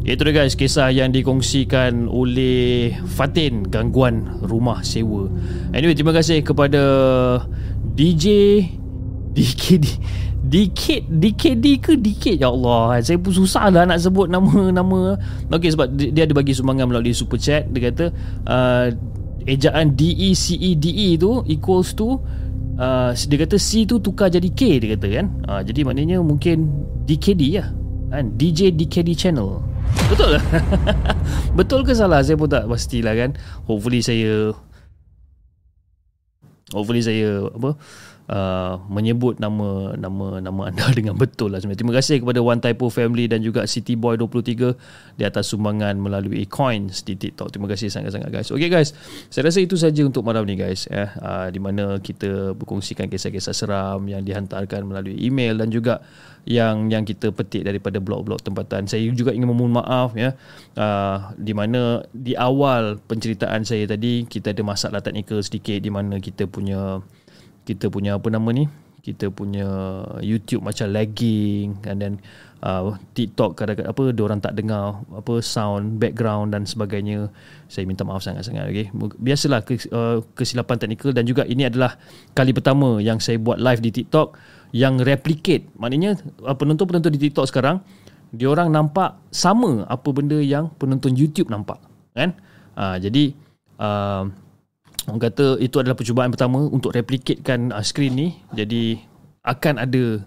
Itu 0.00 0.24
dia 0.24 0.32
guys 0.32 0.56
Kisah 0.56 0.88
yang 0.88 1.12
dikongsikan 1.12 2.08
oleh 2.08 2.96
Fatin 3.04 3.68
Gangguan 3.68 4.40
rumah 4.40 4.80
sewa. 4.80 5.28
Anyway 5.76 5.92
terima 5.92 6.16
kasih 6.16 6.40
kepada 6.40 6.80
DJ 7.92 8.64
DKD 9.36 9.86
DKD 10.40 11.04
DKD 11.06 11.66
ke 11.78 11.92
DKD 12.00 12.42
Ya 12.42 12.48
Allah 12.48 12.98
Saya 13.04 13.20
pun 13.20 13.30
susah 13.30 13.68
lah 13.68 13.84
nak 13.84 14.00
sebut 14.00 14.26
nama-nama 14.26 15.20
Okay 15.52 15.70
sebab 15.70 15.92
dia 15.94 16.24
ada 16.24 16.32
bagi 16.32 16.56
sumbangan 16.56 16.88
melalui 16.88 17.12
super 17.12 17.36
chat. 17.36 17.68
Dia 17.70 17.92
kata 17.92 18.04
uh, 18.48 18.88
Ejaan 19.44 19.92
D-E-C-E-D-E 19.94 21.06
e 21.14 21.20
tu 21.20 21.44
Equals 21.44 21.92
to 21.92 22.18
uh, 22.80 23.12
Dia 23.12 23.36
kata 23.44 23.60
C 23.60 23.84
tu 23.84 24.00
tukar 24.00 24.32
jadi 24.32 24.48
K 24.48 24.80
Dia 24.80 24.96
kata 24.96 25.06
kan. 25.12 25.26
Uh, 25.44 25.60
Jadi 25.60 25.84
maknanya 25.84 26.24
mungkin 26.24 26.72
DKD 27.04 27.42
lah 27.60 27.68
kan? 28.10 28.34
DJ 28.34 28.74
DKD 28.74 29.14
channel. 29.14 29.62
Betul? 30.10 30.42
Betul 31.58 31.80
ke 31.86 31.94
salah? 31.94 32.22
Saya 32.26 32.34
pun 32.34 32.50
tak 32.50 32.66
pastilah 32.66 33.14
kan. 33.14 33.30
Hopefully 33.70 34.02
saya 34.02 34.54
Hopefully 36.70 37.02
saya 37.02 37.50
Apa 37.50 37.74
uh, 38.30 38.78
menyebut 38.86 39.42
nama 39.42 39.92
nama 39.98 40.38
nama 40.38 40.70
anda 40.70 40.86
dengan 40.98 41.18
betul 41.18 41.52
lah 41.52 41.58
sebenarnya. 41.58 41.80
Terima 41.82 41.94
kasih 41.98 42.16
kepada 42.22 42.40
One 42.40 42.62
Typo 42.62 42.86
Family 42.88 43.26
dan 43.26 43.42
juga 43.42 43.66
City 43.66 43.98
Boy 43.98 44.16
23 44.16 45.18
di 45.18 45.24
atas 45.26 45.50
sumbangan 45.50 45.98
melalui 45.98 46.46
coins 46.46 47.02
di 47.02 47.18
TikTok. 47.18 47.50
Terima 47.50 47.66
kasih 47.66 47.90
sangat-sangat 47.90 48.30
guys. 48.30 48.48
Okay 48.48 48.70
guys, 48.70 48.94
saya 49.28 49.50
rasa 49.50 49.58
itu 49.60 49.74
saja 49.74 50.00
untuk 50.06 50.22
malam 50.22 50.46
ni 50.46 50.54
guys 50.54 50.86
ya. 50.86 51.10
Uh, 51.18 51.46
di 51.50 51.58
mana 51.58 51.98
kita 51.98 52.54
berkongsikan 52.54 53.10
kisah-kisah 53.10 53.52
seram 53.52 54.06
yang 54.06 54.22
dihantarkan 54.22 54.86
melalui 54.86 55.18
email 55.18 55.58
dan 55.58 55.68
juga 55.68 56.00
yang 56.48 56.88
yang 56.88 57.04
kita 57.04 57.34
petik 57.34 57.68
daripada 57.68 58.00
blog-blog 58.00 58.40
tempatan. 58.40 58.88
Saya 58.88 59.04
juga 59.12 59.34
ingin 59.34 59.50
memohon 59.50 59.76
maaf 59.76 60.16
ya. 60.16 60.32
Uh, 60.78 61.34
di 61.36 61.52
mana 61.52 62.00
di 62.16 62.32
awal 62.32 62.96
penceritaan 63.04 63.66
saya 63.66 63.84
tadi 63.84 64.24
kita 64.24 64.56
ada 64.56 64.62
masalah 64.64 65.04
teknikal 65.04 65.42
sedikit 65.44 65.76
di 65.82 65.92
mana 65.92 66.16
kita 66.16 66.48
punya 66.48 67.04
kita 67.70 67.86
punya 67.86 68.18
apa 68.18 68.26
nama 68.34 68.50
ni 68.50 68.66
kita 69.00 69.32
punya 69.32 69.66
YouTube 70.20 70.60
macam 70.60 70.92
lagging 70.92 71.80
and 71.88 71.98
then 71.98 72.14
uh, 72.60 72.94
TikTok 73.16 73.56
kadang-kadang 73.56 73.90
apa 73.90 74.02
dia 74.12 74.24
orang 74.24 74.40
tak 74.44 74.54
dengar 74.56 75.00
apa 75.08 75.40
sound 75.40 75.96
background 75.96 76.52
dan 76.52 76.68
sebagainya. 76.68 77.32
Saya 77.66 77.88
minta 77.88 78.04
maaf 78.04 78.20
sangat-sangat 78.20 78.68
okey? 78.70 78.86
Biasalah 79.16 79.64
uh, 79.64 80.20
kesilapan 80.36 80.76
teknikal 80.76 81.10
dan 81.16 81.24
juga 81.24 81.48
ini 81.48 81.66
adalah 81.66 81.96
kali 82.36 82.52
pertama 82.52 83.00
yang 83.00 83.18
saya 83.18 83.40
buat 83.40 83.56
live 83.56 83.80
di 83.80 83.90
TikTok 83.90 84.36
yang 84.76 85.00
replicate. 85.00 85.66
Maknanya 85.80 86.20
uh, 86.44 86.54
penonton-penonton 86.54 87.16
di 87.16 87.20
TikTok 87.28 87.48
sekarang 87.48 87.80
dia 88.30 88.46
orang 88.46 88.70
nampak 88.70 89.18
sama 89.34 89.82
apa 89.90 90.08
benda 90.14 90.38
yang 90.38 90.70
penonton 90.76 91.16
YouTube 91.16 91.48
nampak 91.48 91.80
kan? 92.12 92.36
Uh, 92.76 92.96
jadi 93.00 93.34
uh, 93.80 94.28
Orang 95.10 95.26
kata 95.26 95.58
itu 95.58 95.82
adalah 95.82 95.98
percubaan 95.98 96.30
pertama 96.30 96.70
untuk 96.70 96.94
replikatekan 96.94 97.74
uh, 97.74 97.82
skrin 97.82 98.14
ni. 98.14 98.38
Jadi 98.54 98.94
akan 99.42 99.82
ada 99.82 100.22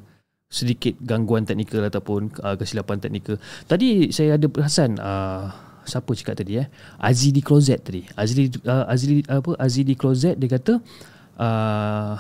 sedikit 0.52 1.00
gangguan 1.00 1.48
teknikal 1.48 1.88
ataupun 1.88 2.36
uh, 2.44 2.60
kesilapan 2.60 3.00
teknikal. 3.00 3.40
Tadi 3.64 4.12
saya 4.12 4.36
ada 4.36 4.44
perasan 4.52 5.00
uh, 5.00 5.48
siapa 5.88 6.12
cakap 6.12 6.36
tadi 6.44 6.60
eh? 6.60 6.68
Azri 7.00 7.32
di 7.32 7.40
closet 7.40 7.80
tadi. 7.80 8.04
Azri 8.20 8.52
uh, 8.68 8.84
Azri 8.84 9.24
apa? 9.24 9.56
Azri 9.56 9.88
di 9.88 9.96
closet 9.96 10.36
dia 10.36 10.52
kata 10.52 10.84
uh, 11.40 12.14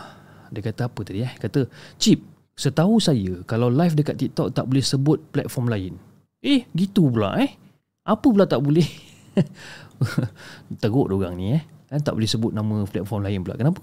dia 0.47 0.61
kata 0.63 0.87
apa 0.87 0.99
tadi 1.03 1.19
eh? 1.19 1.33
Kata, 1.35 1.67
"Chip, 1.99 2.23
setahu 2.55 3.03
saya 3.03 3.43
kalau 3.43 3.67
live 3.67 3.99
dekat 3.99 4.23
TikTok 4.23 4.55
tak 4.55 4.71
boleh 4.71 4.83
sebut 4.87 5.19
platform 5.35 5.67
lain." 5.67 5.93
Eh, 6.39 6.63
gitu 6.71 7.11
pula 7.11 7.43
eh? 7.43 7.59
Apa 8.07 8.23
pula 8.23 8.47
tak 8.47 8.63
boleh? 8.63 8.87
Teruk 10.79 11.11
orang 11.11 11.35
ni 11.35 11.59
eh 11.59 11.72
kan 11.93 12.01
tak 12.01 12.17
boleh 12.17 12.25
sebut 12.25 12.51
nama 12.51 12.89
platform 12.89 13.21
lain 13.21 13.45
pula. 13.45 13.55
Kenapa? 13.55 13.81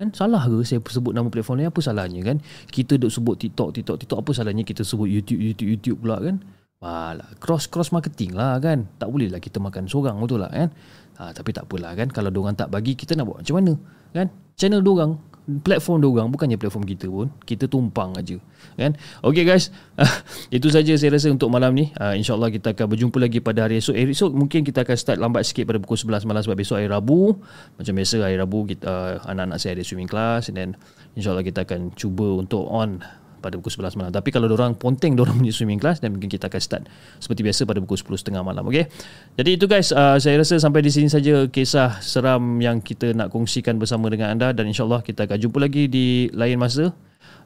Kan 0.00 0.16
salah 0.16 0.40
ke 0.48 0.64
saya 0.64 0.80
sebut 0.80 1.12
nama 1.12 1.28
platform 1.28 1.60
lain? 1.60 1.68
Apa 1.68 1.84
salahnya 1.84 2.24
kan? 2.24 2.40
Kita 2.72 2.96
duk 2.96 3.12
sebut 3.12 3.36
TikTok 3.36 3.76
TikTok 3.76 4.00
TikTok 4.00 4.18
apa 4.24 4.30
salahnya 4.32 4.64
kita 4.64 4.80
sebut 4.80 5.04
YouTube 5.04 5.36
YouTube 5.36 5.68
YouTube 5.76 5.98
pula 6.00 6.16
kan? 6.24 6.40
Alah, 6.80 7.36
cross 7.36 7.68
cross 7.68 7.92
marketing 7.92 8.32
lah 8.32 8.56
kan? 8.56 8.88
Tak 8.96 9.12
boleh 9.12 9.28
lah 9.28 9.36
kita 9.36 9.60
makan 9.60 9.84
seorang 9.84 10.16
betul 10.16 10.40
lah 10.40 10.48
kan? 10.48 10.72
Ha, 11.20 11.36
tapi 11.36 11.52
tak 11.52 11.68
apalah 11.68 11.92
kan? 11.92 12.08
Kalau 12.08 12.32
diorang 12.32 12.56
tak 12.56 12.72
bagi 12.72 12.96
kita 12.96 13.12
nak 13.12 13.28
buat 13.28 13.44
macam 13.44 13.54
mana 13.60 13.72
kan? 14.16 14.32
Channel 14.56 14.80
diorang 14.80 15.20
platform 15.58 15.98
dia 15.98 16.08
orang 16.14 16.30
bukannya 16.30 16.54
platform 16.54 16.86
kita 16.86 17.10
pun 17.10 17.26
kita 17.42 17.66
tumpang 17.66 18.14
aja 18.14 18.38
kan? 18.78 18.94
Okey 19.26 19.44
guys. 19.44 19.74
Itu 20.56 20.70
saja 20.70 20.94
saya 20.96 21.10
rasa 21.12 21.28
untuk 21.28 21.50
malam 21.52 21.74
ni. 21.74 21.90
Uh, 21.98 22.14
insyaallah 22.16 22.48
kita 22.48 22.72
akan 22.72 22.86
berjumpa 22.94 23.18
lagi 23.20 23.38
pada 23.42 23.66
hari 23.66 23.82
esok. 23.82 23.96
Hari 23.96 24.12
esok 24.14 24.30
mungkin 24.32 24.64
kita 24.64 24.86
akan 24.86 24.96
start 24.96 25.18
lambat 25.18 25.44
sikit 25.44 25.68
pada 25.68 25.78
pukul 25.82 25.98
11 25.98 26.24
malam 26.24 26.40
sebab 26.40 26.56
besok 26.56 26.80
hari 26.80 26.88
Rabu. 26.88 27.36
Macam 27.76 27.92
biasa 27.92 28.16
hari 28.22 28.36
Rabu 28.38 28.64
kita 28.70 28.86
uh, 28.88 29.12
anak-anak 29.28 29.58
saya 29.58 29.76
ada 29.76 29.82
swimming 29.84 30.08
class 30.08 30.48
and 30.48 30.56
then 30.56 30.70
insyaallah 31.18 31.44
kita 31.44 31.66
akan 31.66 31.92
cuba 31.98 32.40
untuk 32.40 32.64
on 32.70 33.02
pada 33.40 33.56
pukul 33.56 33.82
11 33.82 33.96
malam. 33.96 34.12
Tapi 34.12 34.28
kalau 34.28 34.46
orang 34.52 34.76
ponteng 34.76 35.16
orang 35.16 35.40
punya 35.40 35.50
swimming 35.50 35.80
class 35.80 35.98
dan 35.98 36.12
mungkin 36.12 36.28
kita 36.28 36.52
akan 36.52 36.60
start 36.60 36.82
seperti 37.18 37.40
biasa 37.42 37.64
pada 37.64 37.80
pukul 37.80 37.96
10.30 37.96 38.44
malam. 38.44 38.62
Okay? 38.68 38.86
Jadi 39.34 39.50
itu 39.56 39.64
guys, 39.64 39.90
uh, 39.90 40.20
saya 40.20 40.38
rasa 40.38 40.60
sampai 40.60 40.84
di 40.84 40.92
sini 40.92 41.08
saja 41.08 41.48
kisah 41.48 41.98
seram 42.04 42.60
yang 42.60 42.84
kita 42.84 43.16
nak 43.16 43.32
kongsikan 43.32 43.80
bersama 43.80 44.12
dengan 44.12 44.36
anda 44.36 44.52
dan 44.52 44.68
insyaAllah 44.68 45.00
kita 45.00 45.24
akan 45.24 45.38
jumpa 45.40 45.58
lagi 45.58 45.88
di 45.88 46.28
lain 46.36 46.60
masa. 46.60 46.92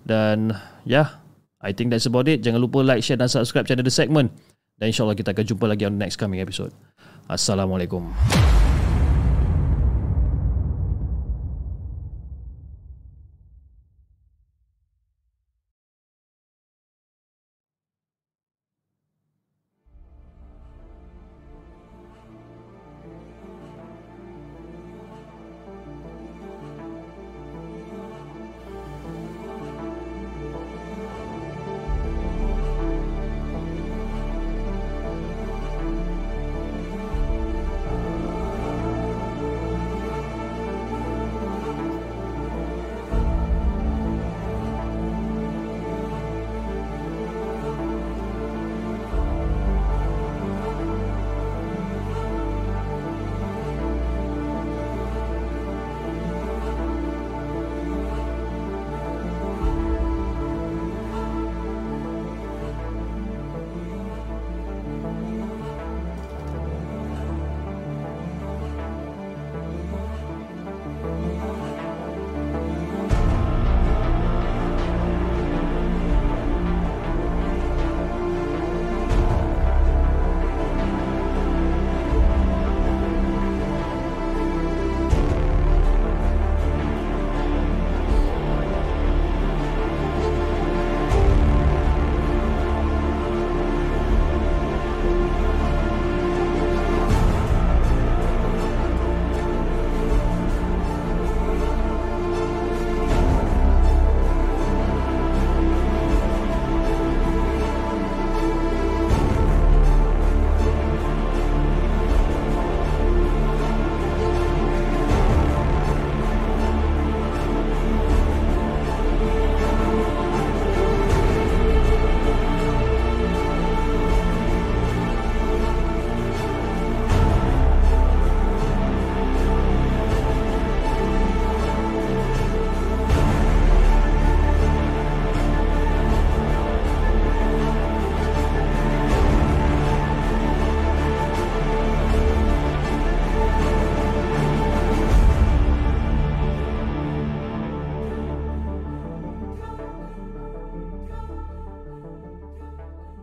Dan 0.04 0.52
ya, 0.84 0.92
yeah, 0.92 1.08
I 1.64 1.72
think 1.72 1.88
that's 1.88 2.04
about 2.04 2.28
it. 2.28 2.44
Jangan 2.44 2.60
lupa 2.60 2.84
like, 2.84 3.00
share 3.00 3.16
dan 3.16 3.32
subscribe 3.32 3.64
channel 3.64 3.86
The 3.86 3.94
Segment. 3.94 4.28
Dan 4.76 4.92
insyaAllah 4.92 5.16
kita 5.16 5.32
akan 5.32 5.44
jumpa 5.48 5.64
lagi 5.70 5.88
on 5.88 5.96
the 5.96 6.02
next 6.02 6.20
coming 6.20 6.42
episode. 6.42 6.74
Assalamualaikum. 7.24 8.12